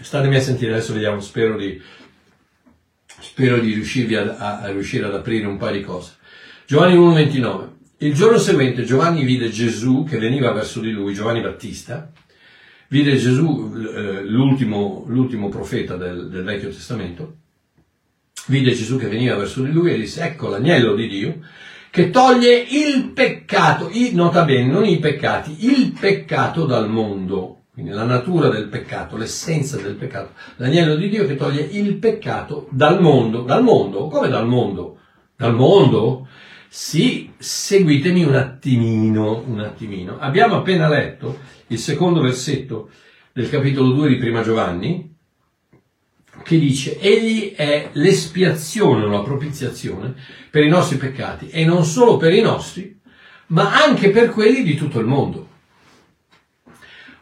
Statemi 0.00 0.36
a 0.36 0.40
sentire, 0.40 0.72
adesso 0.72 0.94
vediamo, 0.94 1.20
spero 1.20 1.56
di, 1.56 1.78
spero 3.20 3.58
di 3.58 3.74
riuscirvi 3.74 4.14
a, 4.14 4.36
a, 4.38 4.60
a 4.60 4.70
riuscire 4.70 5.04
ad 5.04 5.14
aprire 5.14 5.46
un 5.46 5.58
paio 5.58 5.76
di 5.76 5.82
cose. 5.84 6.12
Giovanni 6.66 6.96
1,29. 6.96 7.68
Il 7.98 8.14
giorno 8.14 8.38
seguente 8.38 8.82
Giovanni 8.84 9.24
vide 9.24 9.50
Gesù 9.50 10.04
che 10.08 10.18
veniva 10.18 10.50
verso 10.52 10.80
di 10.80 10.90
lui, 10.90 11.14
Giovanni 11.14 11.40
Battista, 11.40 12.10
vide 12.92 13.16
Gesù, 13.16 13.72
eh, 13.74 14.22
l'ultimo, 14.22 15.04
l'ultimo, 15.06 15.48
profeta 15.48 15.96
del, 15.96 16.28
del, 16.28 16.44
Vecchio 16.44 16.68
Testamento, 16.68 17.36
vide 18.48 18.74
Gesù 18.74 18.98
che 18.98 19.08
veniva 19.08 19.34
verso 19.34 19.62
di 19.62 19.72
lui 19.72 19.94
e 19.94 19.96
disse, 19.96 20.22
ecco 20.22 20.48
l'agnello 20.48 20.94
di 20.94 21.08
Dio 21.08 21.40
che 21.90 22.10
toglie 22.10 22.54
il 22.54 23.12
peccato, 23.14 23.90
nota 24.12 24.44
bene, 24.44 24.70
non 24.70 24.84
i 24.84 24.98
peccati, 24.98 25.64
il 25.70 25.96
peccato 25.98 26.66
dal 26.66 26.90
mondo, 26.90 27.62
quindi 27.72 27.92
la 27.92 28.04
natura 28.04 28.50
del 28.50 28.68
peccato, 28.68 29.16
l'essenza 29.16 29.78
del 29.78 29.94
peccato, 29.94 30.32
l'agnello 30.56 30.94
di 30.94 31.08
Dio 31.08 31.26
che 31.26 31.36
toglie 31.36 31.62
il 31.62 31.94
peccato 31.94 32.68
dal 32.70 33.00
mondo, 33.00 33.40
dal 33.40 33.62
mondo, 33.62 34.08
come 34.08 34.28
dal 34.28 34.46
mondo? 34.46 34.98
Dal 35.34 35.54
mondo? 35.54 36.28
Sì, 36.74 37.30
seguitemi 37.36 38.24
un 38.24 38.34
attimino, 38.34 39.44
un 39.46 39.60
attimino. 39.60 40.18
Abbiamo 40.18 40.56
appena 40.56 40.88
letto 40.88 41.40
il 41.66 41.78
secondo 41.78 42.22
versetto 42.22 42.88
del 43.30 43.50
capitolo 43.50 43.92
2 43.92 44.08
di 44.08 44.16
Prima 44.16 44.40
Giovanni, 44.40 45.14
che 46.42 46.58
dice, 46.58 46.98
egli 46.98 47.52
è 47.52 47.90
l'espiazione 47.92 49.06
la 49.06 49.20
propiziazione 49.20 50.14
per 50.50 50.64
i 50.64 50.70
nostri 50.70 50.96
peccati, 50.96 51.50
e 51.50 51.66
non 51.66 51.84
solo 51.84 52.16
per 52.16 52.32
i 52.32 52.40
nostri, 52.40 52.98
ma 53.48 53.74
anche 53.84 54.08
per 54.08 54.30
quelli 54.30 54.62
di 54.62 54.74
tutto 54.74 54.98
il 54.98 55.06
mondo. 55.06 55.48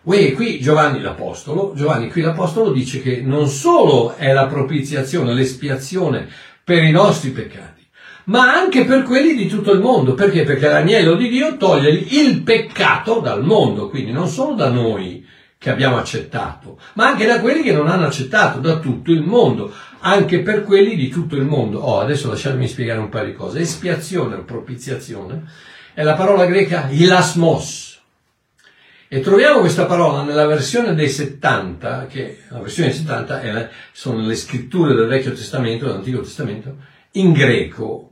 Uè, 0.03 0.32
qui 0.32 0.61
Giovanni 0.61 1.01
l'Apostolo, 1.01 1.72
Giovanni 1.74 2.09
qui 2.09 2.20
l'Apostolo 2.22 2.70
dice 2.70 3.03
che 3.03 3.20
non 3.20 3.48
solo 3.48 4.14
è 4.14 4.32
la 4.32 4.46
propiziazione, 4.46 5.34
l'espiazione 5.34 6.28
per 6.62 6.84
i 6.84 6.92
nostri 6.92 7.30
peccati, 7.30 7.70
ma 8.31 8.53
anche 8.53 8.85
per 8.85 9.03
quelli 9.03 9.35
di 9.35 9.49
tutto 9.49 9.72
il 9.72 9.81
mondo. 9.81 10.14
Perché? 10.14 10.45
Perché 10.45 10.68
l'agnello 10.68 11.16
di 11.16 11.28
Dio 11.28 11.57
toglie 11.57 11.91
il 11.91 12.43
peccato 12.43 13.18
dal 13.18 13.45
mondo, 13.45 13.89
quindi 13.89 14.12
non 14.12 14.28
solo 14.28 14.55
da 14.55 14.68
noi 14.70 15.26
che 15.59 15.68
abbiamo 15.68 15.99
accettato, 15.99 16.78
ma 16.95 17.09
anche 17.09 17.26
da 17.26 17.41
quelli 17.41 17.62
che 17.62 17.72
non 17.72 17.89
hanno 17.89 18.07
accettato, 18.07 18.61
da 18.61 18.78
tutto 18.78 19.11
il 19.11 19.22
mondo, 19.22 19.74
anche 19.99 20.41
per 20.41 20.62
quelli 20.62 20.97
di 20.97 21.09
tutto 21.09 21.35
il 21.35 21.45
mondo. 21.45 21.81
Oh, 21.81 22.01
adesso 22.01 22.28
lasciatemi 22.28 22.68
spiegare 22.68 23.01
un 23.01 23.09
paio 23.09 23.26
di 23.26 23.35
cose. 23.35 23.61
Espiazione 23.61 24.39
propiziazione 24.39 25.43
è 25.93 26.03
la 26.03 26.14
parola 26.14 26.47
greca 26.47 26.89
ilasmos. 26.89 27.89
E 29.09 29.20
troviamo 29.20 29.59
questa 29.59 29.87
parola 29.87 30.22
nella 30.22 30.47
versione 30.47 30.95
dei 30.95 31.09
70, 31.09 32.07
che 32.07 32.39
la 32.49 32.61
versione 32.61 32.91
dei 32.91 32.99
70 32.99 33.41
è, 33.41 33.68
sono 33.91 34.24
le 34.24 34.37
scritture 34.37 34.95
del 34.95 35.09
Vecchio 35.09 35.33
Testamento, 35.33 35.87
dell'Antico 35.87 36.20
Testamento, 36.20 36.76
in 37.14 37.33
greco, 37.33 38.10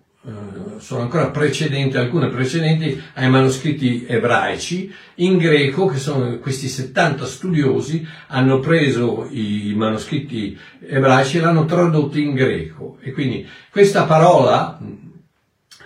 sono 0.79 1.03
ancora 1.03 1.31
precedenti, 1.31 1.97
alcune 1.97 2.29
precedenti 2.29 3.03
ai 3.15 3.29
manoscritti 3.29 4.07
ebraici 4.07 4.93
in 5.17 5.37
greco, 5.39 5.87
che 5.87 5.99
sono 5.99 6.39
questi 6.39 6.69
70 6.69 7.27
studiosi, 7.27 8.07
hanno 8.29 8.61
preso 8.61 9.27
i 9.31 9.73
manoscritti 9.77 10.59
ebraici 10.81 11.39
e 11.39 11.41
l'hanno 11.41 11.65
tradotto 11.65 12.19
in 12.19 12.35
greco. 12.35 12.99
E 13.01 13.13
quindi 13.13 13.47
questa 13.71 14.05
parola, 14.05 14.79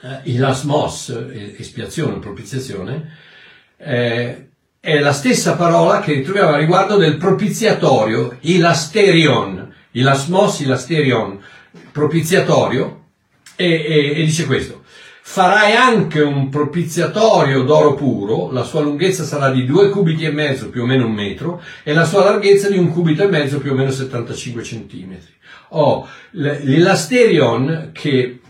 eh, 0.02 0.20
ilasmos, 0.24 1.08
espiazione, 1.56 2.18
propiziazione, 2.18 3.16
eh, 3.76 4.46
è 4.78 4.98
la 4.98 5.12
stessa 5.12 5.54
parola 5.54 6.00
che 6.00 6.14
ritroviamo 6.14 6.50
a 6.50 6.58
riguardo 6.58 6.96
del 6.96 7.16
propiziatorio, 7.16 8.36
ilasterion, 8.40 9.72
ilasmos, 9.92 10.60
ilasterion, 10.60 11.40
propiziatorio, 11.92 13.01
e, 13.56 13.66
e, 13.66 14.20
e 14.20 14.24
dice 14.24 14.46
questo. 14.46 14.82
Farai 15.24 15.74
anche 15.74 16.20
un 16.20 16.48
propiziatorio 16.48 17.62
d'oro 17.62 17.94
puro, 17.94 18.50
la 18.50 18.64
sua 18.64 18.80
lunghezza 18.80 19.24
sarà 19.24 19.50
di 19.50 19.64
due 19.64 19.88
cubiti 19.88 20.24
e 20.24 20.32
mezzo, 20.32 20.68
più 20.68 20.82
o 20.82 20.86
meno 20.86 21.06
un 21.06 21.12
metro, 21.12 21.62
e 21.84 21.94
la 21.94 22.04
sua 22.04 22.24
larghezza 22.24 22.68
di 22.68 22.76
un 22.76 22.90
cubito 22.90 23.22
e 23.22 23.28
mezzo, 23.28 23.58
più 23.58 23.72
o 23.72 23.74
meno 23.74 23.90
75 23.90 24.62
centimetri. 24.62 25.32
Oh, 25.70 26.06
l'ilasterion, 26.32 27.90
che 27.92 28.40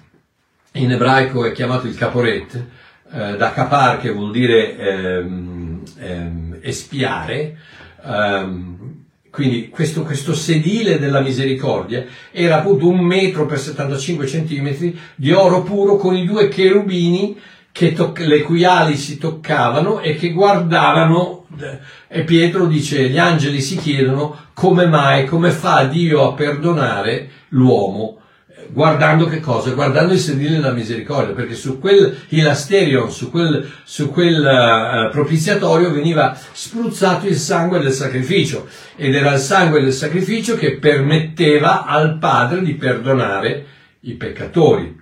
in 0.72 0.90
ebraico 0.90 1.44
è 1.44 1.53
chiamato 1.53 1.86
il 1.86 1.94
caporet, 1.94 2.64
eh, 3.12 3.36
da 3.36 3.53
capar, 3.53 4.00
che 4.00 4.11
vuol 4.11 4.32
dire 4.32 4.76
ehm, 4.76 5.82
ehm, 5.98 6.59
espiare, 6.62 7.59
ehm, 8.05 9.01
quindi 9.33 9.70
questo, 9.70 10.03
questo, 10.03 10.35
sedile 10.35 10.99
della 10.99 11.20
misericordia 11.20 12.05
era 12.30 12.59
appunto 12.59 12.87
un 12.87 13.01
metro 13.01 13.47
per 13.47 13.59
75 13.59 14.26
centimetri 14.26 14.99
di 15.14 15.33
oro 15.33 15.62
puro 15.62 15.97
con 15.97 16.14
i 16.14 16.26
due 16.26 16.49
cherubini 16.49 17.39
toc- 17.72 18.18
le 18.18 18.43
cui 18.43 18.62
ali 18.64 18.95
si 18.95 19.16
toccavano 19.16 20.01
e 20.01 20.16
che 20.16 20.33
guardavano 20.33 21.47
e 22.09 22.24
Pietro 22.24 22.66
dice 22.66 23.09
gli 23.09 23.16
angeli 23.16 23.62
si 23.62 23.76
chiedono 23.76 24.37
come 24.53 24.85
mai, 24.85 25.24
come 25.24 25.51
fa 25.51 25.85
Dio 25.85 26.28
a 26.28 26.35
perdonare 26.35 27.30
l'uomo 27.49 28.18
guardando 28.69 29.27
che 29.27 29.41
cosa? 29.41 29.71
Guardando 29.73 30.13
il 30.13 30.19
sedile 30.19 30.57
della 30.57 30.73
misericordia, 30.73 31.35
perché 31.35 31.55
su 31.55 31.79
quel 31.79 32.17
ilasterion, 32.29 33.11
su 33.11 33.31
quel, 33.31 33.71
su 33.85 34.11
quel 34.11 35.09
uh, 35.09 35.11
propiziatorio 35.11 35.93
veniva 35.93 36.37
spruzzato 36.53 37.27
il 37.27 37.37
sangue 37.37 37.81
del 37.81 37.93
sacrificio 37.93 38.69
ed 38.97 39.15
era 39.15 39.33
il 39.33 39.39
sangue 39.41 39.81
del 39.81 39.93
sacrificio 39.93 40.57
che 40.57 40.79
permetteva 40.79 41.85
al 41.85 42.19
Padre 42.19 42.63
di 42.63 42.75
perdonare 42.75 43.67
i 44.01 44.15
peccatori. 44.15 45.01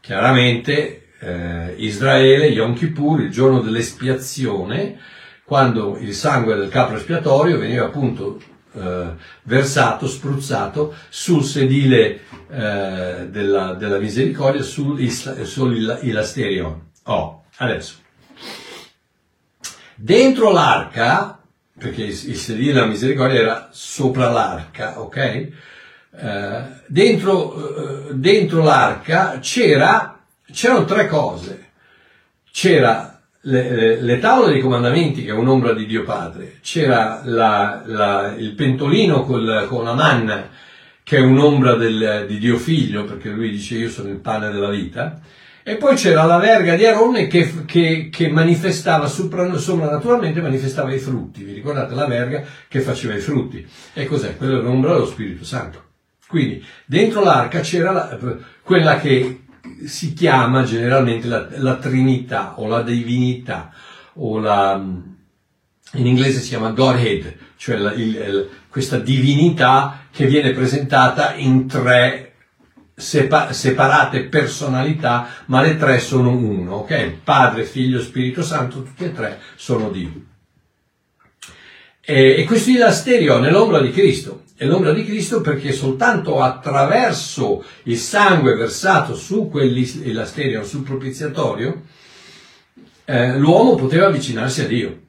Chiaramente 0.00 1.08
eh, 1.18 1.74
Israele, 1.78 2.46
Yom 2.46 2.74
Kippur, 2.74 3.20
il 3.20 3.30
giorno 3.30 3.60
dell'espiazione, 3.60 4.98
quando 5.44 5.96
il 5.98 6.12
sangue 6.12 6.56
del 6.56 6.68
capro 6.68 6.96
espiatorio 6.96 7.58
veniva 7.58 7.86
appunto 7.86 8.40
eh, 8.76 9.14
versato, 9.42 10.06
spruzzato 10.06 10.94
sul 11.08 11.42
sedile 11.42 12.20
eh, 12.50 13.26
della, 13.30 13.74
della, 13.74 13.98
misericordia, 13.98 14.62
sul, 14.62 15.00
sull'Ilasterion. 15.10 16.90
Oh, 17.04 17.44
adesso. 17.56 17.94
Dentro 19.94 20.50
l'arca, 20.50 21.40
perché 21.78 22.02
il, 22.02 22.28
il 22.28 22.36
sedile 22.36 22.74
della 22.74 22.86
misericordia 22.86 23.40
era 23.40 23.68
sopra 23.72 24.30
l'arca, 24.30 25.00
ok? 25.00 25.48
Eh, 26.18 26.62
dentro, 26.86 28.08
eh, 28.08 28.14
dentro 28.14 28.62
l'arca 28.62 29.38
c'era, 29.40 30.20
c'erano 30.50 30.84
tre 30.84 31.06
cose. 31.08 31.64
C'era 32.50 33.15
le, 33.48 34.00
le, 34.00 34.18
tavole 34.18 34.52
dei 34.52 34.60
comandamenti, 34.60 35.24
che 35.24 35.30
è 35.30 35.34
un'ombra 35.34 35.72
di 35.72 35.86
Dio 35.86 36.02
Padre, 36.02 36.58
c'era 36.62 37.20
la, 37.24 37.82
la, 37.84 38.34
il 38.36 38.54
pentolino 38.54 39.22
col, 39.22 39.66
con 39.68 39.84
la 39.84 39.94
manna, 39.94 40.48
che 41.02 41.18
è 41.18 41.20
un'ombra 41.20 41.74
del, 41.74 42.24
di 42.26 42.38
Dio 42.38 42.56
Figlio, 42.56 43.04
perché 43.04 43.30
lui 43.30 43.50
dice 43.50 43.76
io 43.76 43.88
sono 43.88 44.08
il 44.08 44.18
pane 44.18 44.50
della 44.50 44.70
vita, 44.70 45.20
e 45.62 45.76
poi 45.76 45.94
c'era 45.94 46.24
la 46.24 46.38
verga 46.38 46.74
di 46.74 46.86
Aronne 46.86 47.28
che, 47.28 47.64
che, 47.66 48.08
che 48.10 48.28
manifestava, 48.28 49.06
soprannaturalmente 49.06 50.40
manifestava 50.40 50.92
i 50.92 50.98
frutti. 50.98 51.42
Vi 51.42 51.52
ricordate 51.52 51.94
la 51.94 52.06
verga 52.06 52.44
che 52.68 52.80
faceva 52.80 53.14
i 53.14 53.20
frutti? 53.20 53.66
E 53.92 54.06
cos'è? 54.06 54.36
Quella 54.36 54.58
è 54.58 54.62
l'ombra 54.62 54.92
dello 54.92 55.06
Spirito 55.06 55.44
Santo. 55.44 55.82
Quindi 56.28 56.64
dentro 56.84 57.22
l'arca 57.22 57.60
c'era 57.60 57.90
la, 57.90 58.18
quella 58.62 58.98
che 58.98 59.45
si 59.84 60.12
chiama 60.12 60.62
generalmente 60.64 61.26
la, 61.26 61.46
la 61.56 61.76
Trinità 61.76 62.54
o 62.58 62.66
la 62.66 62.82
Divinità 62.82 63.72
o 64.14 64.38
la, 64.38 64.74
in 64.74 66.06
inglese 66.06 66.40
si 66.40 66.48
chiama 66.48 66.70
Godhead, 66.70 67.36
cioè 67.56 67.76
la, 67.76 67.92
il, 67.92 68.14
il, 68.14 68.48
questa 68.68 68.98
divinità 68.98 70.06
che 70.10 70.26
viene 70.26 70.52
presentata 70.52 71.34
in 71.34 71.66
tre 71.66 72.34
sepa, 72.94 73.52
separate 73.52 74.24
personalità, 74.24 75.28
ma 75.46 75.60
le 75.60 75.76
tre 75.76 75.98
sono 75.98 76.30
uno, 76.30 76.76
ok? 76.76 77.18
Padre, 77.22 77.64
Figlio, 77.64 78.00
Spirito 78.00 78.42
Santo, 78.42 78.82
tutti 78.82 79.04
e 79.04 79.12
tre 79.12 79.40
sono 79.54 79.90
Dio. 79.90 80.34
E, 82.08 82.40
e 82.40 82.44
questo 82.44 82.70
ilasterio 82.70 83.40
nell'ombra 83.40 83.80
di 83.80 83.90
Cristo 83.90 84.44
è 84.54 84.64
l'ombra 84.64 84.92
di 84.92 85.04
Cristo 85.04 85.40
perché 85.40 85.72
soltanto 85.72 86.40
attraverso 86.40 87.64
il 87.82 87.98
sangue 87.98 88.54
versato 88.54 89.16
su 89.16 89.48
quell'elasterio, 89.50 90.64
sul 90.64 90.84
propiziatorio, 90.84 91.82
eh, 93.04 93.36
l'uomo 93.36 93.74
poteva 93.74 94.06
avvicinarsi 94.06 94.62
a 94.62 94.66
Dio. 94.68 95.00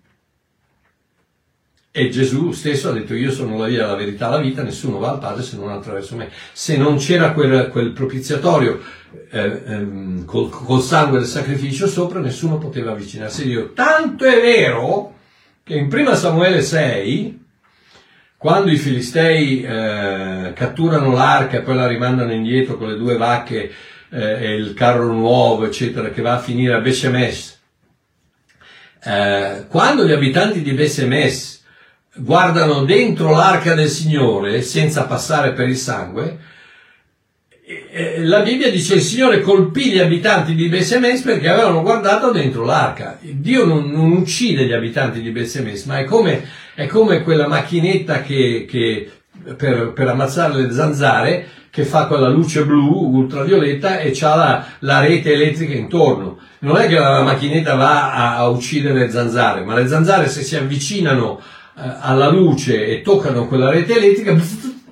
E 1.91 2.09
Gesù 2.09 2.51
stesso 2.51 2.89
ha 2.89 2.93
detto 2.93 3.13
io 3.13 3.31
sono 3.31 3.57
la 3.57 3.67
via, 3.67 3.85
la 3.85 3.95
verità, 3.95 4.29
la 4.29 4.39
vita, 4.39 4.63
nessuno 4.63 4.97
va 4.97 5.11
al 5.11 5.19
Padre 5.19 5.43
se 5.43 5.55
non 5.55 5.69
attraverso 5.69 6.15
me. 6.15 6.29
Se 6.51 6.77
non 6.77 6.97
c'era 6.97 7.31
quel, 7.31 7.69
quel 7.69 7.91
propiziatorio 7.91 8.81
eh, 9.29 9.61
ehm, 9.65 10.25
col, 10.25 10.49
col 10.49 10.81
sangue 10.81 11.19
del 11.19 11.27
sacrificio 11.27 11.87
sopra, 11.87 12.19
nessuno 12.19 12.57
poteva 12.57 12.91
avvicinarsi 12.91 13.43
a 13.43 13.45
Dio. 13.45 13.71
Tanto 13.73 14.25
è 14.25 14.41
vero 14.41 15.13
che 15.67 15.75
in 15.75 15.89
1 15.91 16.15
Samuele 16.15 16.61
6, 16.61 17.45
quando 18.37 18.71
i 18.71 18.77
Filistei 18.77 19.61
eh, 19.61 20.53
catturano 20.55 21.11
l'arca 21.11 21.57
e 21.57 21.61
poi 21.61 21.75
la 21.75 21.87
rimandano 21.87 22.31
indietro 22.31 22.77
con 22.77 22.87
le 22.87 22.95
due 22.95 23.17
vacche 23.17 23.69
eh, 24.09 24.45
e 24.45 24.53
il 24.55 24.73
carro 24.73 25.11
nuovo, 25.11 25.65
eccetera, 25.65 26.09
che 26.09 26.21
va 26.21 26.35
a 26.35 26.39
finire 26.39 26.73
a 26.73 26.79
Beshemesh, 26.79 27.59
eh, 29.03 29.65
quando 29.67 30.05
gli 30.05 30.13
abitanti 30.13 30.61
di 30.61 30.71
Beshemesh 30.71 31.65
guardano 32.15 32.85
dentro 32.85 33.31
l'arca 33.31 33.73
del 33.73 33.89
Signore 33.89 34.61
senza 34.61 35.03
passare 35.03 35.51
per 35.51 35.67
il 35.67 35.75
sangue, 35.75 36.39
la 38.19 38.41
Bibbia 38.43 38.71
dice 38.71 38.95
il 38.95 39.01
Signore 39.01 39.41
colpì 39.41 39.91
gli 39.91 39.99
abitanti 39.99 40.55
di 40.55 40.69
Bessemes 40.69 41.21
perché 41.21 41.49
avevano 41.49 41.81
guardato 41.81 42.31
dentro 42.31 42.63
l'arca. 42.63 43.19
Dio 43.21 43.65
non, 43.65 43.89
non 43.89 44.11
uccide 44.11 44.65
gli 44.65 44.71
abitanti 44.71 45.21
di 45.21 45.31
Bessemes, 45.31 45.83
ma 45.83 45.99
è 45.99 46.05
come, 46.05 46.47
è 46.73 46.85
come 46.87 47.23
quella 47.23 47.47
macchinetta 47.47 48.21
che, 48.21 48.65
che 48.69 49.11
per, 49.57 49.91
per, 49.91 50.07
ammazzare 50.07 50.61
le 50.61 50.71
zanzare 50.71 51.47
che 51.69 51.83
fa 51.83 52.07
quella 52.07 52.29
luce 52.29 52.63
blu 52.63 53.09
ultravioletta 53.13 53.99
e 53.99 54.17
ha 54.21 54.35
la, 54.35 54.65
la, 54.79 54.99
rete 55.01 55.33
elettrica 55.33 55.73
intorno. 55.73 56.39
Non 56.59 56.77
è 56.77 56.87
che 56.87 56.97
la 56.97 57.21
macchinetta 57.21 57.75
va 57.75 58.13
a, 58.13 58.37
a 58.37 58.47
uccidere 58.47 58.99
le 58.99 59.09
zanzare, 59.09 59.65
ma 59.65 59.75
le 59.75 59.87
zanzare 59.87 60.29
se 60.29 60.41
si 60.41 60.55
avvicinano 60.55 61.41
eh, 61.77 61.81
alla 61.99 62.29
luce 62.29 62.87
e 62.87 63.01
toccano 63.01 63.45
quella 63.45 63.69
rete 63.69 63.97
elettrica, 63.97 64.35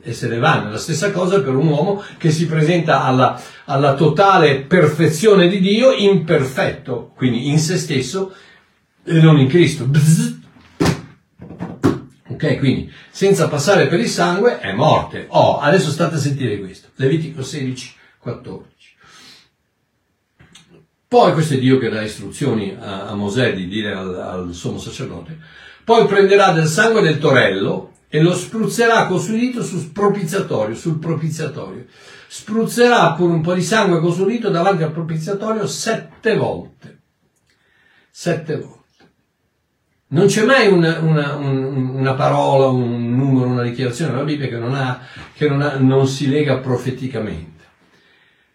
e 0.06 0.14
se 0.14 0.28
ne 0.28 0.38
vanno. 0.38 0.70
La 0.70 0.78
stessa 0.78 1.12
cosa 1.12 1.42
per 1.42 1.56
un 1.56 1.68
uomo 1.68 2.04
che 2.18 2.30
si 2.30 2.46
presenta 2.46 3.04
alla, 3.04 3.42
alla 3.66 3.96
totale 3.96 4.62
perfezione 4.62 5.48
di 5.48 5.60
Dio 5.60 5.92
imperfetto, 5.92 7.12
quindi 7.16 7.50
in 7.50 7.58
se 7.58 7.78
stesso 7.78 8.34
e 9.04 9.20
non 9.20 9.40
in 9.40 9.48
Cristo. 9.48 9.86
Bzz. 9.86 10.34
Ok, 12.28 12.58
quindi 12.60 12.92
senza 13.10 13.48
passare 13.48 13.88
per 13.88 14.00
il 14.00 14.08
sangue 14.08 14.60
è 14.60 14.74
morte. 14.74 15.26
Oh, 15.30 15.58
adesso 15.60 15.90
state 15.90 16.16
a 16.16 16.20
sentire 16.20 16.60
questo. 16.60 16.90
Levitico 16.96 17.42
16, 17.42 17.96
14. 18.20 18.74
Poi 21.08 21.34
questo 21.34 21.56
è 21.56 21.58
Dio 21.58 21.80
che 21.80 21.90
dà 21.90 22.02
istruzioni 22.02 22.76
a, 22.80 23.08
a 23.08 23.16
Mosè 23.16 23.56
di 23.56 23.68
dire 23.68 23.94
al, 23.94 24.14
al 24.16 24.54
sommo 24.54 24.78
sacerdote. 24.78 25.38
Poi 25.84 26.06
prenderà 26.06 26.52
del 26.52 26.68
sangue 26.68 27.02
del 27.02 27.18
torello 27.18 27.94
e 28.16 28.22
lo 28.22 28.34
spruzzerà 28.34 29.08
col 29.08 29.20
suo 29.20 29.36
dito 29.36 29.62
sul 29.62 29.92
propiziatorio, 29.92 30.74
sul 30.74 31.00
propiziatorio. 31.00 31.86
Spruzzerà 32.30 33.14
con 33.18 33.30
un 33.30 33.42
po' 33.42 33.54
di 33.54 33.62
sangue 33.62 34.00
col 34.00 34.14
suo 34.14 34.24
dito 34.24 34.50
davanti 34.50 34.84
al 34.84 34.94
propiziatorio 34.94 35.68
sette 35.68 36.38
volte. 36.38 37.02
Sette 38.10 38.56
volte. 38.56 38.84
Non 40.08 40.28
c'è 40.28 40.46
mai 40.46 40.72
una, 40.72 41.00
una, 41.00 41.36
una, 41.36 42.14
parola, 42.14 42.68
un 42.68 43.18
numero, 43.18 43.50
una 43.50 43.64
dichiarazione 43.64 44.14
nella 44.14 44.24
Bibbia 44.24 44.48
che, 44.48 44.60
non, 44.60 44.76
ha, 44.76 45.02
che 45.34 45.50
non, 45.50 45.62
ha, 45.62 45.76
non 45.76 46.08
si 46.08 46.30
lega 46.30 46.60
profeticamente. 46.60 47.64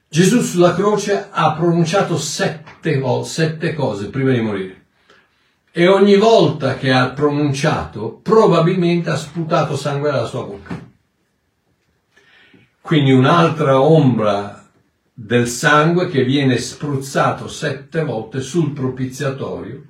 Gesù 0.08 0.40
sulla 0.40 0.74
croce 0.74 1.28
ha 1.30 1.52
pronunciato 1.52 2.16
sette, 2.16 3.02
sette 3.24 3.74
cose 3.74 4.08
prima 4.08 4.32
di 4.32 4.40
morire. 4.40 4.79
E 5.72 5.86
ogni 5.86 6.16
volta 6.16 6.76
che 6.76 6.90
ha 6.90 7.10
pronunciato, 7.10 8.18
probabilmente 8.22 9.10
ha 9.10 9.16
sputato 9.16 9.76
sangue 9.76 10.10
dalla 10.10 10.26
sua 10.26 10.44
bocca. 10.44 10.88
Quindi 12.80 13.12
un'altra 13.12 13.80
ombra 13.80 14.68
del 15.12 15.46
sangue 15.46 16.08
che 16.08 16.24
viene 16.24 16.58
spruzzato 16.58 17.46
sette 17.46 18.02
volte 18.02 18.40
sul 18.40 18.72
propiziatorio, 18.72 19.84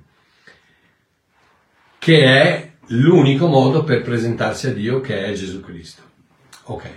che 1.97 2.23
è 2.25 2.71
l'unico 2.87 3.47
modo 3.47 3.83
per 3.83 4.01
presentarsi 4.01 4.67
a 4.67 4.73
Dio, 4.73 5.01
che 5.01 5.25
è 5.25 5.33
Gesù 5.33 5.61
Cristo. 5.61 6.01
Ok, 6.63 6.89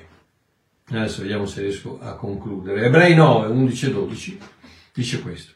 adesso 0.89 1.23
vediamo 1.23 1.47
se 1.47 1.63
riesco 1.63 1.99
a 2.03 2.17
concludere. 2.17 2.85
Ebrei 2.85 3.15
9, 3.15 3.47
11 3.49 3.87
e 3.87 3.91
12 3.93 4.39
dice 4.93 5.23
questo. 5.23 5.53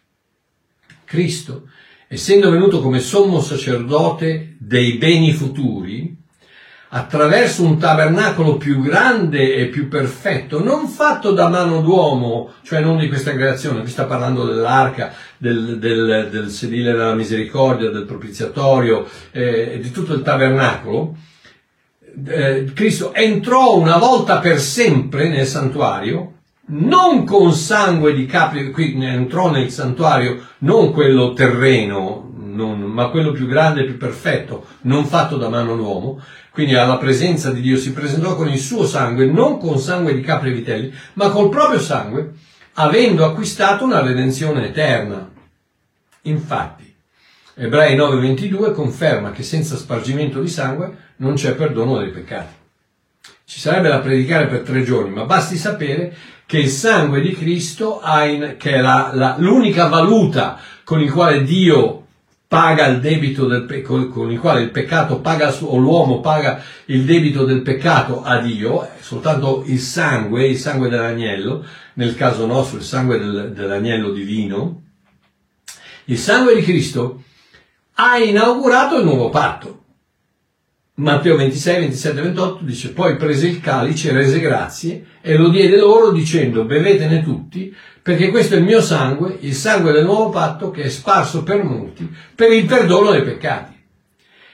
Cristo, 1.05 1.68
essendo 2.09 2.51
venuto 2.51 2.81
come 2.81 3.01
sommo 3.01 3.41
sacerdote 3.41 4.57
dei 4.59 4.95
beni 4.95 5.33
futuri, 5.33 6.17
attraverso 6.91 7.65
un 7.65 7.79
tabernacolo 7.79 8.57
più 8.57 8.81
grande 8.81 9.55
e 9.55 9.67
più 9.67 9.89
perfetto, 9.89 10.63
non 10.63 10.89
fatto 10.89 11.33
da 11.33 11.49
mano 11.49 11.83
d'uomo, 11.83 12.53
cioè 12.63 12.81
non 12.81 12.97
di 12.97 13.09
questa 13.09 13.33
creazione, 13.35 13.83
qui 13.83 13.91
sta 13.91 14.07
parlando 14.07 14.47
dell'arca, 14.47 15.13
del, 15.37 15.79
del, 15.79 16.29
del 16.31 16.49
sedile 16.49 16.93
della 16.93 17.15
misericordia, 17.15 17.91
del 17.91 18.07
propiziatorio 18.07 19.07
eh, 19.33 19.79
di 19.83 19.91
tutto 19.91 20.15
il 20.15 20.23
tabernacolo, 20.23 21.15
eh, 22.27 22.73
Cristo 22.75 23.13
entrò 23.13 23.77
una 23.77 23.99
volta 23.99 24.39
per 24.39 24.59
sempre 24.59 25.29
nel 25.29 25.47
santuario, 25.47 26.38
non 26.69 27.25
con 27.25 27.53
sangue 27.53 28.14
di 28.14 28.27
capri, 28.27 28.71
qui 28.71 28.97
entrò 29.05 29.51
nel 29.51 29.71
santuario, 29.71 30.47
non 30.59 30.93
quello 30.93 31.33
terreno, 31.33 32.33
non, 32.37 32.81
ma 32.81 33.09
quello 33.09 33.33
più 33.33 33.47
grande 33.47 33.83
e 33.83 33.85
più 33.85 33.97
perfetto, 33.97 34.66
non 34.83 35.07
fatto 35.07 35.37
da 35.37 35.49
mano 35.49 35.77
d'uomo, 35.77 36.21
quindi 36.51 36.75
alla 36.75 36.99
presenza 36.99 37.53
di 37.53 37.61
Dio 37.61 37.77
si 37.77 37.93
presentò 37.93 38.35
con 38.35 38.49
il 38.49 38.59
suo 38.59 38.85
sangue, 38.85 39.27
non 39.27 39.59
con 39.59 39.79
sangue 39.79 40.14
di 40.14 40.21
capri 40.21 40.51
e 40.51 40.55
vitelli, 40.55 40.93
ma 41.14 41.31
col 41.31 41.49
proprio 41.49 41.79
sangue, 41.79 42.33
avendo 42.75 43.25
acquistato 43.25 43.85
una 43.85 44.01
redenzione 44.01 44.66
eterna. 44.66 45.31
Infatti, 46.23 46.89
Ebrei 47.61 47.97
9:22 47.97 48.73
conferma 48.73 49.33
che 49.33 49.43
senza 49.43 49.77
spargimento 49.77 50.41
di 50.41 50.49
sangue 50.49 50.97
non 51.16 51.35
c'è 51.35 51.55
perdono 51.55 51.99
dei 51.99 52.11
peccati. 52.11 52.55
Ci 53.45 53.59
sarebbe 53.59 53.89
da 53.89 53.99
predicare 53.99 54.47
per 54.47 54.61
tre 54.61 54.85
giorni, 54.85 55.11
ma 55.11 55.25
basti 55.25 55.57
sapere 55.57 56.14
che 56.49 56.61
il 56.61 56.70
sangue 56.70 57.20
di 57.20 57.34
Cristo, 57.34 58.01
in, 58.24 58.55
che 58.57 58.72
è 58.72 58.80
la, 58.80 59.11
la, 59.12 59.34
l'unica 59.36 59.88
valuta 59.88 60.59
con 60.82 60.99
il 60.99 61.12
quale 61.12 61.42
Dio 61.42 62.07
paga 62.49 62.86
il 62.86 63.01
debito 63.01 63.46
del 63.46 63.66
pe- 63.66 63.82
con 63.82 64.30
il 64.30 64.38
quale 64.40 64.62
il 64.62 64.70
peccato 64.70 65.20
paga 65.20 65.55
o 65.61 65.76
l'uomo 65.76 66.20
paga 66.20 66.62
il 66.86 67.05
debito 67.05 67.44
del 67.44 67.61
peccato 67.61 68.22
a 68.22 68.38
Dio, 68.38 68.88
soltanto 68.99 69.62
il 69.66 69.78
sangue, 69.78 70.46
il 70.46 70.57
sangue 70.57 70.88
dell'agnello, 70.88 71.66
nel 71.94 72.14
caso 72.14 72.46
nostro 72.46 72.78
il 72.78 72.84
sangue 72.84 73.18
del, 73.18 73.53
dell'agnello 73.53 74.11
divino, 74.11 74.84
il 76.07 76.16
sangue 76.16 76.55
di 76.55 76.62
Cristo 76.62 77.24
ha 77.92 78.16
inaugurato 78.16 78.96
il 78.96 79.05
nuovo 79.05 79.28
patto. 79.28 79.82
Matteo 80.99 81.36
26, 81.36 81.78
27, 81.78 82.20
28 82.20 82.64
dice, 82.64 82.90
poi 82.90 83.16
prese 83.16 83.46
il 83.46 83.61
calice, 83.61 84.12
rese 84.12 84.40
grazie 84.40 85.05
e 85.20 85.36
lo 85.36 85.49
diede 85.49 85.76
loro 85.76 86.11
dicendo, 86.11 86.64
bevetene 86.64 87.22
tutti, 87.22 87.74
perché 88.03 88.30
questo 88.30 88.55
è 88.55 88.59
il 88.59 88.64
mio 88.64 88.80
sangue, 88.80 89.36
il 89.40 89.55
sangue 89.55 89.92
del 89.92 90.05
nuovo 90.05 90.30
patto 90.30 90.72
che 90.72 90.82
è 90.82 90.88
sparso 90.88 91.44
per 91.44 91.62
molti 91.62 92.12
per 92.34 92.51
il 92.51 92.64
perdono 92.64 93.12
dei 93.12 93.22
peccati. 93.22 93.76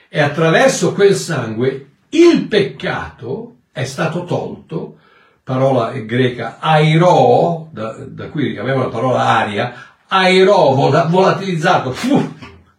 E 0.07 0.21
attraverso 0.21 0.93
quel 0.93 1.15
sangue 1.15 1.89
il 2.11 2.47
peccato 2.47 3.57
è 3.73 3.85
stato 3.85 4.25
tolto, 4.25 4.99
parola 5.43 5.93
greca 5.93 6.59
airo, 6.61 7.71
da, 7.73 7.93
da 8.07 8.29
cui 8.29 8.49
ricaviamo 8.49 8.83
la 8.83 8.89
parola 8.89 9.25
aria, 9.25 9.73
airo, 10.09 10.75
volatilizzato, 10.75 11.95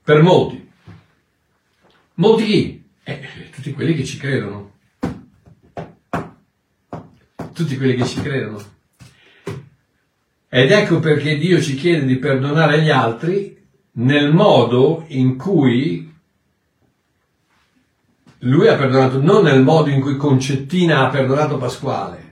per 0.04 0.22
molti. 0.22 0.70
Molti 2.14 2.46
chi? 2.46 2.85
Eh, 3.08 3.22
tutti 3.52 3.72
quelli 3.72 3.94
che 3.94 4.04
ci 4.04 4.18
credono. 4.18 4.72
Tutti 7.54 7.78
quelli 7.78 7.96
che 7.96 8.06
ci 8.06 8.20
credono. 8.20 8.64
Ed 10.50 10.72
ecco 10.72 11.00
perché 11.00 11.38
Dio 11.38 11.62
ci 11.62 11.76
chiede 11.76 12.06
di 12.08 12.16
perdonare 12.16 12.82
gli 12.82 12.90
altri 12.90 13.64
nel 13.98 14.34
modo 14.34 15.06
in 15.10 15.38
cui 15.38 16.12
lui 18.40 18.68
ha 18.68 18.76
perdonato, 18.76 19.22
non 19.22 19.44
nel 19.44 19.62
modo 19.62 19.92
in 19.92 20.02
cui 20.02 20.18
Concettina 20.18 21.06
ha 21.06 21.10
perdonato 21.10 21.58
Pasquale, 21.58 22.25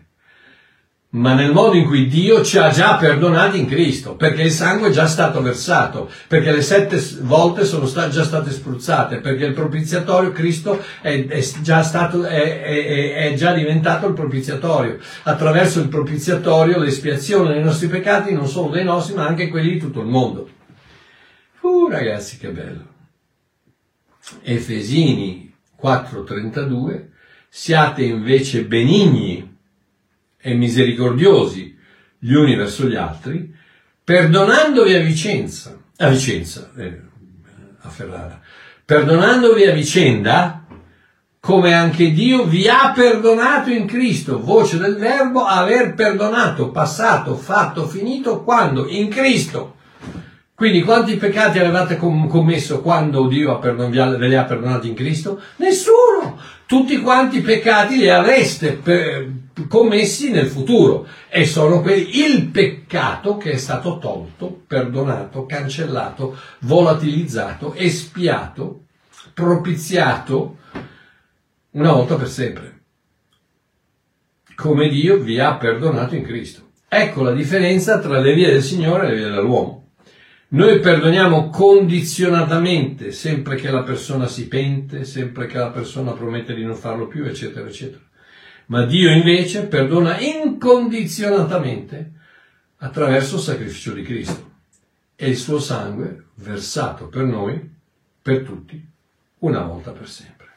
ma 1.14 1.36
nel 1.36 1.52
modo 1.52 1.76
in 1.76 1.86
cui 1.86 2.08
Dio 2.08 2.42
ci 2.42 2.58
ha 2.58 2.70
già 2.70 2.98
perdonati 2.98 3.60
in 3.60 3.68
Cristo, 3.68 4.16
perché 4.16 4.44
il 4.44 4.52
sangue 4.52 4.88
è 4.88 4.92
già 4.92 5.06
stato 5.06 5.42
versato, 5.44 6.10
perché 6.28 6.52
le 6.52 6.64
sette 6.64 7.00
volte 7.22 7.66
sono 7.66 7.86
sta- 7.86 8.10
già 8.10 8.24
state 8.24 8.50
spruzzate, 8.50 9.20
perché 9.20 9.46
il 9.46 9.54
propiziatorio 9.54 10.32
Cristo 10.32 10.82
è, 11.02 11.28
è 11.28 11.40
già 11.62 11.84
stato, 11.84 12.24
è, 12.24 12.62
è, 12.62 13.14
è, 13.30 13.34
già 13.36 13.54
diventato 13.54 14.08
il 14.08 14.14
propiziatorio. 14.14 14.98
Attraverso 15.24 15.82
il 15.82 15.88
propiziatorio 15.88 16.80
l'espiazione 16.80 17.54
dei 17.54 17.64
nostri 17.64 17.88
peccati, 17.88 18.34
non 18.34 18.48
solo 18.48 18.72
dei 18.72 18.84
nostri, 18.84 19.14
ma 19.14 19.28
anche 19.28 19.50
quelli 19.50 19.74
di 19.74 19.80
tutto 19.80 20.02
il 20.02 20.08
mondo. 20.08 20.50
Uh, 21.62 21.90
ragazzi, 21.90 22.38
che 22.38 22.50
bello. 22.50 22.88
Efesini 24.42 25.54
4:32, 25.80 27.10
siate 27.50 28.02
invece 28.02 28.66
benigni 28.66 29.53
e 30.46 30.54
misericordiosi 30.54 31.74
gli 32.20 32.34
uni 32.34 32.56
verso 32.56 32.86
gli 32.86 32.96
altri, 32.96 33.50
perdonandovi 34.04 34.94
a 34.94 35.00
Vicenza, 35.00 35.80
a 35.96 36.10
Vicenza, 36.10 36.70
eh, 36.76 37.00
a 37.80 37.88
Ferrara, 37.88 38.42
perdonandovi 38.84 39.64
a 39.64 39.72
vicenda, 39.72 40.66
come 41.40 41.74
anche 41.74 42.12
Dio 42.12 42.44
vi 42.44 42.68
ha 42.68 42.92
perdonato 42.94 43.70
in 43.70 43.88
Cristo, 43.88 44.42
voce 44.42 44.78
del 44.78 44.98
verbo 44.98 45.46
aver 45.46 45.94
perdonato, 45.94 46.72
passato, 46.72 47.36
fatto, 47.36 47.88
finito, 47.88 48.44
quando? 48.44 48.88
In 48.88 49.08
Cristo. 49.08 49.76
Quindi 50.56 50.84
quanti 50.84 51.16
peccati 51.18 51.58
avevate 51.58 51.98
commesso 51.98 52.82
quando 52.82 53.28
Dio 53.28 53.58
ve 53.60 54.28
li 54.28 54.36
ha 54.36 54.44
perdonati 54.44 54.88
in 54.88 54.94
Cristo? 54.94 55.42
Nessuno! 55.58 56.40
Tutti 56.68 57.02
quanti 57.02 57.42
peccati 57.42 57.98
li 57.98 58.10
avreste 58.10 58.80
commessi 59.68 60.32
nel 60.32 60.48
futuro 60.48 61.08
e 61.30 61.46
sono 61.46 61.82
quelli, 61.82 62.20
il 62.20 62.48
peccato 62.48 63.38
che 63.38 63.52
è 63.52 63.58
stato 63.58 63.98
tolto, 63.98 64.62
perdonato, 64.66 65.46
cancellato, 65.46 66.38
volatilizzato, 66.60 67.74
espiato, 67.74 68.86
propiziato 69.34 70.58
una 71.72 71.92
volta 71.92 72.16
per 72.16 72.30
sempre. 72.30 72.82
Come 74.56 74.88
Dio 74.88 75.18
vi 75.18 75.40
ha 75.40 75.56
perdonato 75.56 76.16
in 76.16 76.24
Cristo. 76.24 76.70
Ecco 76.88 77.24
la 77.24 77.32
differenza 77.32 78.00
tra 78.00 78.20
le 78.20 78.34
vie 78.34 78.52
del 78.52 78.64
Signore 78.64 79.08
e 79.08 79.10
le 79.10 79.16
vie 79.16 79.30
dell'uomo. 79.30 79.83
Noi 80.54 80.80
perdoniamo 80.82 81.50
condizionatamente 81.50 83.12
sempre 83.12 83.56
che 83.56 83.72
la 83.72 83.82
persona 83.82 84.28
si 84.28 84.48
pente, 84.48 85.04
sempre 85.04 85.48
che 85.48 85.58
la 85.58 85.72
persona 85.72 86.12
promette 86.12 86.54
di 86.54 86.64
non 86.64 86.76
farlo 86.76 87.08
più, 87.08 87.26
eccetera, 87.26 87.68
eccetera. 87.68 88.04
Ma 88.68 88.86
Dio 88.86 89.10
invece 89.10 89.66
perdona 89.66 90.20
incondizionatamente 90.20 92.12
attraverso 92.78 93.38
il 93.38 93.42
sacrificio 93.42 93.94
di 93.94 94.04
Cristo 94.04 94.52
e 95.16 95.30
il 95.30 95.38
suo 95.38 95.58
sangue 95.58 96.26
versato 96.36 97.08
per 97.08 97.24
noi, 97.24 97.60
per 98.22 98.44
tutti, 98.44 98.80
una 99.40 99.62
volta 99.62 99.90
per 99.90 100.08
sempre. 100.08 100.50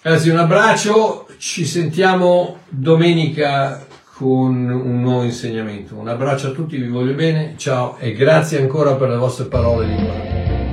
Ragazzi, 0.00 0.30
un 0.30 0.38
abbraccio, 0.38 1.28
ci 1.36 1.66
sentiamo 1.66 2.60
domenica 2.70 3.85
con 4.16 4.70
un 4.70 5.00
nuovo 5.02 5.24
insegnamento. 5.24 5.94
Un 5.96 6.08
abbraccio 6.08 6.48
a 6.48 6.52
tutti, 6.52 6.78
vi 6.78 6.88
voglio 6.88 7.12
bene, 7.12 7.52
ciao 7.58 7.98
e 7.98 8.12
grazie 8.12 8.58
ancora 8.58 8.94
per 8.94 9.10
le 9.10 9.16
vostre 9.16 9.44
parole 9.44 9.86
di 9.86 9.94
guardia. 9.94 10.65